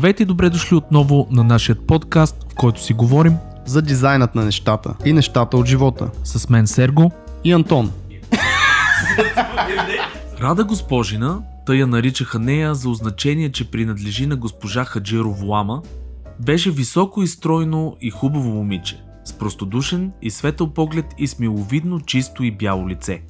[0.00, 3.36] Здравейте и добре дошли отново на нашия подкаст, в който си говорим
[3.66, 6.10] за дизайнът на нещата и нещата от живота.
[6.24, 7.10] С мен Серго
[7.44, 7.92] и Антон.
[10.40, 15.82] Рада госпожина, тъй я наричаха нея за означение, че принадлежи на госпожа Хаджиро Влама,
[16.44, 22.00] беше високо и стройно и хубаво момиче, с простодушен и светъл поглед и с миловидно,
[22.00, 23.22] чисто и бяло лице.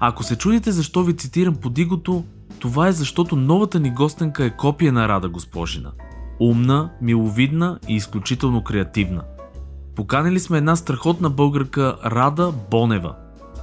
[0.00, 2.24] Ако се чудите защо ви цитирам подигото,
[2.58, 5.92] това е защото новата ни гостенка е копия на Рада госпожина.
[6.40, 9.22] Умна, миловидна и изключително креативна.
[9.96, 13.14] Поканили сме една страхотна българка Рада Бонева.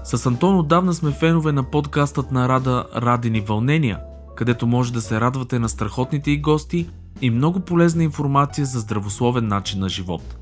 [0.03, 3.99] С Антон отдавна сме фенове на подкастът на Рада Радини вълнения,
[4.35, 6.89] където може да се радвате на страхотните и гости
[7.21, 10.37] и много полезна информация за здравословен начин на живот.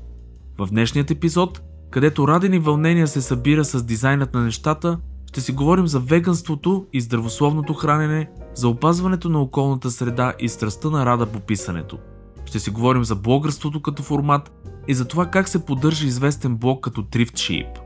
[0.58, 4.98] В днешният епизод, където Радени вълнения се събира с дизайнът на нещата,
[5.34, 10.90] ще си говорим за веганството и здравословното хранене, за опазването на околната среда и страстта
[10.90, 11.98] на Рада по писането.
[12.44, 14.52] Ще си говорим за блогърството като формат
[14.88, 17.78] и за това как се поддържа известен блог като Thrift Sheep.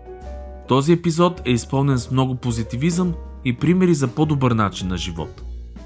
[0.68, 5.42] Този епизод е изпълнен с много позитивизъм и примери за по-добър начин на живот.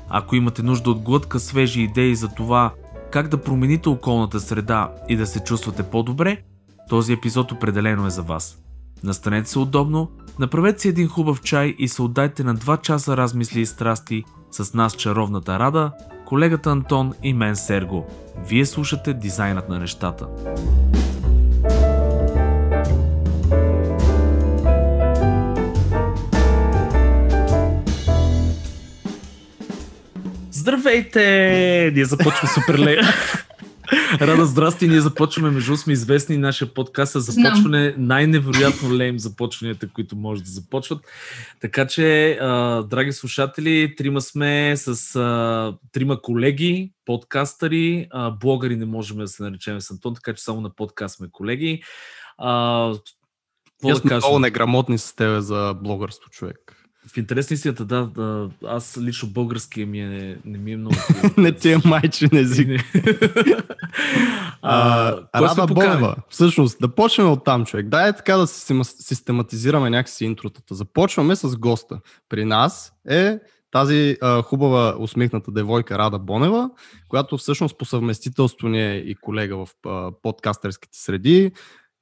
[0.09, 2.75] Ако имате нужда от глътка свежи идеи за това
[3.11, 6.43] как да промените околната среда и да се чувствате по-добре,
[6.89, 8.59] този епизод определено е за вас.
[9.03, 13.61] Настанете се удобно, направете си един хубав чай и се отдайте на 2 часа размисли
[13.61, 15.93] и страсти с нас чаровната Рада,
[16.27, 18.07] колегата Антон и мен Серго.
[18.49, 20.27] Вие слушате дизайнът на нещата.
[30.51, 31.93] Здравейте!
[31.95, 32.97] Ние започваме супер ле.
[34.21, 40.17] Рада, здрасти, ние започваме, между сме известни нашия подкаст е започване, най-невероятно лейм започванията, които
[40.17, 41.07] може да започват.
[41.61, 48.87] Така че, а, драги слушатели, трима сме с а, трима колеги, подкастъри, а, блогъри не
[48.87, 51.83] можем да се наречем с Антон, така че само на подкаст сме колеги.
[52.39, 52.95] А,
[53.83, 54.19] какво да кажем?
[54.19, 56.82] много неграмотни с тебе за блогърство, човек.
[57.07, 60.97] В интерес на истината, да, да, аз лично българския ми е, не ми е много...
[61.37, 62.81] не ти е майчин език.
[64.63, 67.89] а, Рада Бонева, всъщност, да почнем от там, човек.
[67.89, 70.75] Дай така да систематизираме някакси интротата.
[70.75, 72.01] Започваме с госта.
[72.29, 73.39] При нас е
[73.71, 76.71] тази а, хубава усмихната девойка Рада Бонева,
[77.09, 81.53] която всъщност по съвместителство ни е и колега в а, подкастерските среди.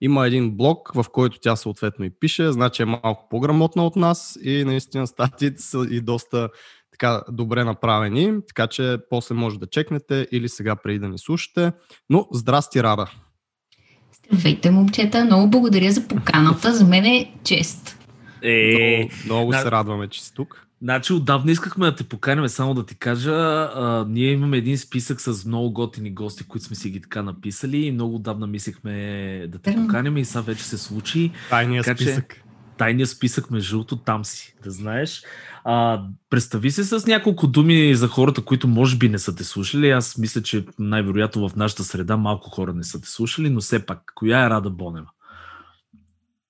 [0.00, 4.38] Има един блог, в който тя съответно и пише, значи е малко по-грамотна от нас
[4.42, 6.48] и наистина статиите са и доста
[6.90, 11.72] така добре направени, така че после може да чекнете или сега преди да ни слушате.
[12.10, 13.10] Но здрасти, Рада!
[14.12, 15.24] Здравейте, момчета!
[15.24, 16.74] Много благодаря за поканата.
[16.74, 17.98] За мен е чест.
[18.42, 20.66] Е, много, много се радваме, че си тук.
[20.82, 23.32] Значи отдавна искахме да те поканим, само да ти кажа.
[23.32, 27.76] А, ние имаме един списък с много готини гости, които сме си ги така написали
[27.76, 28.92] и много отдавна мислехме
[29.48, 31.30] да те поканим и сега вече се случи.
[31.50, 32.34] Тайният списък.
[32.34, 32.42] Че,
[32.78, 35.22] тайният списък между другото там си, да знаеш.
[35.64, 39.91] А, представи се с няколко думи за хората, които може би не са те слушали.
[39.91, 43.86] Аз мисля, че най-вероятно в нашата среда малко хора не са те слушали, но все
[43.86, 45.06] пак, коя е Рада Бонева?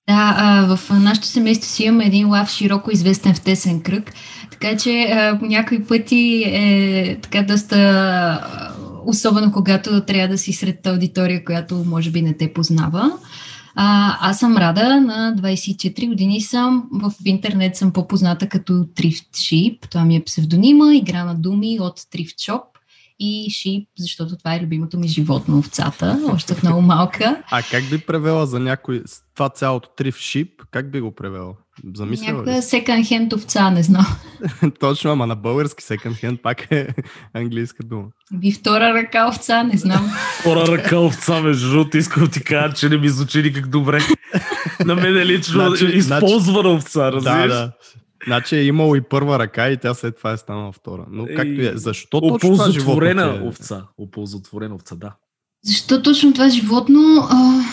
[0.07, 4.13] Да, а, в нашото семейство си имаме един лав широко известен в тесен кръг,
[4.51, 5.07] така че
[5.39, 8.47] по някои пъти е така доста,
[9.05, 13.11] особено когато трябва да си сред аудитория, която може би не те познава.
[13.75, 19.89] А, аз съм Рада, на 24 години съм, в интернет съм по-позната като Thrift Sheep,
[19.89, 22.61] това ми е псевдонима, игра на думи от Thrift Shop
[23.21, 27.43] и шип, защото това е любимото ми животно, овцата, още от много малка.
[27.51, 29.03] А как би превела за някой
[29.35, 31.53] това цялото триф шип, как би го превела?
[31.95, 34.05] Замислява Някаква секонд хенд овца, не знам.
[34.79, 36.87] Точно, ама на български секонд хенд пак е
[37.33, 38.03] английска дума.
[38.33, 40.11] Ви втора ръка овца, не знам.
[40.39, 43.99] Втора ръка овца, между другото, искам ти кажа, че не ми звучи никак добре.
[44.85, 47.53] на мен е лично значи, използвана овца, разбираш?
[47.53, 47.71] Да, да.
[48.27, 51.05] Значи е имало и първа ръка и тя след това е станала втора.
[51.11, 53.41] Но както е, защо точно това животно е...
[53.47, 53.83] овца.
[53.97, 55.11] Оползотворена овца, да.
[55.63, 56.99] Защо точно това животно?
[57.29, 57.63] А,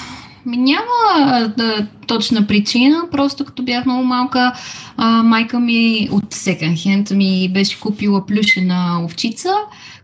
[0.46, 4.52] няма да, точна причина, просто като бях много малка,
[4.96, 9.54] а, майка ми от секонд хенд ми беше купила плюшена овчица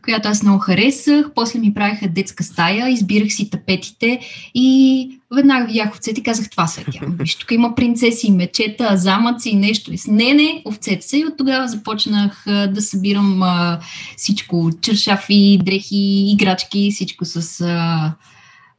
[0.04, 1.30] която аз много харесах.
[1.34, 4.20] После ми правиха детска стая, избирах си тапетите
[4.54, 7.00] и веднага видях овцете и казах, това са тя.
[7.18, 9.92] Виж, тук има принцеси, мечета, замъци и нещо.
[9.92, 11.16] И с не, не, овцете са.
[11.16, 13.80] И от тогава започнах да събирам а,
[14.16, 14.70] всичко.
[14.80, 18.12] Чершафи, дрехи, играчки, всичко с а,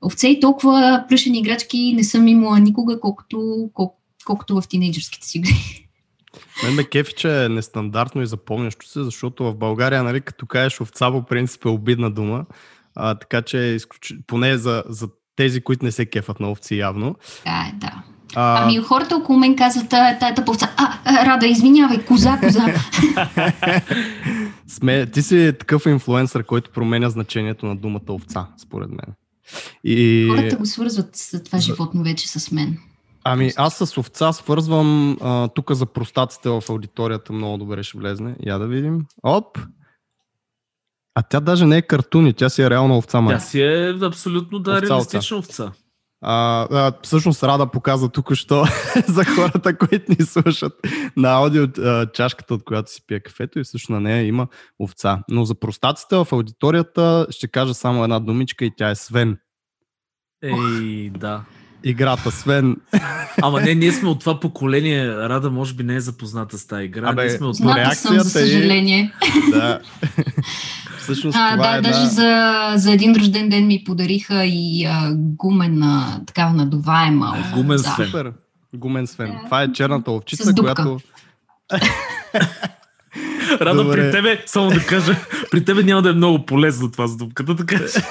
[0.01, 0.27] овце.
[0.27, 3.95] И толкова плюшени играчки не съм имала никога, колкото, колко,
[4.25, 5.81] колкото в тинейджърските си години.
[6.63, 10.81] Мен ме кефи, че е нестандартно и запомнящо се, защото в България, нали, като кажеш
[10.81, 12.45] овца, по принцип е обидна дума.
[12.95, 14.13] А, така че, е изключ...
[14.27, 17.15] поне за, за тези, които не се кефат на овци явно.
[17.45, 18.03] Да, да.
[18.35, 18.63] А...
[18.63, 22.65] Ами хората около мен казват, тая, тая тъповца, а, а, Рада, извинявай, коза, коза.
[24.67, 29.15] Сме, ти си такъв инфлуенсър, който променя значението на думата овца, според мен.
[29.83, 30.27] И...
[30.29, 32.77] Хората го свързват с това животно вече с мен.
[33.27, 35.17] Ами аз с овца свързвам
[35.55, 38.35] тук за простаците в аудиторията много добре ще влезне.
[38.45, 39.05] Я да видим.
[39.23, 39.57] Оп!
[41.15, 43.21] А тя даже не е картуни, тя си е реална овца.
[43.21, 43.35] Май.
[43.35, 45.63] Тя си е абсолютно да, овца, реалистична овца.
[45.63, 45.81] овца.
[46.21, 48.65] А, а, всъщност Рада показа тук що
[49.07, 50.73] за хората, които ни слушат
[51.17, 51.67] на аудио
[52.13, 54.47] чашката, от която си пие кафето и всъщност на нея има
[54.79, 55.23] овца.
[55.29, 59.37] Но за простаците в аудиторията ще кажа само една думичка и тя е Свен.
[60.43, 61.43] Ей, да.
[61.85, 62.75] Играта, Свен.
[63.41, 65.07] Ама не, ние сме от това поколение.
[65.07, 67.09] Рада може би не е запозната с тази игра.
[67.09, 67.75] Абе, ние сме от това.
[67.75, 69.13] Реакцията за съжаление.
[69.47, 69.51] И...
[69.51, 69.79] Да.
[70.99, 72.09] Всъщност, а, това да, е даже една...
[72.09, 77.37] за, за един рожден ден ми подариха и а, гумена, такава надуваема.
[77.53, 78.05] Гумен Свен.
[78.05, 78.31] Супер.
[78.75, 79.39] Гумен Свен.
[79.45, 80.99] Това е черната овчица, която...
[83.59, 83.95] Добре.
[83.95, 85.15] при тебе, само да кажа,
[85.51, 88.01] при тебе няма да е много полезно това с дупката, така че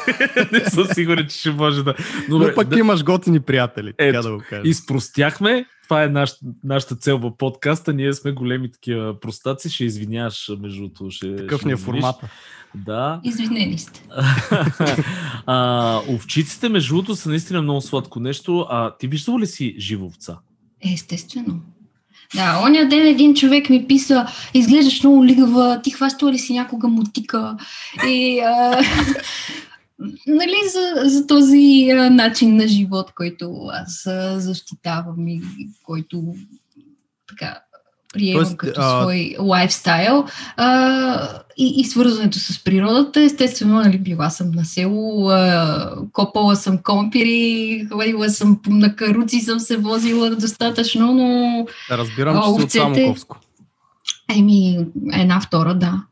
[0.53, 1.95] не съм сигурен, че ще може да...
[2.29, 2.79] Добре, Но пък да...
[2.79, 4.63] имаш готини приятели, Ето, така да го кажа.
[4.65, 6.33] Изпростяхме, това е наш,
[6.65, 11.11] нашата цел в подкаста, ние сме големи такива простаци, ще извиняваш между другото.
[11.11, 12.29] Ще, Такъв ще ни е формата.
[12.75, 13.21] Да.
[13.25, 14.03] Извинени сте.
[15.47, 18.67] а, овчиците, между другото, са наистина много сладко нещо.
[18.71, 20.39] А ти виждал ли си живовца?
[20.93, 21.61] Естествено.
[22.35, 26.89] Да, оня ден един човек ми писа, изглеждаш много лигава, ти хващала ли си някога
[26.89, 27.57] мутика?
[28.07, 28.71] И, а,
[30.27, 35.43] нали, за, за този а, начин на живот, който аз а, защитавам и
[35.83, 36.35] който
[37.29, 37.61] така
[38.15, 39.01] приемам Тоест, като а...
[39.01, 40.25] свой лайфстайл
[40.57, 43.23] а, и, и свързването с природата.
[43.23, 49.61] Естествено, нали, била съм на село, а, копала съм компири, ходила съм на каруци, съм
[49.61, 51.67] се возила достатъчно, но...
[51.91, 53.37] Разбирам, че си от Самоковско.
[54.37, 56.03] Еми, една втора, да.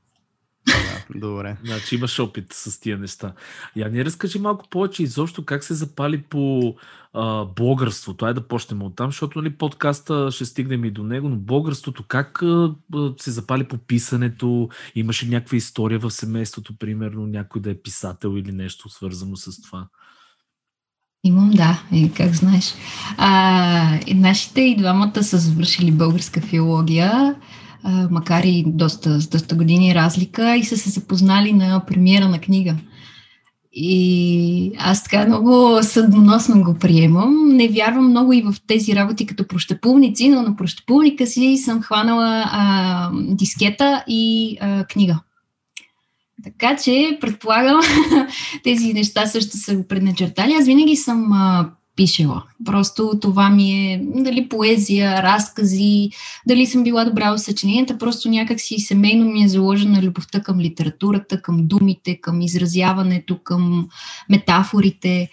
[1.21, 1.57] Добре.
[1.65, 3.33] Значи имаш опит с тия неща.
[3.77, 6.75] Я не разкажи малко повече изобщо как се запали по
[7.13, 8.15] а, блогърство.
[8.15, 11.37] Това е да почнем от там, защото нали, подкаста ще стигнем и до него, но
[11.37, 12.75] блогърството как а,
[13.19, 14.69] се запали по писането?
[14.95, 19.89] Имаше някаква история в семейството, примерно някой да е писател или нещо свързано с това?
[21.25, 22.75] Имам, да, е, как знаеш.
[23.17, 27.35] А, нашите и двамата са завършили българска филология
[28.11, 32.77] макар и доста, с доста години разлика, и са се запознали на премиера на книга.
[33.75, 37.49] И аз така много съдносно го приемам.
[37.49, 42.45] Не вярвам много и в тези работи като прощепулници, но на прощепулника си съм хванала
[42.47, 45.21] а, дискета и а, книга.
[46.45, 47.81] Така че, предполагам,
[48.65, 50.53] тези неща също са го предначертали.
[50.53, 52.43] Аз винаги съм а, пишела.
[52.65, 56.11] Просто това ми е дали поезия, разкази,
[56.47, 61.43] дали съм била добра в съчиненията, просто някакси семейно ми е заложена любовта към литературата,
[61.43, 63.89] към думите, към изразяването, към
[64.29, 65.29] метафорите.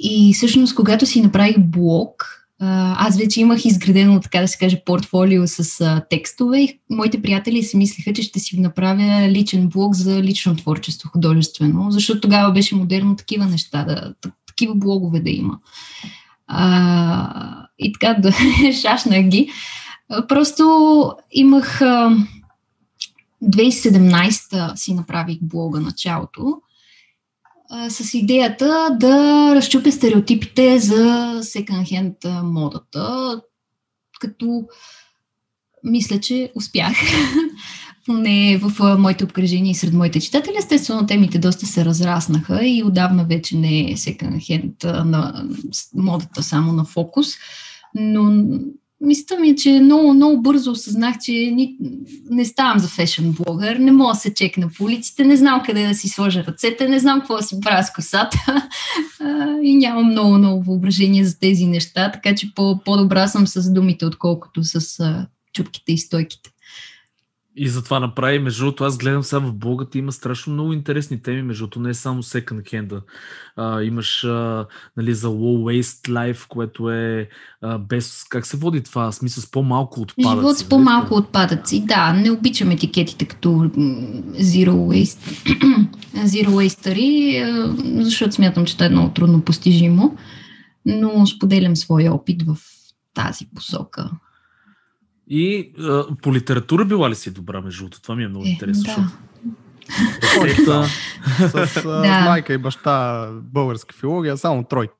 [0.00, 5.46] И всъщност, когато си направих блог, аз вече имах изградено, така да се каже, портфолио
[5.46, 10.22] с а, текстове и моите приятели си мислеха, че ще си направя личен блог за
[10.22, 14.14] лично творчество, художествено, защото тогава беше модерно такива неща да,
[14.58, 15.58] такива блогове да има.
[16.46, 18.32] А, и така да
[18.82, 19.50] шашнах ги.
[20.28, 21.80] Просто имах...
[23.44, 26.60] 2017 си направих блога началото
[27.88, 33.40] с идеята да разчупя стереотипите за секонд-хенд модата,
[34.20, 34.64] като
[35.84, 36.96] мисля, че успях.
[38.08, 40.54] поне в моите обкръжения и сред моите читатели.
[40.58, 45.44] Естествено, темите доста се разраснаха и отдавна вече не е секонд хенд на
[45.94, 47.28] модата само на фокус,
[47.94, 48.44] но
[49.00, 51.76] мисля ми че много, много бързо осъзнах, че ни,
[52.30, 55.88] не ставам за фешен блогър, не мога да се чекна по улиците, не знам къде
[55.88, 58.38] да си сложа ръцете, не знам какво да си правя с косата.
[59.62, 64.06] И нямам много, много въображение за тези неща, така че по, по-добра съм с думите,
[64.06, 65.04] отколкото с
[65.54, 66.50] чупките и стойките.
[67.60, 71.42] И затова направи, между другото, аз гледам сега в блогата, има страшно много интересни теми,
[71.42, 73.00] между другото, не е само second hand.
[73.56, 77.28] А, имаш а, нали, за low waste life, което е
[77.62, 80.36] а, без, как се води това, смисъл с по-малко отпадъци.
[80.36, 80.68] Живот с нали?
[80.68, 83.48] по-малко отпадъци, да, не обичам етикетите като
[84.34, 85.48] zero waste,
[86.16, 90.16] zero waste защото смятам, че това е много трудно постижимо,
[90.86, 92.56] но споделям своя опит в
[93.14, 94.10] тази посока.
[95.30, 98.02] И а, по литература била ли си добра, между другото?
[98.02, 98.94] Това ми е много е, интересно.
[98.96, 100.44] Да.
[100.44, 100.88] Рецепта.
[101.48, 104.92] С а, майка и баща българска филология, само тройки.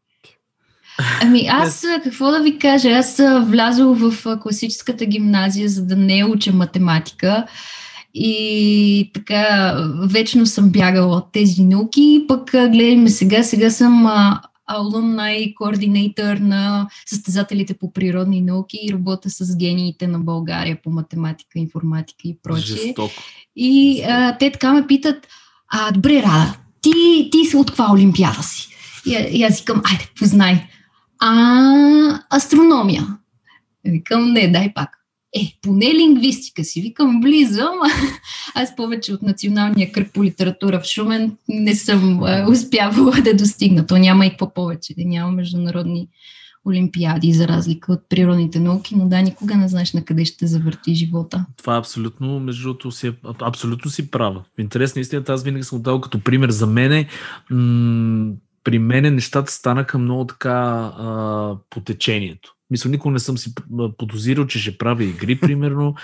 [1.23, 6.53] Ами аз, какво да ви кажа, аз влязох в класическата гимназия, за да не уча
[6.53, 7.47] математика
[8.15, 14.07] и така вечно съм бягала от тези науки, пък гледаме сега, сега съм
[14.69, 21.59] алумнай координатор на състезателите по природни науки и работя с гениите на България по математика,
[21.59, 22.77] информатика и прочее.
[22.77, 23.23] Жестоко.
[23.57, 25.27] И а, те така ме питат,
[25.69, 28.69] а, добре, Рада, ти, ти си от каква олимпиада си?
[29.07, 30.69] И, и аз викам, айде, познай.
[31.19, 33.07] А, астрономия.
[33.85, 34.98] Викам, не, дай пак.
[35.33, 36.81] Е, поне лингвистика си.
[36.81, 37.63] Викам, близо,
[38.55, 43.87] аз повече от националния кръг по литература в Шумен не съм успявала да достигна.
[43.87, 44.95] То няма и какво повече.
[44.99, 46.09] Да няма международни
[46.69, 50.95] олимпиади, за разлика от природните науки, но да, никога не знаеш на къде ще завърти
[50.95, 51.47] живота.
[51.57, 54.45] Това е абсолютно, между другото, си, абсолютно си права.
[54.57, 57.09] В интерес на истината, аз винаги съм дал като пример за мене.
[57.51, 58.33] М-
[58.65, 62.55] при мене нещата станаха много така а, по течението.
[62.71, 63.55] Мисля, никога не съм си
[63.99, 65.95] подозирал, че ще правя игри, примерно.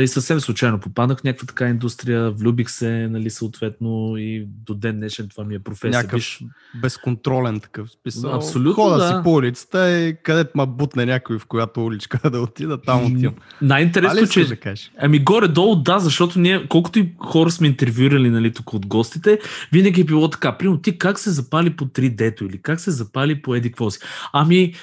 [0.00, 4.96] И съвсем случайно попаднах в някаква така индустрия, влюбих се, нали, съответно, и до ден
[4.96, 5.90] днешен това ми е професия.
[5.90, 6.44] Някакъв Биш...
[6.80, 8.34] безконтролен такъв списъл.
[8.34, 9.08] Абсолютно, Хода да.
[9.08, 13.34] си по улицата и където ма бутне някой в която уличка да отида, там отивам.
[13.62, 14.44] Най-интересно, че...
[14.44, 14.90] Да кажеш?
[14.98, 19.38] Ами горе-долу да, защото ние, колкото и хора сме интервюирали нали, тук от гостите,
[19.72, 20.56] винаги е било така.
[20.56, 23.98] Примерно ти как се запали по 3D-то или как се запали по Еди какво си?
[24.32, 24.74] Ами,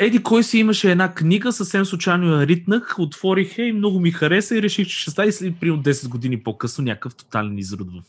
[0.00, 4.10] Еди кой си имаше една книга, съвсем случайно я ритнах, отворих я и много ми
[4.10, 8.02] хареса и реших, че ще стане след примерно 10 години по-късно някакъв тотален изрод в,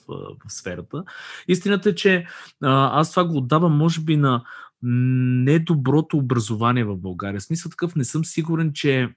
[0.46, 1.04] в сферата.
[1.48, 2.26] Истината е, че
[2.62, 4.44] аз това го отдавам може би на
[4.84, 7.40] недоброто образование в България.
[7.40, 9.10] В смисъл такъв не съм сигурен, че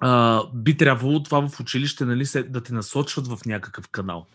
[0.00, 4.26] а, би трябвало това в училище нали, да те насочват в някакъв канал.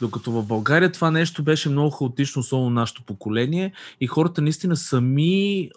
[0.00, 5.70] Докато в България това нещо беше много хаотично, особено нашето поколение и хората наистина сами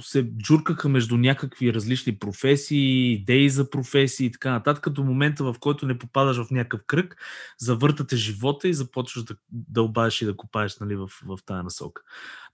[0.00, 5.54] се джуркаха между някакви различни професии, идеи за професии и така нататък, до момента в
[5.60, 7.16] който не попадаш в някакъв кръг,
[7.58, 12.02] завъртате живота и започваш да дълбаеш и да копаеш нали, в, в тази насока.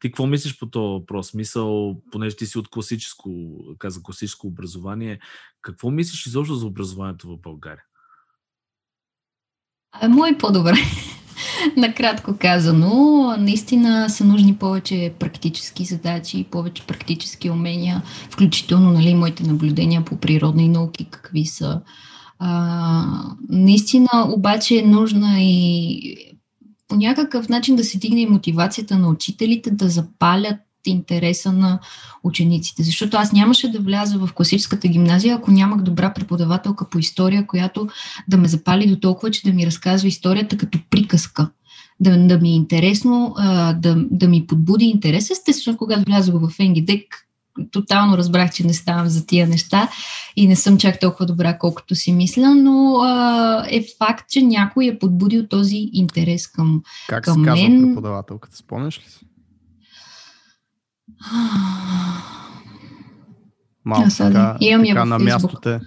[0.00, 1.34] Ти какво мислиш по този въпрос?
[1.34, 5.20] Мисъл, понеже ти си от класическо, каза класическо образование,
[5.62, 7.84] какво мислиш изобщо за образованието в България?
[9.92, 10.74] А, мой по-добре.
[11.76, 20.04] Накратко казано, наистина са нужни повече практически задачи, повече практически умения, включително нали, моите наблюдения
[20.04, 21.80] по природни науки, какви са.
[22.38, 23.04] А,
[23.48, 26.16] наистина обаче е нужна и
[26.88, 30.56] по някакъв начин да се дигне и мотивацията на учителите да запалят
[30.90, 31.78] интереса на
[32.24, 32.82] учениците.
[32.82, 37.88] Защото аз нямаше да вляза в класическата гимназия, ако нямах добра преподавателка по история, която
[38.28, 41.50] да ме запали до толкова, че да ми разказва историята като приказка.
[42.00, 43.34] Да, да ми е интересно,
[43.76, 45.30] да, да ми подбуди интерес.
[45.30, 47.26] Естествено, когато влязох в Енгидек,
[47.70, 49.88] тотално разбрах, че не ставам за тия неща
[50.36, 54.86] и не съм чак толкова добра, колкото си мисля, но а, е факт, че някой
[54.86, 57.72] е подбудил този интерес към, как към се мен.
[57.72, 59.26] казва преподавателката, спомняш ли си?
[61.22, 62.61] はあ。
[63.84, 65.80] Малко така, Имам така на, място те,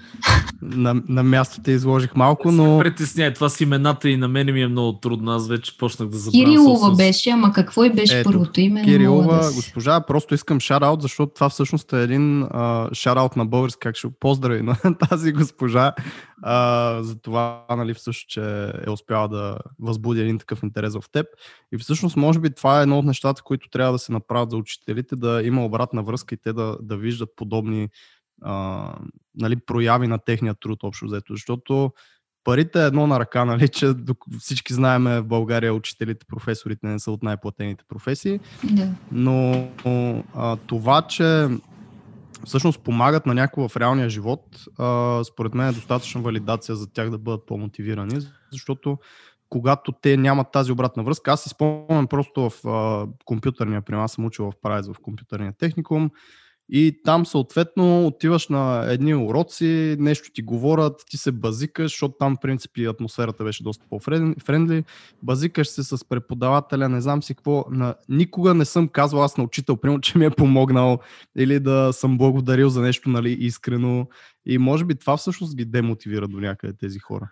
[0.61, 2.79] на, на място те изложих малко, но...
[2.79, 5.31] Притесняй, това с имената и на мене ми е много трудно.
[5.31, 6.45] Аз вече почнах да забравям.
[6.45, 7.07] Кирилова собствен...
[7.07, 8.83] беше, ама какво и беше Ето, първото име?
[8.83, 12.47] Кирилова, да госпожа, просто искам шараут, защото това всъщност е един
[12.93, 14.75] шараут на български, как ще поздрави на
[15.09, 15.93] тази госпожа
[16.41, 21.25] а, за това, нали, всъщност, че е успяла да възбуди един такъв интерес в теб.
[21.73, 24.57] И всъщност, може би, това е едно от нещата, които трябва да се направят за
[24.57, 27.84] учителите, да има обратна връзка и те да, да виждат подобни
[28.41, 28.95] а,
[29.35, 31.33] нали, прояви на техния труд общо взето.
[31.33, 31.91] Защото
[32.43, 33.93] парите е едно на ръка, нали, че
[34.39, 38.39] всички знаем в България учителите, професорите не са от най-платените професии.
[38.63, 38.89] Да.
[39.11, 39.67] Но
[40.35, 41.47] а, това, че
[42.45, 47.09] всъщност помагат на някого в реалния живот, а, според мен е достатъчна валидация за тях
[47.09, 48.19] да бъдат по-мотивирани,
[48.51, 48.97] защото
[49.49, 54.11] когато те нямат тази обратна връзка, аз си спомням просто в а, компютърния, при нас
[54.11, 56.11] съм учил в Прайз в компютърния техникум,
[56.69, 62.35] и там съответно отиваш на едни уроци, нещо ти говорят, ти се базикаш, защото там
[62.35, 64.83] в принципи атмосферата беше доста по-френдли.
[65.23, 67.65] Базикаш се с преподавателя, не знам си какво.
[67.71, 67.95] На...
[68.09, 70.99] Никога не съм казвал аз на учител, примерно, че ми е помогнал
[71.37, 74.07] или да съм благодарил за нещо нали, искрено.
[74.45, 77.29] И може би това всъщност ги демотивира до някъде тези хора.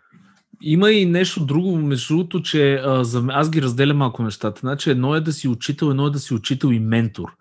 [0.61, 4.59] Има и нещо друго, между другото, че а, за, аз ги разделям малко нещата.
[4.59, 7.35] Значи едно е да си учител, едно е да си учител и ментор.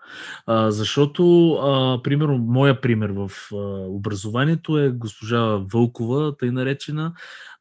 [0.47, 3.57] А, защото, а, примерно, моя пример в а,
[3.89, 7.13] образованието е госпожа Вълкова, тъй наречена.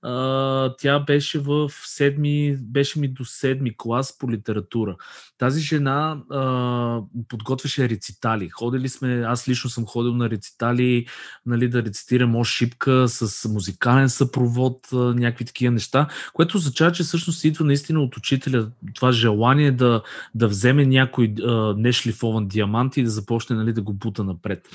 [0.01, 4.96] А, тя беше в седми, беше ми до седми клас по литература.
[5.38, 8.50] Тази жена а, подготвяше рецитали.
[8.50, 11.05] Ходили сме, аз лично съм ходил на рецитали,
[11.46, 17.03] нали, да рецитирам о шипка с музикален съпровод, а, някакви такива неща, което означава, че
[17.03, 20.01] всъщност идва наистина от учителя това желание да,
[20.36, 24.70] да вземе някой а, нешлифован диамант и да започне нали, да го бута напред.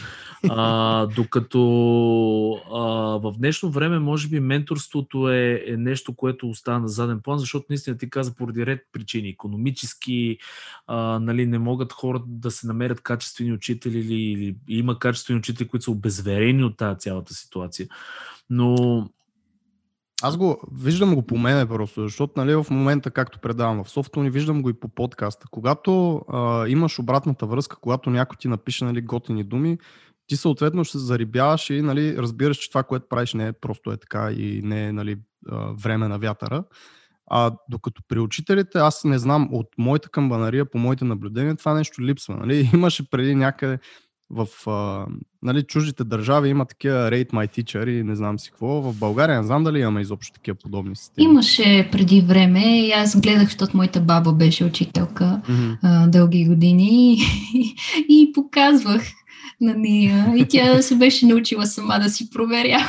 [0.49, 1.59] А, докато
[2.73, 2.80] а,
[3.18, 7.66] в днешно време, може би, менторството е, е нещо, което остава на заден план, защото
[7.70, 9.28] наистина ти каза поради ред причини.
[9.28, 10.38] Економически,
[10.87, 15.68] а, нали, не могат хората да се намерят качествени учители или, или има качествени учители,
[15.68, 17.88] които са обезверени от тази цялата ситуация.
[18.50, 19.04] Но
[20.23, 24.30] аз го виждам го по мене просто, защото нали, в момента, както предавам в софтуни,
[24.30, 25.46] виждам го и по подкаста.
[25.50, 29.78] Когато а, имаш обратната връзка, когато някой ти напише нали, готини думи,
[30.26, 33.92] ти съответно ще се зарибяваш и нали, разбираш, че това, което правиш не е просто
[33.92, 35.16] е така и не е нали,
[35.83, 36.64] време на вятъра.
[37.30, 42.02] А докато при учителите, аз не знам, от моята камбанария, по моите наблюдения, това нещо
[42.02, 42.37] липсва.
[42.37, 42.71] Нали?
[42.75, 43.78] Имаше преди някъде
[44.30, 45.06] в а,
[45.42, 48.80] нали, чуждите държави има такива Rate My Teacher и не знам си какво.
[48.80, 51.25] В България не знам дали имаме изобщо такива подобни системи.
[51.25, 55.78] Имаше преди време и аз гледах, защото моята баба беше учителка mm-hmm.
[55.83, 57.18] а, дълги години и,
[58.09, 59.02] и показвах
[59.60, 62.88] на нея и тя се беше научила сама да си проверя.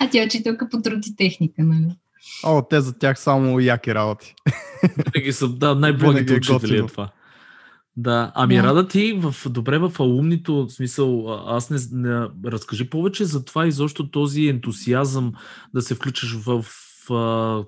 [0.00, 1.96] а тя е учителка по труд и техника, нали?
[2.44, 4.34] О, те за тях само яки работи.
[4.96, 7.10] Винаги са, да, най-благите е учители е това.
[7.96, 8.62] Да, ами да.
[8.62, 13.66] Рада ти в, добре в алумнито, в смисъл, аз не, не разкажи повече за това
[13.66, 15.32] и защо този ентусиазъм
[15.74, 17.08] да се включиш в, в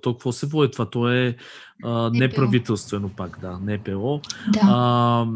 [0.02, 0.90] то какво се води това?
[0.90, 1.36] То е
[1.84, 4.20] а, неправителствено пак, да, НПО.
[4.52, 4.60] Да.
[4.62, 5.26] А,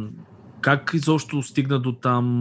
[0.60, 2.40] как изобщо стигна до там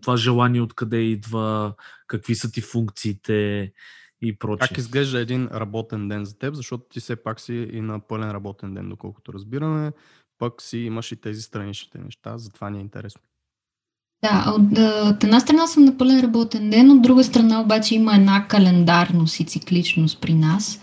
[0.00, 1.74] това желание, откъде идва,
[2.06, 3.72] какви са ти функциите
[4.22, 4.68] и прочее?
[4.68, 8.30] Как изглежда един работен ден за теб, защото ти все пак си и на пълен
[8.30, 9.92] работен ден, доколкото разбираме,
[10.38, 13.22] пък си имаш и тези страничните неща, затова ни е интересно.
[14.22, 14.78] Да, от,
[15.10, 19.40] от една страна съм на пълен работен ден, от друга страна обаче има една календарност
[19.40, 20.80] и цикличност при нас,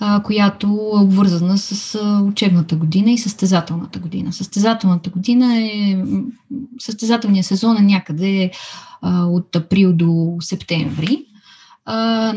[0.00, 4.32] а, която е обвързана с а, учебната година и състезателната година.
[4.32, 6.04] Състезателната година е,
[6.78, 8.50] състезателният сезон е някъде
[9.02, 11.24] а, от април до септември.
[11.84, 12.34] А,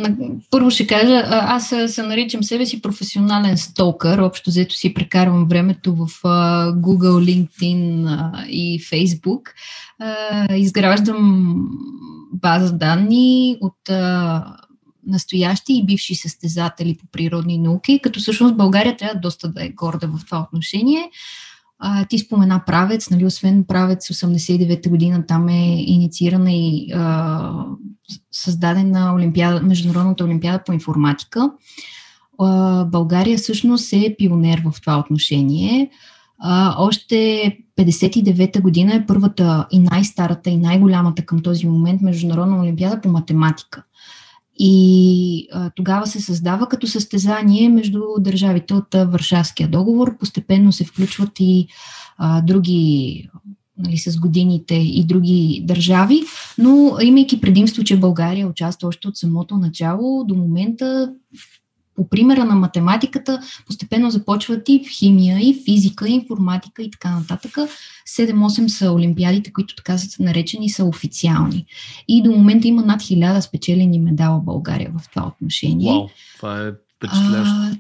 [0.52, 4.18] първо ще кажа, аз се наричам себе си професионален столкър.
[4.18, 9.42] Общо взето си прекарвам времето в а, Google, LinkedIn а, и Facebook.
[10.00, 11.56] А, изграждам
[12.34, 14.44] база данни от а,
[15.08, 20.08] настоящи и бивши състезатели по природни науки, като всъщност България трябва доста да е горда
[20.08, 21.10] в това отношение.
[21.80, 27.66] А, ти спомена правец, нали, освен правец 89-та година, там е инициирана и а,
[28.32, 31.52] създадена олимпиада, Международната олимпиада по информатика.
[32.40, 35.90] А, България всъщност е пионер в това отношение.
[36.40, 37.16] А, още
[37.80, 43.84] 59-та година е първата и най-старата и най-голямата към този момент Международна олимпиада по математика.
[44.60, 50.18] И а, тогава се създава като състезание между държавите от Варшавския договор.
[50.18, 51.68] Постепенно се включват и
[52.18, 53.30] а, други
[53.78, 56.22] нали, с годините и други държави,
[56.58, 61.14] но имайки предимство, че България участва още от самото начало, до момента
[61.96, 67.10] по примера на математиката, постепенно започват и в химия, и физика, и информатика и така
[67.20, 67.58] нататък.
[68.08, 71.66] 7-8 са олимпиадите, които така са наречени, са официални.
[72.08, 75.92] И до момента има над 1000 спечелени медала в България в това отношение.
[75.92, 77.78] Вау, това е впечатляващо.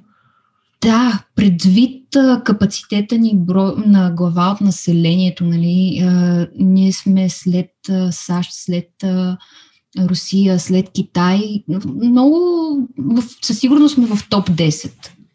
[0.81, 7.71] Да, предвид а, капацитета ни бро, на глава от населението, нали, а, ние сме след
[7.89, 8.89] а, САЩ, след
[9.99, 11.63] Русия, след Китай,
[12.03, 12.39] много
[13.41, 14.91] със сигурност сме в топ 10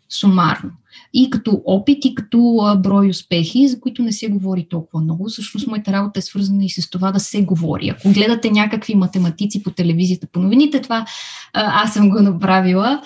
[0.09, 0.71] сумарно.
[1.12, 5.29] И като опит, и като брой успехи, за които не се говори толкова много.
[5.29, 7.88] Всъщност, моята работа е свързана и с това да се говори.
[7.88, 11.07] Ако гледате някакви математици по телевизията, по новините, това
[11.53, 13.03] аз съм го направила,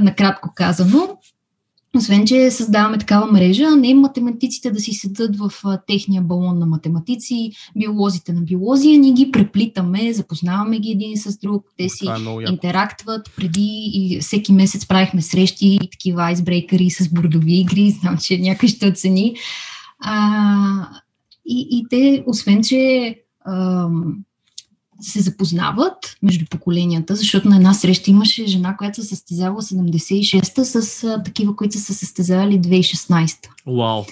[0.00, 1.08] накратко казано.
[1.96, 5.52] Освен, че създаваме такава мрежа, не математиците да си седат в
[5.86, 11.64] техния балон на математици, биолозите на биолозия, ние ги преплитаме, запознаваме ги един с друг,
[11.78, 13.30] те си е интерактват.
[13.36, 18.68] Преди и всеки месец правихме срещи и такива айсбрейкъри с бордови игри, знам, че някой
[18.68, 19.36] ще оцени.
[20.00, 20.88] А,
[21.46, 23.14] и, и те, освен, че
[25.00, 31.04] се запознават между поколенията, защото на една среща имаше жена, която се състезава 76-та с
[31.04, 33.48] а, такива, които са се състезавали 2016-та.
[33.66, 34.04] Вау!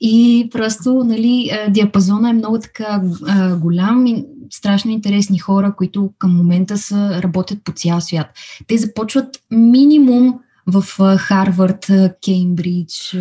[0.00, 6.36] И просто, нали, диапазона е много така а, голям и страшно интересни хора, които към
[6.36, 8.26] момента са, работят по цял свят.
[8.66, 10.34] Те започват минимум
[10.66, 10.84] в
[11.18, 11.86] Харвард,
[12.24, 13.16] Кеймбридж,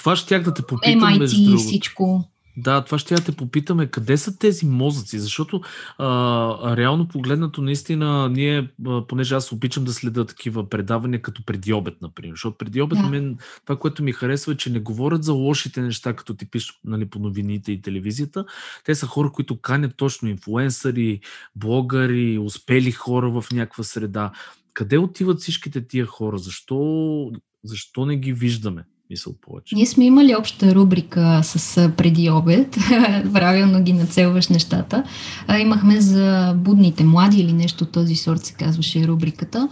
[0.00, 1.00] това ще тях да те попитам.
[1.00, 2.24] MIT и всичко.
[2.56, 3.86] Да, това ще я те попитаме.
[3.86, 5.18] Къде са тези мозъци?
[5.18, 5.60] Защото
[5.98, 11.72] а, реално погледнато, наистина, ние, а, понеже аз обичам да следа такива предавания, като преди
[11.72, 12.32] обед, например.
[12.32, 13.08] Защото преди обед, да.
[13.08, 16.76] мен, това, което ми харесва е, че не говорят за лошите неща, като ти пишат
[16.84, 18.44] нали, по новините и телевизията.
[18.84, 21.20] Те са хора, които канят точно инфлуенсъри,
[21.56, 24.32] блогъри, успели хора в някаква среда.
[24.74, 26.38] Къде отиват всичките тия хора?
[26.38, 27.32] Защо,
[27.64, 28.84] защо не ги виждаме?
[29.10, 29.74] Мисъл повече.
[29.74, 32.76] Ние сме имали обща рубрика с преди обед,
[33.32, 35.04] правилно ги нацелваш нещата.
[35.46, 39.68] А, имахме за будните млади или нещо от този сорт се казваше рубриката.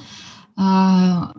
[0.56, 1.32] А,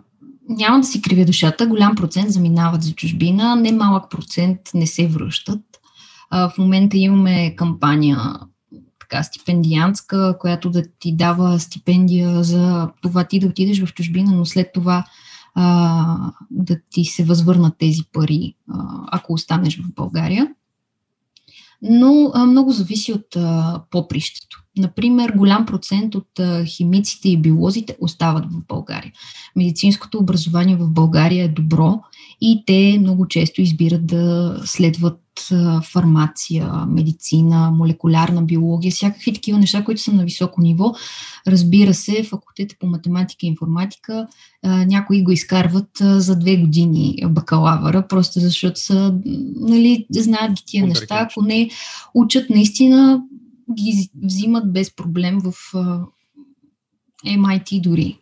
[0.48, 5.60] няма да си кривя душата, голям процент заминават за чужбина, немалък процент не се връщат.
[6.30, 8.18] А, в момента имаме кампания
[9.00, 14.46] така стипендиантска, която да ти дава стипендия за това ти да отидеш в чужбина, но
[14.46, 15.04] след това
[15.54, 20.48] а, да ти се възвърнат тези пари, а, ако останеш в България.
[21.82, 24.62] Но а, много зависи от а, попрището.
[24.78, 29.12] Например, голям процент от а, химиците и биолозите остават в България.
[29.56, 32.00] Медицинското образование в България е добро
[32.40, 35.20] и те много често избират да следват
[35.92, 40.94] фармация, медицина, молекулярна биология, всякакви такива неща, които са на високо ниво.
[41.46, 44.26] Разбира се, факултета по математика и информатика
[44.64, 49.14] някои го изкарват за две години бакалавъра, просто защото са,
[49.56, 51.18] нали, знаят ги тия неща.
[51.30, 51.70] Ако не
[52.14, 53.22] учат наистина,
[53.74, 55.54] ги взимат без проблем в
[57.26, 58.19] MIT дори.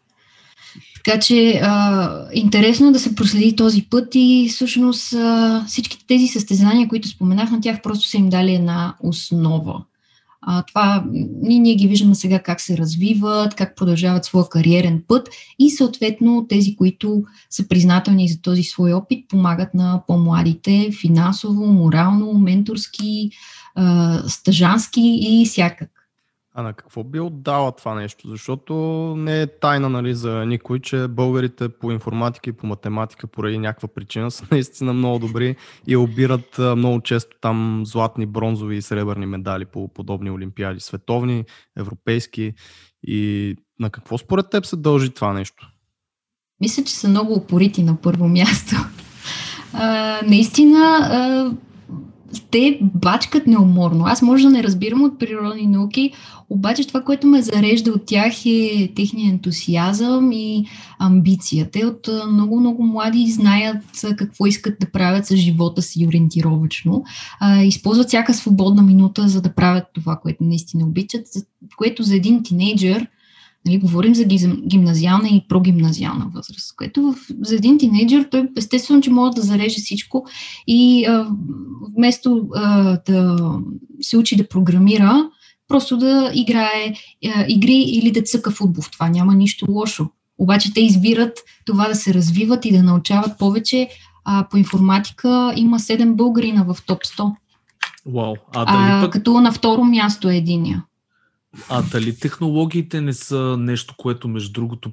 [1.08, 6.88] Така че а, интересно да се проследи този път и всъщност а, всичките тези състезания,
[6.88, 9.84] които споменах, на тях просто са им дали една основа.
[10.42, 11.04] А, това
[11.42, 16.46] ние, ние ги виждаме сега как се развиват, как продължават своя кариерен път и съответно
[16.48, 23.30] тези, които са признателни за този свой опит, помагат на по-младите финансово, морално, менторски,
[23.74, 25.97] а, стъжански и всякак.
[26.58, 28.28] А на какво би отдала това нещо?
[28.28, 28.74] Защото
[29.18, 33.88] не е тайна нали, за никой, че българите по информатика и по математика поради някаква
[33.88, 39.64] причина са наистина много добри и обират много често там златни, бронзови и сребърни медали
[39.64, 41.44] по подобни олимпиади, световни,
[41.78, 42.52] европейски.
[43.02, 45.72] И на какво според теб се дължи това нещо?
[46.60, 48.76] Мисля, че са много упорити на първо място.
[49.72, 51.50] А, наистина, а,
[52.50, 54.04] те бачкат неуморно.
[54.06, 56.12] Аз може да не разбирам от природни науки,
[56.50, 60.64] обаче това, което ме зарежда от тях е техния ентусиазъм и
[60.98, 61.70] амбиция.
[61.70, 63.84] Те от много-много млади знаят
[64.16, 67.04] какво искат да правят с живота си ориентировачно.
[67.62, 71.26] използват всяка свободна минута, за да правят това, което наистина обичат,
[71.76, 73.06] което за един тинейджър–
[73.66, 74.24] Нали, говорим за
[74.68, 79.80] гимназиална и прогимназиална възраст, което в, за един тинейджър той естествено, че може да зареже
[79.80, 80.26] всичко
[80.66, 81.28] и а,
[81.96, 83.38] вместо а, да
[84.00, 85.30] се учи да програмира,
[85.68, 86.94] просто да играе
[87.26, 88.82] а, игри или да цъка футбол.
[88.82, 90.08] В това няма нищо лошо.
[90.38, 93.88] Обаче те избират това да се развиват и да научават повече.
[94.24, 97.34] А, по информатика има 7 българина в топ 100.
[98.08, 98.36] Wow.
[98.54, 99.12] А, а, пък...
[99.12, 100.84] Като на второ място е единия.
[101.68, 104.92] А дали технологиите не са нещо, което между другото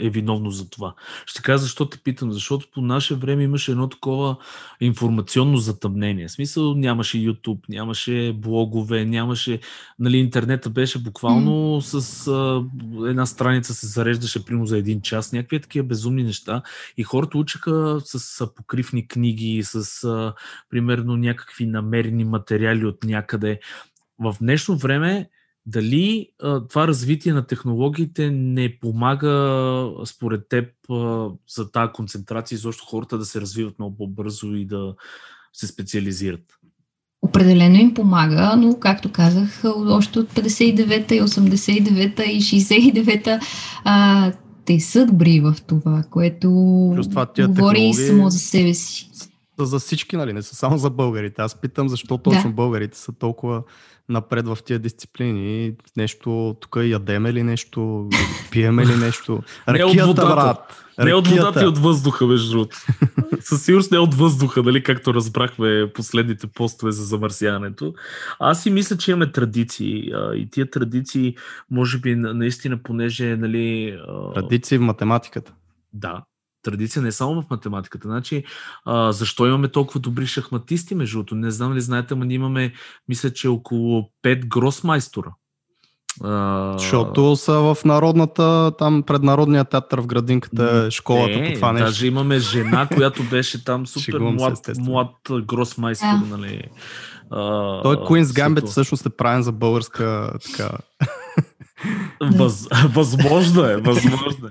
[0.00, 0.94] е виновно за това?
[1.26, 2.32] Ще кажа защо те питам.
[2.32, 4.36] Защото по наше време имаше едно такова
[4.80, 6.28] информационно затъмнение.
[6.28, 9.60] В смисъл нямаше YouTube, нямаше блогове, нямаше...
[9.98, 12.00] Нали, интернета беше буквално mm.
[12.00, 12.64] с а,
[13.08, 15.32] една страница се зареждаше примерно за един час.
[15.32, 16.62] Някакви такива безумни неща.
[16.96, 20.34] И хората учаха с а, покривни книги, с а,
[20.70, 23.60] примерно някакви намерени материали от някъде.
[24.18, 25.28] В днешно време
[25.66, 32.84] дали а, това развитие на технологиите не помага според теб а, за тази концентрация, защото
[32.84, 34.94] хората да се развиват много по-бързо и да
[35.52, 36.58] се специализират?
[37.22, 43.40] Определено им помага, но както казах, още от 59-та и 89-та и 69-та
[43.84, 44.32] а,
[44.64, 46.48] те са добри в това, което
[47.10, 49.10] това, говори само за себе си.
[49.58, 50.32] За всички, нали?
[50.32, 51.42] Не са само за българите.
[51.42, 52.54] Аз питам защо точно да.
[52.54, 53.62] българите са толкова
[54.08, 55.72] напред в тия дисциплини.
[55.96, 58.08] Нещо, тук ядеме ли нещо,
[58.50, 59.42] пиеме ли нещо.
[59.68, 60.82] Ракията, брат.
[60.98, 62.76] Не от водата и от въздуха, между другото.
[63.40, 67.94] Със сигурност не от въздуха, дали както разбрахме последните постове за замърсяването.
[68.38, 70.12] Аз си мисля, че имаме традиции.
[70.34, 71.36] И тия традиции,
[71.70, 73.36] може би, наистина, понеже...
[73.36, 73.98] Нали,
[74.34, 75.52] традиции в математиката.
[75.92, 76.22] Да,
[76.66, 78.08] традиция не само в математиката.
[78.08, 78.44] Значи,
[78.84, 81.34] а, защо имаме толкова добри шахматисти, между другото?
[81.34, 82.72] Не знам ли знаете, но ние имаме,
[83.08, 85.30] мисля, че около 5 гросмайстора
[86.24, 86.74] А...
[86.78, 91.86] Защото са в народната, там пред Народния театър в градинката, школата не, по това нещо.
[91.86, 96.36] Даже имаме жена, която беше там супер Шегувам се, млад, млад гросмайстер, Да.
[96.36, 96.62] нали.
[97.30, 98.70] А, Той Queen's Gambit супер.
[98.70, 100.70] всъщност е правен за българска така.
[102.22, 104.50] Въз, възможно е, възможно е.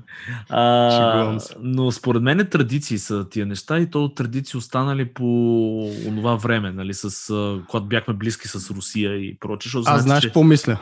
[0.50, 6.36] А, но според мен е традиции са тия неща и то традиции останали по това
[6.36, 9.38] време, нали, с, а, когато бяхме близки с Русия и
[9.80, 10.78] Аз знаете, знаеш какво мисля?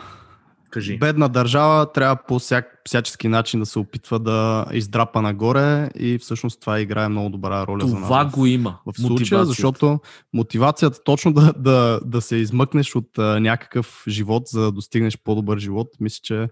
[0.74, 0.98] Кажи.
[0.98, 6.62] Бедна държава трябва по всяк, всячески начин да се опитва да издрапа нагоре и всъщност
[6.62, 8.04] това играе много добра роля за нас.
[8.04, 8.80] Това го има.
[8.86, 10.00] в случая, защото
[10.34, 15.58] мотивацията точно да, да, да се измъкнеш от а, някакъв живот, за да достигнеш по-добър
[15.58, 16.44] живот, мисля, че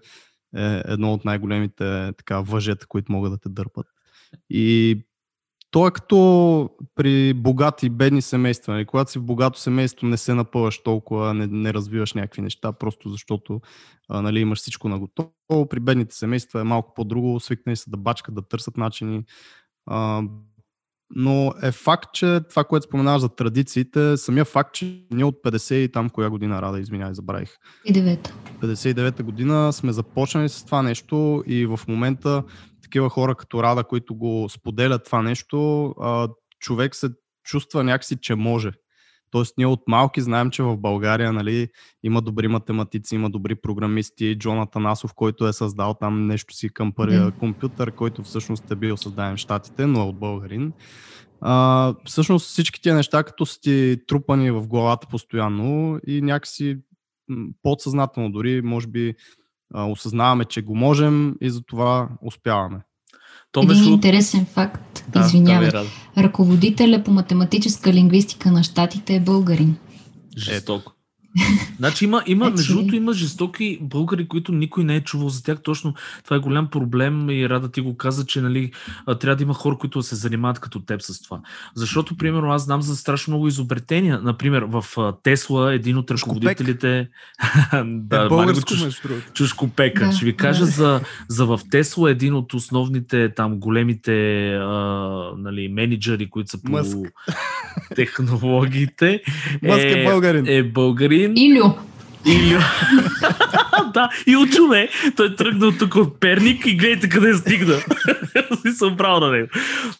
[0.56, 3.86] е едно от най-големите така, въжета, които могат да те дърпат.
[4.50, 4.98] И
[5.72, 8.72] то е като при богати и бедни семейства.
[8.72, 8.86] Нали?
[8.86, 13.08] Когато си в богато семейство, не се напъваш толкова, не, не развиваш някакви неща, просто
[13.08, 13.60] защото
[14.08, 15.68] а, нали, имаш всичко на готово.
[15.70, 19.24] При бедните семейства е малко по-друго, свикнали са да бачкат, да търсят начини.
[19.86, 20.22] А,
[21.16, 25.74] но е факт, че това, което споменаваш за традициите, самия факт, че ние от 50
[25.74, 27.56] и там коя година, Рада, извинявай, забравих.
[27.84, 28.34] И девета.
[28.60, 32.42] 59-та година сме започнали с това нещо и в момента
[32.92, 35.94] такива хора като Рада, които го споделят това нещо,
[36.60, 37.08] човек се
[37.44, 38.70] чувства някакси, че може.
[39.30, 41.68] Тоест ние от малки знаем, че в България нали,
[42.02, 46.92] има добри математици, има добри програмисти, Джон Атанасов, който е създал там нещо си към
[46.92, 47.30] първия Да.
[47.30, 50.72] компютър, който всъщност е бил създаден в Штатите, но е от българин.
[51.40, 56.78] А, всъщност всички тия неща, като са ти трупани в главата постоянно и някакси
[57.62, 59.14] подсъзнателно дори, може би,
[59.74, 62.78] а, осъзнаваме, че го можем и затова успяваме.
[63.52, 65.70] То Един интересен факт, Да, извинявай.
[65.70, 66.26] давай, Рада.
[66.26, 69.76] Ръководителя по математическа лингвистика на щатите е българин.
[70.38, 70.92] Жестоко.
[71.78, 75.42] Значи има, има Значи- между другото има жестоки българи, които никой не е чувал за
[75.42, 75.62] тях.
[75.62, 78.72] Точно това е голям проблем и Рада ти го каза, че нали,
[79.20, 81.40] трябва да има хора, които се занимават като теб с това.
[81.74, 84.20] Защото, примерно, аз знам за страшно много изобретения.
[84.22, 84.84] Например, в
[85.22, 87.08] Тесла един от ръководителите...
[87.84, 88.72] да, е българско.
[89.34, 90.06] Чушкопека.
[90.06, 90.70] Да, Ще ви кажа да.
[90.70, 94.68] за, за в Тесла един от основните там големите а,
[95.38, 96.96] нали, менеджери, които са по Мъск.
[97.96, 99.22] технологиите.
[99.62, 100.44] Мъск е българин.
[100.46, 101.21] Е българин.
[101.24, 101.70] Илю!
[102.26, 102.58] Или...
[103.94, 104.88] да, и учуме.
[105.16, 107.74] Той тръгна от тук от Перник и гледайте къде е стигна.
[108.62, 109.48] си съм прав на него.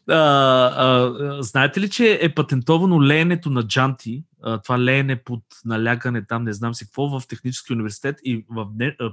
[0.08, 4.22] А, а, знаете ли, че е патентовано леенето на джанти?
[4.64, 8.66] Това леене под налягане там, не знам си какво, в Технически университет и в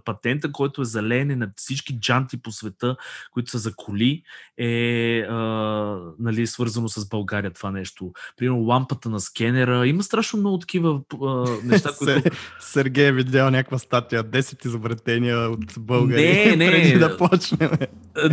[0.05, 2.95] патента, който е за леене на всички джанти по света,
[3.31, 4.23] които са за коли,
[4.57, 5.35] е а,
[6.19, 8.11] нали, свързано с България това нещо.
[8.37, 9.87] Примерно лампата на скенера.
[9.87, 15.49] Има страшно много такива а, неща, които Се- Сергей е видял някаква статия 10 изобретения
[15.49, 16.71] от българи Не, не.
[16.71, 17.71] преди да почнем.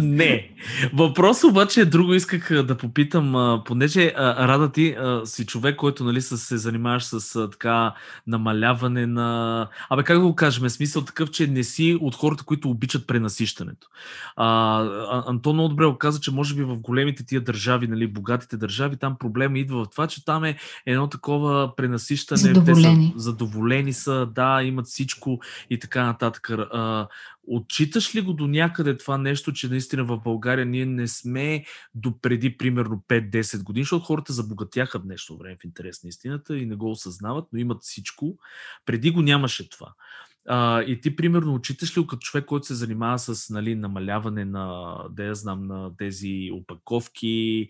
[0.01, 0.51] Не.
[0.93, 2.15] Въпрос обаче е друго.
[2.15, 7.95] Исках да попитам, понеже Рада ти си човек, който нали, се занимаваш с а, така
[8.27, 9.69] намаляване на...
[9.91, 10.69] Абе, как да го кажем?
[10.69, 13.89] Смисъл такъв, че не си от хората, които обичат пренасищането.
[14.37, 19.17] А, Антон добре каза, че може би в големите тия държави, нали, богатите държави, там
[19.19, 22.41] проблема идва в това, че там е едно такова пренасищане.
[22.43, 23.13] Те Задоволени.
[23.17, 26.51] са, задоволени са, да, имат всичко и така нататък.
[26.51, 27.07] А,
[27.47, 32.21] Отчиташ ли го до някъде това нещо, че наистина в България ние не сме до
[32.21, 36.67] преди примерно 5-10 години, защото хората забогатяха в днешно време в интерес на истината и
[36.67, 38.39] не го осъзнават, но имат всичко.
[38.87, 39.95] Преди го нямаше това.
[40.49, 44.45] А, и ти, примерно, отчиташ ли го като човек, който се занимава с нали, намаляване
[44.45, 47.69] на, да я знам, на тези опаковки,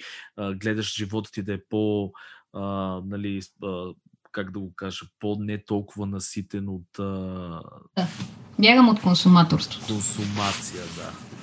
[0.54, 2.12] гледаш живота ти да е по,
[2.52, 2.62] а,
[3.06, 3.92] нали, а,
[4.36, 7.60] как да го кажа, по-не толкова наситен от а,
[8.58, 9.86] Бягам от консуматорството.
[9.86, 11.35] консумация, да.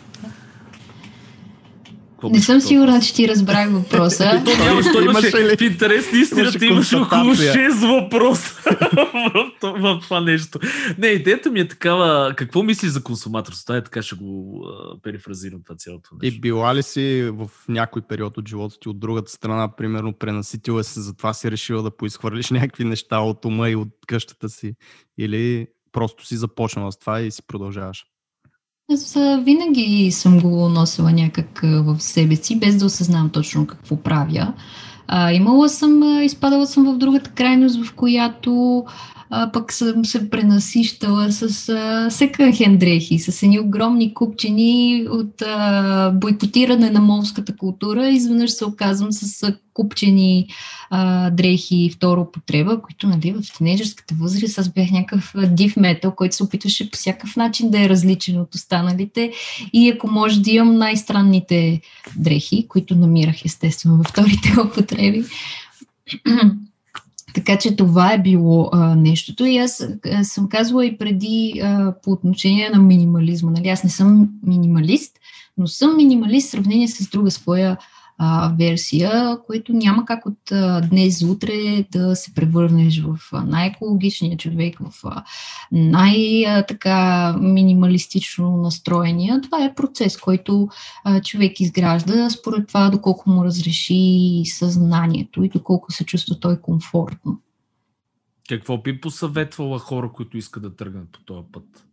[2.24, 4.42] Какво Не съм сигурна, че ти разбрах въпроса.
[4.46, 7.72] То нямаше, той имаше, в интерес на истината имаше около констатация.
[7.72, 8.56] 6 въпроса
[9.34, 10.60] в, това- в това нещо.
[10.98, 13.74] Не, идеята ми е такава, какво мислиш за консуматорството?
[13.74, 16.42] Ай, така ще го а, перифразирам това цялото И нещо.
[16.42, 20.84] била ли си в някой период от живота ти от другата страна, примерно пренаситила е
[20.84, 24.74] се, затова си решила да поизхвърлиш някакви неща от ума и от къщата си?
[25.18, 28.06] Или просто си започнала с това и си продължаваш?
[28.94, 34.54] Аз винаги съм го носила някак в себе си, без да осъзнавам точно какво правя.
[35.08, 38.84] А, имала съм, изпадала съм в другата крайност, в която
[39.30, 46.12] а, пък съм се пренасищала с а, секънхен дрехи, с едни огромни купчени от а,
[46.12, 48.10] бойкотиране на молската култура.
[48.10, 50.48] Изведнъж се оказвам с а, купчени
[50.90, 56.36] а, дрехи втора употреба, които нали, в тинейджърската възраст аз бях някакъв див метал, който
[56.36, 59.32] се опитваше по всякакъв начин да е различен от останалите
[59.74, 61.82] и ако може да имам най-странните
[62.16, 65.24] дрехи, които намирах естествено във вторите употреби.
[67.34, 69.46] Така че това е било а, нещото.
[69.46, 73.52] И аз а, съм казвала и преди а, по отношение на минимализма.
[73.52, 73.70] Нали?
[73.70, 75.20] Аз не съм минималист,
[75.58, 77.78] но съм минималист в сравнение с друга своя
[78.18, 84.80] а, версия, което няма как от а, днес утре да се превърнеш в най-екологичния човек,
[84.80, 85.04] в
[85.72, 89.42] най-така минималистично настроения.
[89.42, 90.68] Това е процес, който
[91.04, 97.40] а, човек изгражда според това доколко му разреши съзнанието и доколко се чувства той комфортно.
[98.50, 101.86] Какво би посъветвала хора, които искат да тръгнат по този път?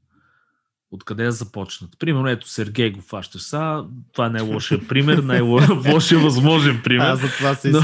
[0.93, 1.91] Откъде да започнат?
[1.99, 3.85] Примерно, ето Сергей го фащаш са.
[4.13, 7.05] Това не е лошия пример, най-лошия възможен пример.
[7.05, 7.81] Аз за това се но,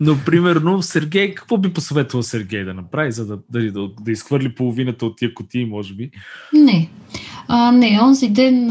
[0.00, 4.54] но, примерно, Сергей, какво би посъветвал Сергей да направи, за да, да, да, да изхвърли
[4.54, 6.10] половината от тия котии, може би?
[6.52, 6.90] Не.
[7.48, 8.70] А, не, онзи ден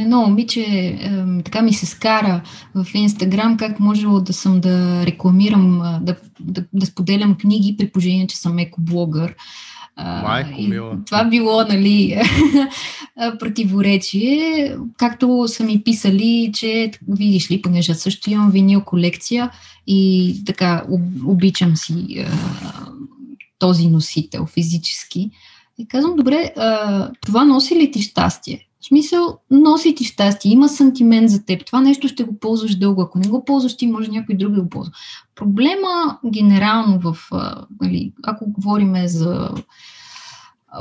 [0.00, 0.98] едно момиче е,
[1.44, 2.42] така ми се скара
[2.74, 8.26] в Инстаграм как можело да съм да рекламирам, да, да, да споделям книги при положение,
[8.26, 9.34] че съм екоблогър.
[9.98, 10.98] Майко, мила.
[11.06, 12.22] Това било, нали,
[13.38, 14.76] противоречие.
[14.96, 19.50] Както са ми писали, че видиш ли, понеже също имам винил колекция
[19.86, 20.84] и така
[21.26, 22.30] обичам си а,
[23.58, 25.30] този носител физически.
[25.78, 28.65] И казвам, добре, а, това носи ли ти щастие?
[28.86, 33.02] В смисъл, носи ти щастие, има сантимент за теб, това нещо ще го ползваш дълго.
[33.02, 34.92] Ако не го ползваш, ти може някой друг да го ползва.
[35.34, 37.30] Проблема генерално в,
[37.80, 39.50] нали, ако говорим за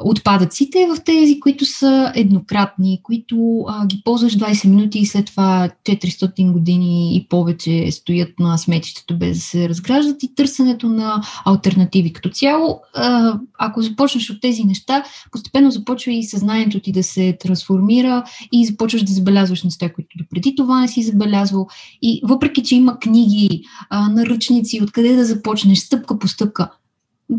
[0.03, 5.69] отпадъците в тези, които са еднократни, които а, ги ползваш 20 минути и след това
[5.85, 12.13] 400 години и повече стоят на сметището без да се разграждат и търсенето на альтернативи.
[12.13, 17.37] Като цяло, а, ако започнеш от тези неща, постепенно започва и съзнанието ти да се
[17.39, 21.67] трансформира и започваш да забелязваш неща, които допреди това не си забелязвал.
[22.01, 26.71] И въпреки, че има книги, а, наръчници, откъде да започнеш, стъпка по стъпка,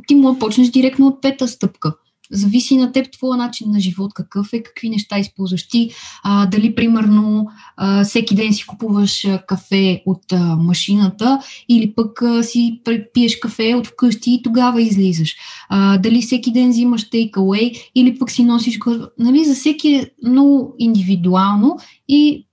[0.07, 1.95] ти му почнеш директно от пета стъпка
[2.31, 5.91] зависи на теб твоя начин на живот, какъв е, какви неща използваш ти,
[6.23, 12.43] а, дали примерно а, всеки ден си купуваш кафе от а, машината или пък а,
[12.43, 12.83] си
[13.15, 15.37] пиеш кафе от вкъщи и тогава излизаш.
[15.69, 18.79] А, дали всеки ден взимаш take away или пък си носиш...
[19.19, 22.47] Нали, за всеки е много индивидуално и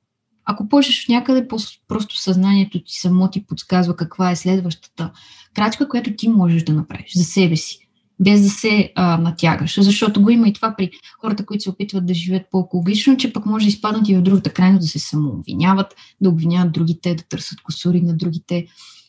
[0.45, 1.47] ако почнеш някъде,
[1.87, 5.11] просто съзнанието ти само ти подсказва каква е следващата
[5.53, 7.82] крачка, която ти можеш да направиш за себе си
[8.23, 9.81] без да се а, натягаш.
[9.81, 13.45] Защото го има и това при хората, които се опитват да живеят по-екологично, че пък
[13.45, 17.61] може да изпаднат и в другата крайност да се самообвиняват, да обвиняват другите, да търсят
[17.61, 18.65] косури на другите.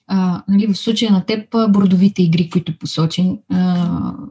[0.07, 3.57] А, нали, в случая на теб бордовите игри, които посочен, а,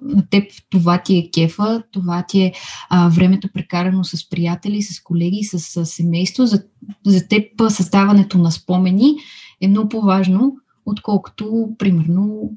[0.01, 2.53] на теб това ти е кефа, това ти е
[2.89, 6.45] а, времето прекарано с приятели, с колеги, с, с семейство.
[6.45, 6.63] За,
[7.05, 9.15] за теб създаването на спомени
[9.61, 12.51] е много по-важно, отколкото, примерно,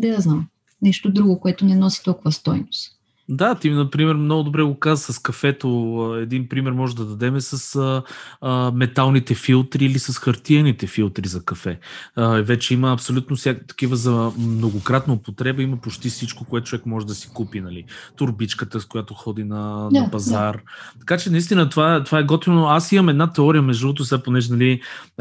[0.00, 0.46] да я знам,
[0.82, 3.00] нещо друго, което не носи толкова стойност.
[3.32, 6.18] Да, ти, например, много добре го каза с кафето.
[6.22, 8.02] Един пример може да дадем с а,
[8.40, 11.78] а, металните филтри или с хартияните филтри за кафе.
[12.16, 15.62] А, вече има абсолютно всяка такива за многократна употреба.
[15.62, 17.60] Има почти всичко, което човек може да си купи.
[17.60, 17.84] Нали?
[18.16, 20.54] Турбичката, с която ходи на, да, на пазар.
[20.54, 20.62] Да.
[20.98, 22.66] Така че наистина това, това е готино.
[22.66, 24.80] Аз имам една теория, между другото, сега понеже нали,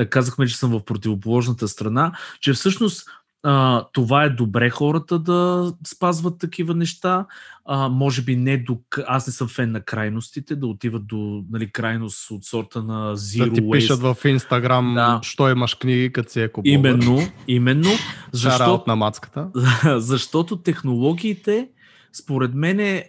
[0.09, 3.09] казахме, че съм в противоположната страна, че всъщност
[3.43, 7.25] а, това е добре хората да спазват такива неща.
[7.65, 8.77] А, може би не до...
[9.07, 13.49] Аз не съм фен на крайностите, да отиват до нали, крайност от сорта на Zero
[13.49, 13.71] Да ти waste.
[13.71, 15.19] пишат в Инстаграм, да.
[15.23, 17.89] що имаш книги, като си еко Именно, именно.
[18.31, 18.83] Защо...
[18.87, 19.47] на мацката.
[19.97, 21.69] защото технологиите
[22.13, 23.03] според мен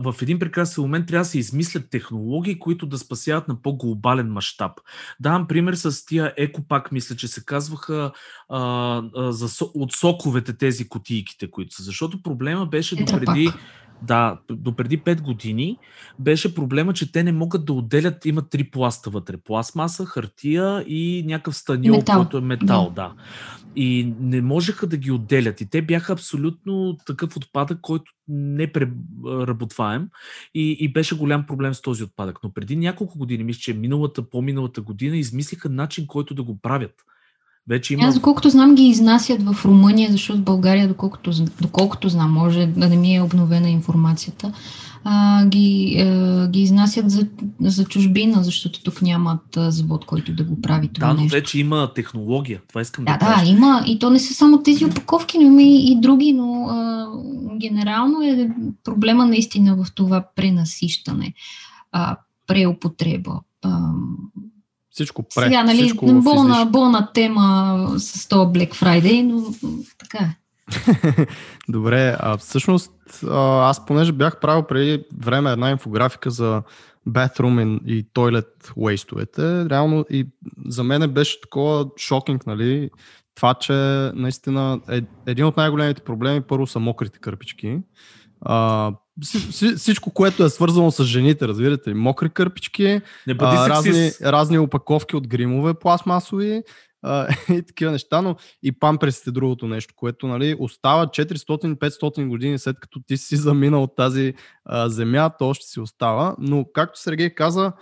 [0.00, 4.72] в един прекрасен момент трябва да се измислят технологии, които да спасяват на по-глобален мащаб.
[5.20, 8.12] Давам пример с тия екопак, мисля, че се казваха
[8.48, 8.58] а,
[9.16, 11.82] а, за, от соковете тези котийките, които са.
[11.82, 13.50] Защото проблема беше допреди...
[14.02, 15.78] Да, до преди 5 години
[16.18, 19.36] беше проблема, че те не могат да отделят, има три пласта вътре.
[19.36, 23.02] Пластмаса, хартия и някакъв станиол, който е метал, да.
[23.02, 23.12] да
[23.76, 25.60] и не можеха да ги отделят.
[25.60, 30.08] И те бяха абсолютно такъв отпадък, който не преработваем
[30.54, 32.38] и, и беше голям проблем с този отпадък.
[32.44, 36.94] Но преди няколко години, мисля, че миналата, по-миналата година, измислиха начин, който да го правят.
[37.68, 38.04] Вече има...
[38.04, 42.88] Аз, доколкото знам, ги изнасят в Румъния, защото в България, доколкото, доколкото знам, може да
[42.88, 44.52] не ми е обновена информацията,
[45.04, 47.26] а, ги, а, ги изнасят за,
[47.60, 51.36] за чужбина, защото тук нямат а, завод, който да го прави това Да, но нещо.
[51.36, 52.60] вече има технология.
[52.68, 53.44] Това искам да, Да, кажа.
[53.44, 53.84] да, има.
[53.86, 57.06] И то не са само тези опаковки, но има и, и други, но а,
[57.60, 58.50] генерално е
[58.84, 61.34] проблема наистина в това пренасищане,
[61.92, 63.40] а, преупотреба.
[63.62, 63.90] А,
[64.96, 69.42] Всичко пре, сега, нали, всичко болна, болна тема с този Black Friday, но
[69.98, 70.36] така е.
[71.68, 72.92] Добре, а всъщност
[73.30, 76.62] аз понеже бях правил преди време една инфографика за
[77.08, 80.26] bathroom и, toilet waste реално и
[80.66, 82.90] за мен беше такова шокинг, нали,
[83.34, 83.72] това, че
[84.14, 87.78] наистина е, един от най-големите проблеми първо са мокрите кърпички.
[88.40, 88.92] А,
[89.76, 95.16] всичко, което е свързано с жените, разбирате ли, мокри кърпички, Не а, разни, разни опаковки
[95.16, 96.62] от гримове пластмасови
[97.02, 102.80] а, и такива неща, но и памперсите другото нещо, което нали, остава 400-500 години след
[102.80, 106.36] като ти си заминал от тази а, земя, то още си остава.
[106.38, 107.72] Но както Сергей каза,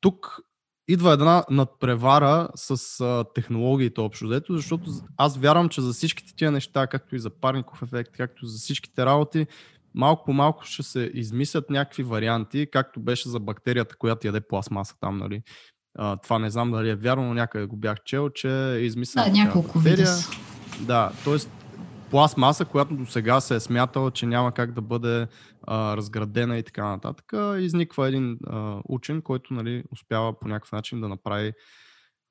[0.00, 0.40] тук
[0.88, 6.50] идва една надпревара с а, технологиите общо взето, защото аз вярвам, че за всичките тия
[6.50, 9.46] неща, както и за парников ефект, както и за всичките работи,
[9.96, 14.94] малко по малко ще се измислят някакви варианти, както беше за бактерията, която яде пластмаса
[15.00, 15.42] там, нали.
[15.98, 19.26] А, това не знам дали е вярно, но някъде го бях чел, че е измислена
[19.26, 20.08] Да, няколко бактерия.
[20.80, 21.36] Да, т.е.
[22.10, 25.26] пластмаса, която до сега се е смятала, че няма как да бъде
[25.66, 31.00] а, разградена и така нататък, изниква един а, учен, който нали, успява по някакъв начин
[31.00, 31.52] да направи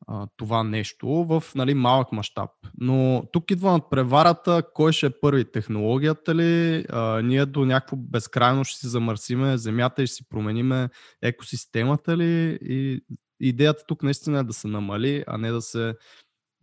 [0.08, 2.50] а, това нещо в нали, малък мащаб.
[2.78, 7.96] Но тук идва над преварата, кой ще е първи, технологията ли, а, ние до някакво
[7.98, 10.90] безкрайно ще си замърсиме земята и ще си промениме
[11.22, 12.58] екосистемата ли?
[12.62, 13.02] И
[13.40, 15.94] идеята тук наистина е да се намали, а не да се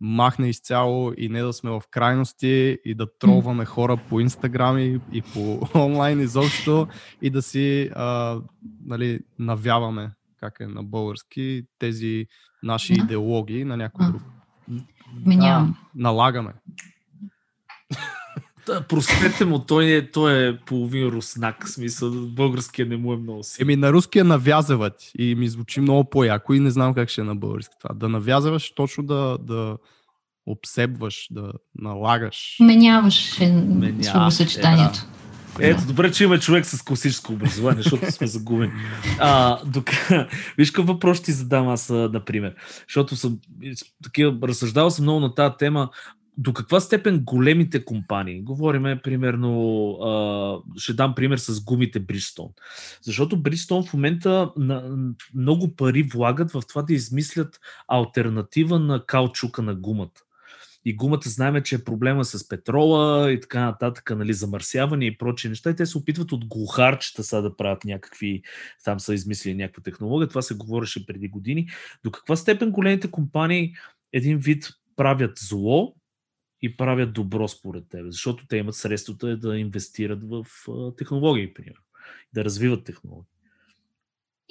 [0.01, 4.99] махне изцяло и не да сме в крайности и да тролваме хора по Инстаграм и,
[5.11, 6.87] и по онлайн изобщо
[7.21, 8.39] и да си а,
[8.85, 10.11] нали, навяваме,
[10.43, 12.25] как е на български, тези
[12.63, 13.03] наши Да.
[13.03, 14.21] идеологии на някой друг.
[15.25, 15.75] Вменявам.
[15.95, 16.53] Налагаме.
[18.67, 23.43] Да, простете му, той е, той е половин руснак, смисъл, българския не му е много
[23.43, 23.61] си.
[23.61, 27.23] Еми на руския навязават и ми звучи много по-яко и не знам как ще е
[27.23, 27.95] на български това.
[27.95, 29.77] Да навязаваш, точно да, да
[30.45, 32.57] обсебваш, да налагаш.
[32.59, 34.99] Вменяваш е Вменява, словосъчетанието.
[35.59, 38.71] Ето, добре, че има човек с класическо образование, защото сме загубени.
[39.19, 39.89] А, док...
[40.57, 42.55] Виж какъв въпрос ти задам аз, например.
[42.87, 43.39] Защото съм
[44.03, 45.89] такива, разсъждавал съм много на тази тема.
[46.37, 52.47] До каква степен големите компании, говориме примерно, а, ще дам пример с гумите Бриджстон.
[53.01, 54.97] Защото Бриджстон в момента на,
[55.35, 60.21] много пари влагат в това да измислят альтернатива на каучука на гумата.
[60.85, 65.49] И гумата знаем, че е проблема с петрола и така нататък, нали, замърсяване и прочие
[65.49, 65.69] неща.
[65.69, 68.43] И те се опитват от глухарчета са да правят някакви,
[68.83, 70.27] там са измислили някаква технология.
[70.27, 71.69] Това се говореше преди години.
[72.03, 73.73] До каква степен големите компании
[74.13, 75.95] един вид правят зло
[76.61, 78.11] и правят добро според тебе?
[78.11, 80.45] Защото те имат средствата да инвестират в
[80.97, 81.83] технологии, примерно.
[82.33, 83.32] Да развиват технологии.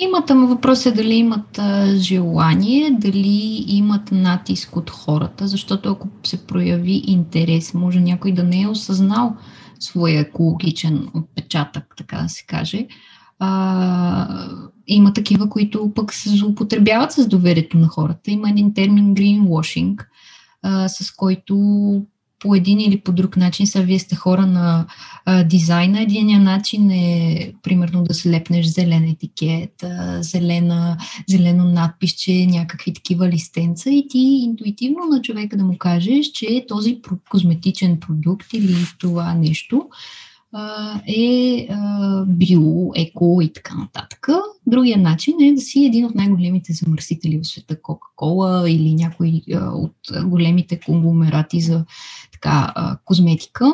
[0.02, 6.08] Имат, ама въпрос е дали имат а, желание, дали имат натиск от хората, защото ако
[6.24, 9.36] се прояви интерес, може някой да не е осъзнал
[9.80, 12.86] своя екологичен отпечатък, така да се каже.
[13.38, 14.48] А,
[14.86, 18.30] има такива, които пък се злоупотребяват с доверието на хората.
[18.30, 20.06] Има един термин greenwashing,
[20.62, 21.56] а, с който
[22.42, 24.86] по един или по друг начин са вие сте хора на
[25.24, 26.00] а, дизайна.
[26.00, 30.96] Единият начин е, примерно, да слепнеш зелен етикет, а, зелена,
[31.28, 37.00] зелено надписче, някакви такива листенца и ти интуитивно на човека да му кажеш, че този
[37.30, 39.88] козметичен продукт или това нещо
[41.08, 41.68] е
[42.26, 44.28] био, еко и така нататък.
[44.66, 49.96] Другия начин е да си един от най-големите замърсители в света, Кока-Кола или някой от
[50.24, 51.84] големите конгломерати за
[52.32, 52.74] така,
[53.04, 53.72] козметика,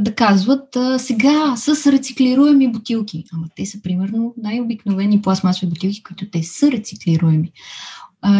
[0.00, 3.24] да казват сега с рециклируеми бутилки.
[3.32, 7.52] Ама те са примерно най-обикновени пластмасови бутилки, които те са рециклируеми.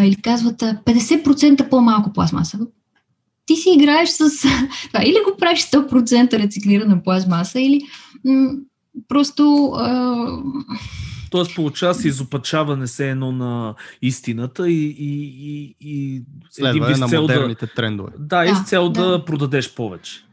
[0.03, 2.59] Или казват а, 50% по-малко пластмаса.
[3.47, 4.29] Ти си играеш с
[4.87, 5.03] това.
[5.03, 7.81] Или го правиш 100% рециклирана пластмаса, или
[8.25, 8.49] м-
[9.07, 10.27] просто а,
[11.31, 16.21] Тоест получава се изопачаване се едно на истината и, и, и, и
[16.51, 18.11] Следване на модерните трендове.
[18.19, 19.25] Да, и Да, с цел да, да.
[19.25, 20.23] продадеш повече.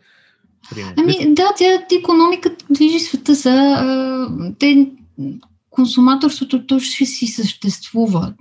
[0.96, 3.50] Ами да, тя, економиката движи света за...
[3.50, 4.90] А, те,
[5.70, 8.32] консуматорството то ще си съществува.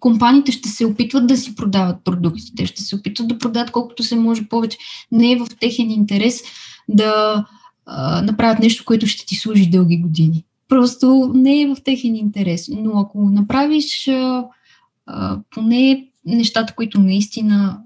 [0.00, 4.16] Компаниите ще се опитват да си продават продуктите, ще се опитват да продават колкото се
[4.16, 4.78] може повече.
[5.12, 6.42] Не е в техен интерес
[6.88, 7.44] да
[7.86, 10.44] а, направят нещо, което ще ти служи дълги години.
[10.68, 12.68] Просто не е в техен интерес.
[12.68, 14.44] Но ако направиш а,
[15.06, 17.78] а, поне нещата, които наистина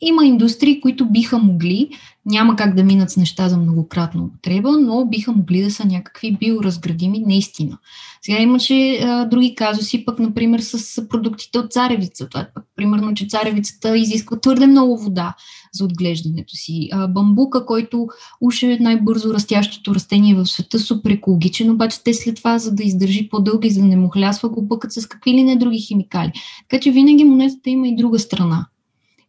[0.00, 1.88] има индустрии, които биха могли,
[2.26, 6.36] няма как да минат с неща за многократна употреба, но биха могли да са някакви
[6.36, 7.78] биоразградими наистина.
[8.22, 12.28] Сега имаше а, други казуси, пък, например, с продуктите от царевица.
[12.28, 15.34] Това е пък, примерно, че царевицата изисква твърде много вода
[15.72, 16.88] за отглеждането си.
[16.92, 18.06] А, бамбука, който
[18.40, 22.82] уж е най-бързо растящото растение в света, супер екологичен, обаче те след това, за да
[22.82, 25.78] издържи по-дълго и за да не му хлясва, го бъкат с какви ли не други
[25.78, 26.32] химикали.
[26.68, 28.66] Така че винаги монетата има и друга страна.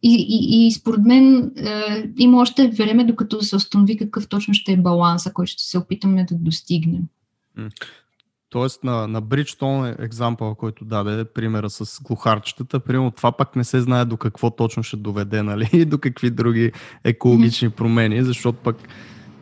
[0.02, 4.72] И, и, и според мен е, има още време, докато се установи какъв точно ще
[4.72, 7.02] е баланса, който ще се опитаме да достигнем.
[8.50, 13.80] Тоест на, на Bridgestone екзампъл, който даде примера с глухарчетата, примерно това пък не се
[13.80, 16.72] знае до какво точно ще доведе, нали, и до какви други
[17.04, 18.76] екологични промени, защото пък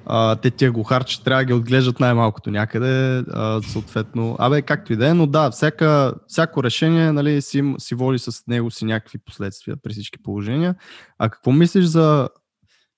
[0.07, 4.37] а, те тия глухарче трябва да ги отглеждат най-малкото някъде, а, съответно.
[4.39, 8.47] Абе, както и да е, но да, всяка, всяко решение нали, си, си води с
[8.47, 10.75] него си някакви последствия при всички положения.
[11.19, 12.29] А какво мислиш за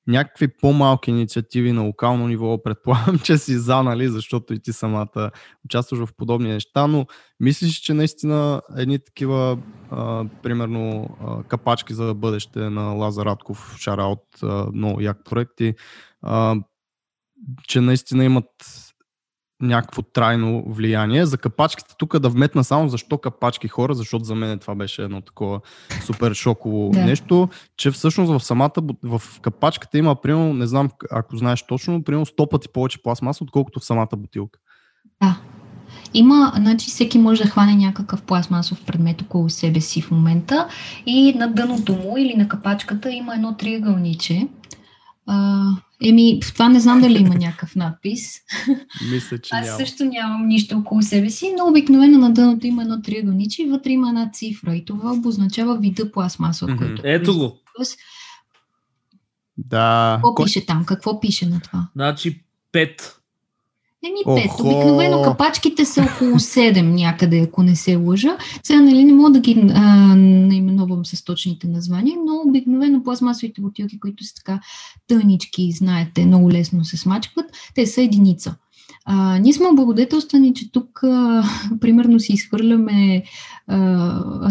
[0.06, 5.30] някакви по-малки инициативи на локално ниво, предполагам, че си за, нали, защото и ти самата
[5.64, 7.06] участваш в подобни неща, но
[7.40, 9.58] мислиш, че наистина едни такива,
[9.90, 14.24] а, примерно, а, капачки за бъдеще на Лазар Радков, шара от
[14.72, 15.74] много як проекти,
[16.22, 16.56] а,
[17.68, 18.46] че наистина имат
[19.60, 21.26] някакво трайно влияние.
[21.26, 25.20] За капачките тук да вметна само защо капачки хора, защото за мен това беше едно
[25.20, 25.60] такова
[26.04, 27.04] супер шоково да.
[27.04, 28.72] нещо, че всъщност в самата,
[29.02, 33.80] в капачката има, примерно, не знам ако знаеш точно, примерно 100 пъти повече пластмаса, отколкото
[33.80, 34.58] в самата бутилка.
[35.22, 35.40] Да.
[36.14, 40.68] Има, значи всеки може да хване някакъв пластмасов предмет около себе си в момента
[41.06, 44.48] и на дъното му или на капачката има едно триъгълниче,
[46.04, 48.40] еми, в това не знам дали има някакъв надпис.
[49.12, 49.78] Мисля, че Аз няма.
[49.78, 53.90] също нямам нищо около себе си, но обикновено на дъното има едно триъгълниче и вътре
[53.90, 57.02] има една цифра и това обозначава вида пластмаса, от който.
[57.04, 57.58] Ето го.
[59.56, 60.14] Да.
[60.16, 60.44] Какво Кой...
[60.44, 60.84] пише там?
[60.84, 61.88] Какво пише на това?
[61.94, 63.17] Значи 5.
[64.06, 64.60] Еми пет.
[64.60, 68.36] Обикновено капачките са около 7 някъде, ако не се лъжа.
[68.62, 74.00] Сега нали не мога да ги а, наименувам с точните названия, но обикновено пластмасовите бутилки,
[74.00, 74.60] които са така
[75.08, 78.54] тънички, знаете, много лесно се смачкват, те са единица.
[79.04, 81.44] А, ние сме облагодетелствани, че тук а,
[81.80, 83.22] примерно си изхвърляме
[83.66, 83.78] а,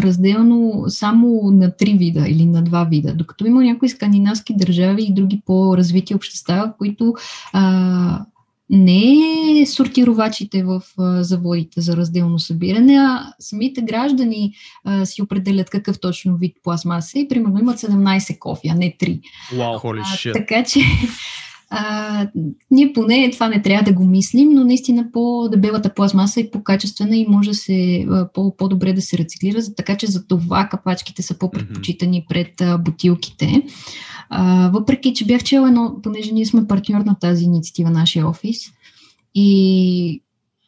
[0.02, 5.14] разделно само на три вида или на два вида, докато има някои скандинавски държави и
[5.14, 7.14] други по-развити общества, които
[7.54, 8.26] а,
[8.70, 10.82] не сортировачите в
[11.24, 14.54] заводите за разделно събиране, а самите граждани
[14.84, 19.22] а, си определят какъв точно вид пластмаса и примерно имат 17 кофи, а не 3.
[19.54, 20.80] Wow, а, така че
[21.70, 22.28] а,
[22.72, 27.28] ние поне това не трябва да го мислим, но наистина по-дебелата пластмаса е по-качествена и
[27.30, 32.26] може да се, по- по-добре да се рециклира, така че за това капачките са по-предпочитани
[32.30, 33.64] пред а, бутилките.
[34.30, 38.60] А, въпреки, че бях чела едно, понеже ние сме партньор на тази инициатива, нашия офис,
[39.36, 40.22] и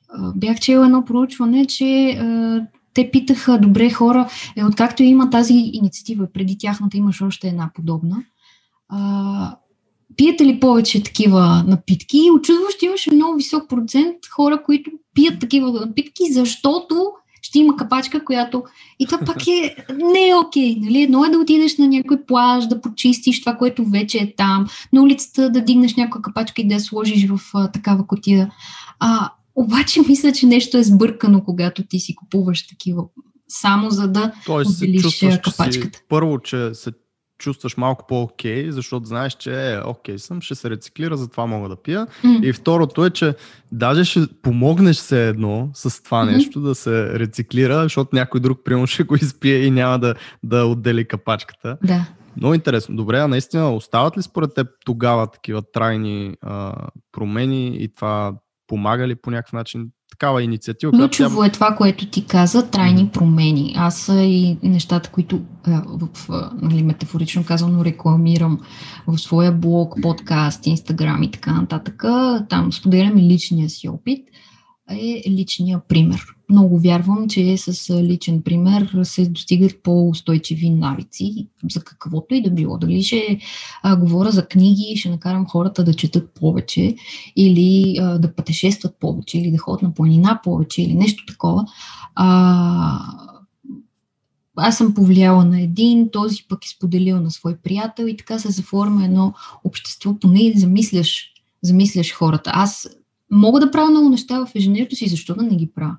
[0.10, 2.62] а, бях чела едно проучване, че а,
[2.94, 8.24] те питаха, добре хора, е, откакто има тази инициатива, преди тяхната имаш още една подобна,
[8.90, 9.56] а,
[10.18, 12.18] пиете ли повече такива напитки?
[12.18, 18.26] И очудващо имаше много висок процент хора, които пият такива напитки, защото ще има капачка,
[18.26, 18.64] която...
[19.00, 19.76] И това пак е...
[19.94, 21.02] Не е окей, okay, нали?
[21.02, 25.02] Едно е да отидеш на някой плаж, да почистиш това, което вече е там, на
[25.02, 28.52] улицата да дигнеш някаква капачка и да я сложиш в а, такава котия.
[29.00, 33.04] А, обаче мисля, че нещо е сбъркано, когато ти си купуваш такива
[33.48, 35.72] само за да Тоест, отделиш капачката.
[35.72, 36.92] Че си, първо, че се
[37.40, 41.76] чувстваш малко по-окей, защото знаеш, че е, окей съм, ще се рециклира, затова мога да
[41.76, 42.08] пия.
[42.24, 42.44] Mm.
[42.44, 43.36] И второто е, че
[43.72, 46.36] даже ще помогнеш се едно с това mm-hmm.
[46.36, 50.66] нещо да се рециклира, защото някой друг приемо ще го изпие и няма да, да
[50.66, 51.78] отдели капачката.
[51.84, 52.06] Да.
[52.38, 52.96] Много интересно.
[52.96, 56.74] Добре, а наистина остават ли според теб тогава такива трайни а,
[57.12, 58.34] промени и това
[58.68, 60.92] помага ли по някакъв начин такава инициатива.
[60.92, 63.74] Ключово е това, което ти каза, трайни промени.
[63.78, 68.60] Аз и нещата, които в, в, нали, метафорично казано рекламирам
[69.08, 72.04] в своя блог, подкаст, инстаграм и така нататък.
[72.50, 74.20] Там споделяме личния си опит
[74.90, 76.22] е личния пример.
[76.50, 82.78] Много вярвам, че с личен пример се достигат по-устойчиви навици за каквото и да било.
[82.78, 83.40] Дали ще
[83.84, 86.96] а, говоря за книги, ще накарам хората да четат повече
[87.36, 91.66] или а, да пътешестват повече или да ходят на планина повече или нещо такова.
[92.16, 93.00] А,
[94.56, 98.50] аз съм повлияла на един, този пък е споделил на свой приятел и така се
[98.50, 99.34] заформя едно
[99.64, 102.52] общество, поне замисляш замисляш хората.
[102.54, 102.90] Аз
[103.32, 105.98] мога да правя много неща в ежедневието си, защо да не ги правя?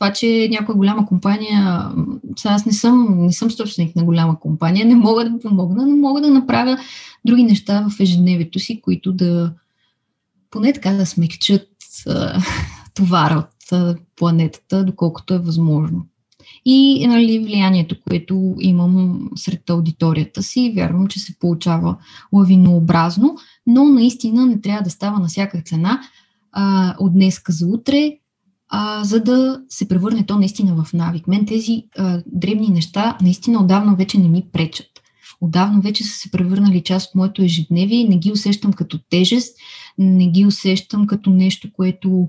[0.00, 1.90] Това, че някоя голяма компания,
[2.36, 5.96] сега аз не съм, не съм собственик на голяма компания, не мога да помогна, но
[5.96, 6.78] мога да направя
[7.24, 9.52] други неща в ежедневието си, които да
[10.50, 11.68] поне така да смекчат
[12.94, 16.06] товара от планетата, доколкото е възможно.
[16.64, 21.96] И нали, влиянието, което имам сред аудиторията си, вярвам, че се получава
[22.32, 23.36] лавинообразно,
[23.66, 26.00] но наистина не трябва да става на всяка цена
[26.52, 28.16] а, от днеска за утре,
[28.70, 31.26] а, за да се превърне то наистина в навик.
[31.26, 34.86] Мен тези а, дребни неща наистина отдавна вече не ми пречат.
[35.40, 39.56] Отдавна вече са се превърнали част от моето ежедневие не ги усещам като тежест,
[39.98, 42.28] не ги усещам като нещо, което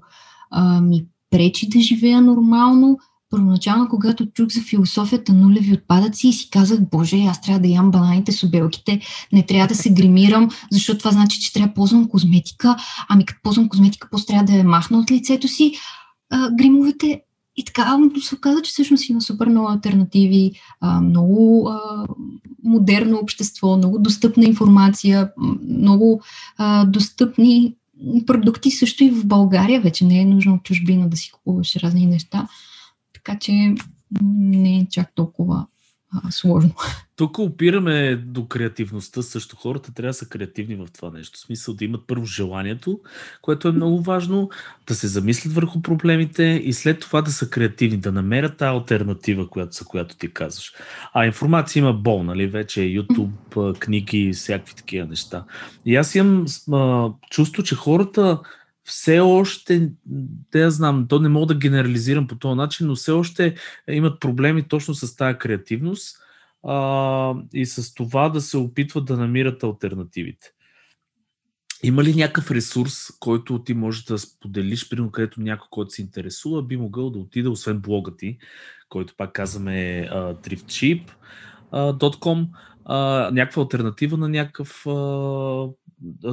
[0.51, 2.99] а, ми пречи да живея нормално.
[3.29, 7.91] Първоначално, когато чух за философията нулеви отпадъци и си казах, боже, аз трябва да ям
[7.91, 9.01] бананите с обелките,
[9.33, 12.75] не трябва да се гримирам, защото това значи, че трябва да ползвам козметика.
[13.09, 15.73] Ами като ползвам козметика, после трябва да я махна от лицето си.
[16.31, 17.21] А, гримовете
[17.57, 20.51] и така се оказа, че всъщност има супер много альтернативи,
[20.81, 22.07] а, много а,
[22.63, 25.31] модерно общество, много достъпна информация,
[25.69, 26.21] много
[26.57, 27.75] а, достъпни
[28.27, 29.81] продукти също и в България.
[29.81, 32.47] Вече не е нужно от чужбина да си купуваш разни неща.
[33.13, 33.75] Така че
[34.21, 35.65] не е чак толкова
[36.13, 36.71] а, сложно.
[37.15, 39.55] Тук опираме до креативността също.
[39.55, 41.37] Хората трябва да са креативни в това нещо.
[41.37, 42.99] В смисъл да имат първо желанието,
[43.41, 44.49] което е много важно,
[44.87, 49.49] да се замислят върху проблемите и след това да са креативни, да намерят тази альтернатива,
[49.49, 50.73] която, за която ти казваш.
[51.13, 52.47] А информация има бол, нали?
[52.47, 55.43] Вече е YouTube, книги, всякакви такива неща.
[55.85, 58.39] И аз имам а, чувство, че хората
[58.91, 59.91] все още,
[60.55, 63.55] я знам, то не мога да генерализирам по този начин, но все още
[63.89, 66.17] имат проблеми точно с тази креативност
[66.67, 70.51] а, и с това да се опитват да намират альтернативите.
[71.83, 76.63] Има ли някакъв ресурс, който ти можеш да споделиш, примерно където някой, който се интересува,
[76.63, 78.37] би могъл да отиде, освен блога ти,
[78.89, 82.47] който пак казваме uh, thriftcheap.com,
[82.85, 85.73] uh, някаква альтернатива на някакъв uh,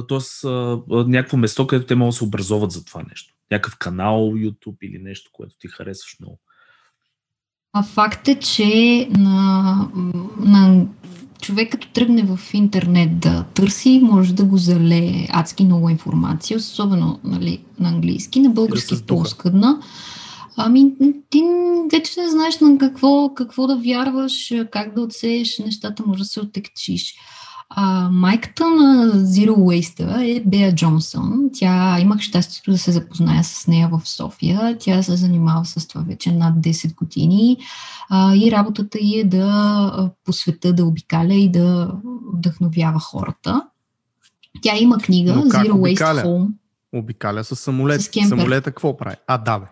[0.09, 0.49] т.е.
[0.95, 3.33] някакво место, където те могат да се образоват за това нещо.
[3.51, 6.39] Някакъв канал, YouTube или нещо, което ти харесваш много.
[7.73, 9.89] А факт е, че на,
[10.39, 10.85] на
[11.41, 17.19] човек като тръгне в интернет да търси, може да го залее адски много информация, особено
[17.23, 19.81] нали, на английски, на български е по-скъдна.
[20.57, 20.91] Ами,
[21.29, 21.43] ти
[21.91, 26.39] вече не знаеш на какво, какво да вярваш, как да отсееш нещата, може да се
[26.39, 27.15] отекчиш.
[27.69, 31.49] А, майката на Zero Waste е Бея Джонсън.
[31.53, 34.77] Тя имах щастието да се запозная с нея в София.
[34.79, 37.57] Тя се занимава с това вече над 10 години
[38.09, 41.91] а, и работата й е да по света да обикаля и да
[42.33, 43.61] вдъхновява хората.
[44.61, 46.21] Тя има книга Zero обикаля?
[46.21, 46.47] Waste Home.
[46.93, 48.01] Обикаля с самолет.
[48.01, 49.15] С Самолета какво прави?
[49.27, 49.65] А, да, бе.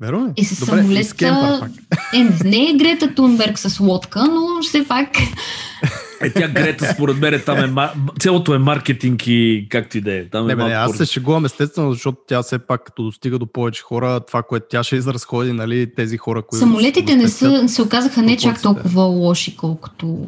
[0.00, 0.34] Верно?
[0.36, 1.08] Е, с Добре, самолета...
[1.08, 1.70] С кемпър, пак.
[2.14, 5.08] Е, не е Грета Тунберг с лодка, но все пак
[6.20, 7.88] е, тя Грета, според мен, там е,
[8.20, 10.28] цялото е маркетинг и както и да е.
[10.28, 13.82] Там е не, аз се шегувам естествено, защото тя все пак, като достига до повече
[13.82, 16.60] хора, това, което тя ще изразходи, нали, тези хора, които...
[16.60, 20.26] Самолетите не са, се оказаха не чак толкова лоши, колкото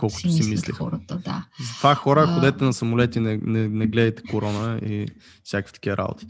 [0.00, 0.76] колкото си, си мислех.
[0.76, 1.44] хората, да.
[1.60, 5.06] Затова хора, ходете на самолети, не, не, не гледайте корона и
[5.44, 6.26] всякакви такива работи.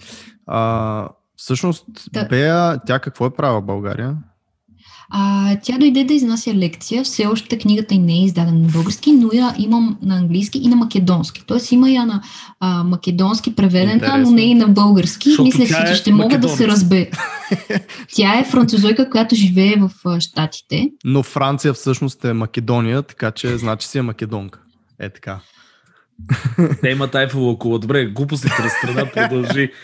[0.47, 2.25] А, всъщност, да.
[2.25, 4.17] Бея, тя какво е правила в България?
[5.11, 7.05] А, тя дойде да изнася лекция.
[7.05, 10.69] Все още книгата й не е издадена на български, но я имам на английски и
[10.69, 11.43] на македонски.
[11.47, 12.23] Тоест има я на
[12.61, 14.23] а, македонски преведена, Интересно.
[14.23, 15.29] но не и на български.
[15.29, 17.11] Защото Мисля си, че ще мога да се разбе.
[18.15, 20.91] тя е французойка, която живее в Штатите.
[21.05, 24.61] Но Франция всъщност е Македония, така че значи си е македонка.
[24.99, 25.39] Е така.
[26.83, 27.79] Те имат айфова около.
[27.79, 29.71] Добре, глупостите на страна продължи.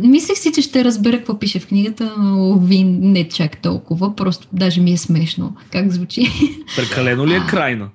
[0.00, 4.16] Мислех си, че ще разбера какво пише в книгата, но ви не чак толкова.
[4.16, 5.56] Просто даже ми е смешно.
[5.72, 6.32] Как звучи?
[6.76, 7.90] Прекалено ли е крайна?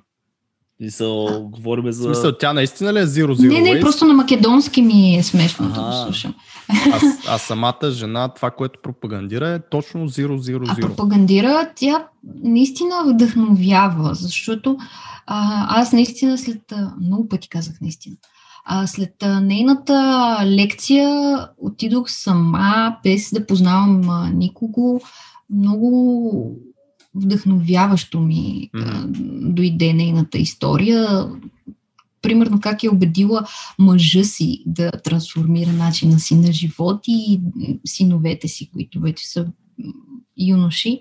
[0.80, 2.02] Мисъл, говорим за...
[2.02, 5.68] Смисъл, тя наистина ли е Zero Zero Не, не, просто на македонски ми е смешно
[5.68, 6.34] да го слушам.
[6.68, 10.78] А, а самата жена, това, което пропагандира е точно Zero Zero Zero.
[10.78, 12.06] А пропагандира, тя
[12.42, 14.76] наистина вдъхновява, защото
[15.26, 16.62] а, аз наистина след...
[17.00, 18.16] Много пъти казах наистина.
[18.64, 25.00] А, след нейната лекция отидох сама, без да познавам никого.
[25.50, 26.56] Много
[27.14, 29.06] вдъхновяващо ми mm-hmm.
[29.52, 31.28] дойде нейната история.
[32.22, 33.46] Примерно как е убедила
[33.78, 37.40] мъжа си да трансформира начина си на живот и
[37.86, 39.46] синовете си, които вече са
[40.38, 41.00] юноши.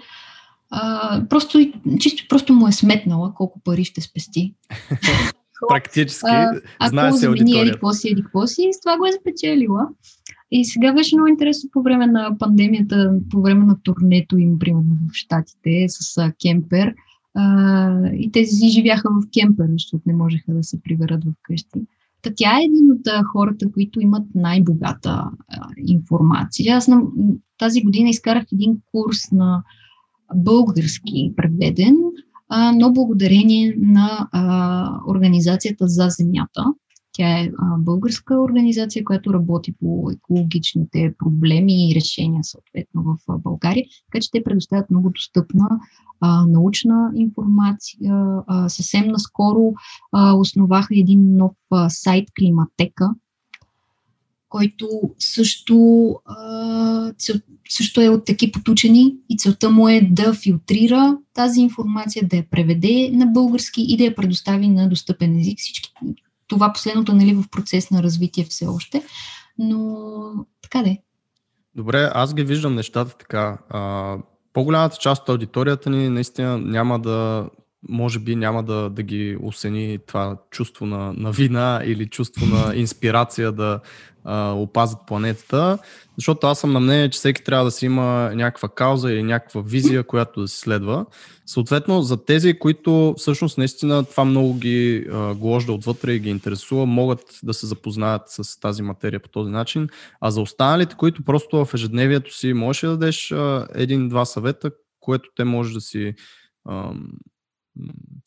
[0.70, 4.53] А, просто, чисто просто му е сметнала колко пари ще спести.
[5.68, 6.26] практически,
[6.80, 7.62] а, знае се аудиторията.
[7.62, 9.88] Еди какво си, еди какво си, и с това го е спечелила.
[10.51, 14.95] И сега беше много интересно по време на пандемията, по време на турнето им, примерно
[15.10, 16.93] в Штатите, с а, кемпер.
[17.34, 21.82] А, и те си живяха в кемпер, защото не можеха да се приберат в къщи.
[22.22, 25.32] Та тя е един от хората, които имат най-богата а,
[25.88, 26.78] информация.
[26.78, 27.01] Аз на,
[27.57, 29.64] тази година изкарах един курс на
[30.36, 31.95] български преведен,
[32.50, 36.64] а, но благодарение на а, Организацията за Земята.
[37.12, 43.86] Тя е а, българска организация, която работи по екологичните проблеми и решения съответно в България.
[44.12, 45.70] Така че те предоставят много достъпна
[46.22, 47.97] а, научна информация.
[48.47, 49.74] А, съвсем наскоро
[50.12, 53.10] а, основаха един нов а, сайт Климатека,
[54.50, 54.89] който
[55.20, 56.16] също,
[57.70, 62.38] също е от екип от учени и целта му е да филтрира тази информация, да
[62.38, 65.60] я преведе на български и да я предостави на достъпен език.
[65.60, 65.91] Всички,
[66.47, 69.04] това последното нали, в процес на развитие все още,
[69.58, 69.97] но
[70.62, 70.97] така де.
[71.76, 73.58] Добре, аз ги виждам нещата така.
[73.70, 74.16] А,
[74.54, 77.50] по-голямата част от аудиторията ни наистина няма да,
[77.89, 82.75] може би няма да, да ги осени това чувство на, на вина или чувство на
[82.75, 83.80] инспирация да
[84.23, 85.77] а, опазят планетата,
[86.17, 89.61] защото аз съм на мнение, че всеки трябва да си има някаква кауза или някаква
[89.61, 91.05] визия, която да се следва.
[91.45, 96.86] Съответно, за тези, които всъщност наистина това много ги а, гложда отвътре и ги интересува,
[96.86, 99.89] могат да се запознаят с тази материя по този начин.
[100.21, 103.34] А за останалите, които просто в ежедневието си можеш да дадеш
[103.75, 106.13] един-два съвета, което те може да си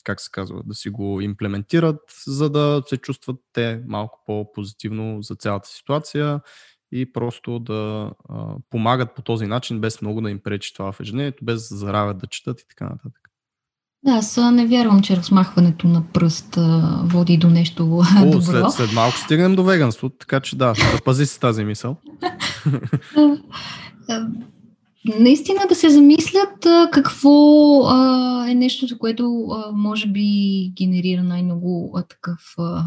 [0.05, 5.35] как се казва, да си го имплементират, за да се чувстват те малко по-позитивно за
[5.35, 6.41] цялата ситуация
[6.93, 11.01] и просто да а, помагат по този начин, без много да им пречи това в
[11.01, 13.29] ежедневието, без да заравят да четат и така нататък.
[14.05, 16.59] Да, аз не вярвам, че размахването на пръст
[17.03, 18.43] води до нещо О, добро.
[18.43, 21.97] След, след малко стигнем до веганство, така че да, да пази си тази мисъл.
[25.05, 27.31] наистина да се замислят какво
[27.87, 32.85] а, е нещо, за което а, може би генерира най-много а, такъв а,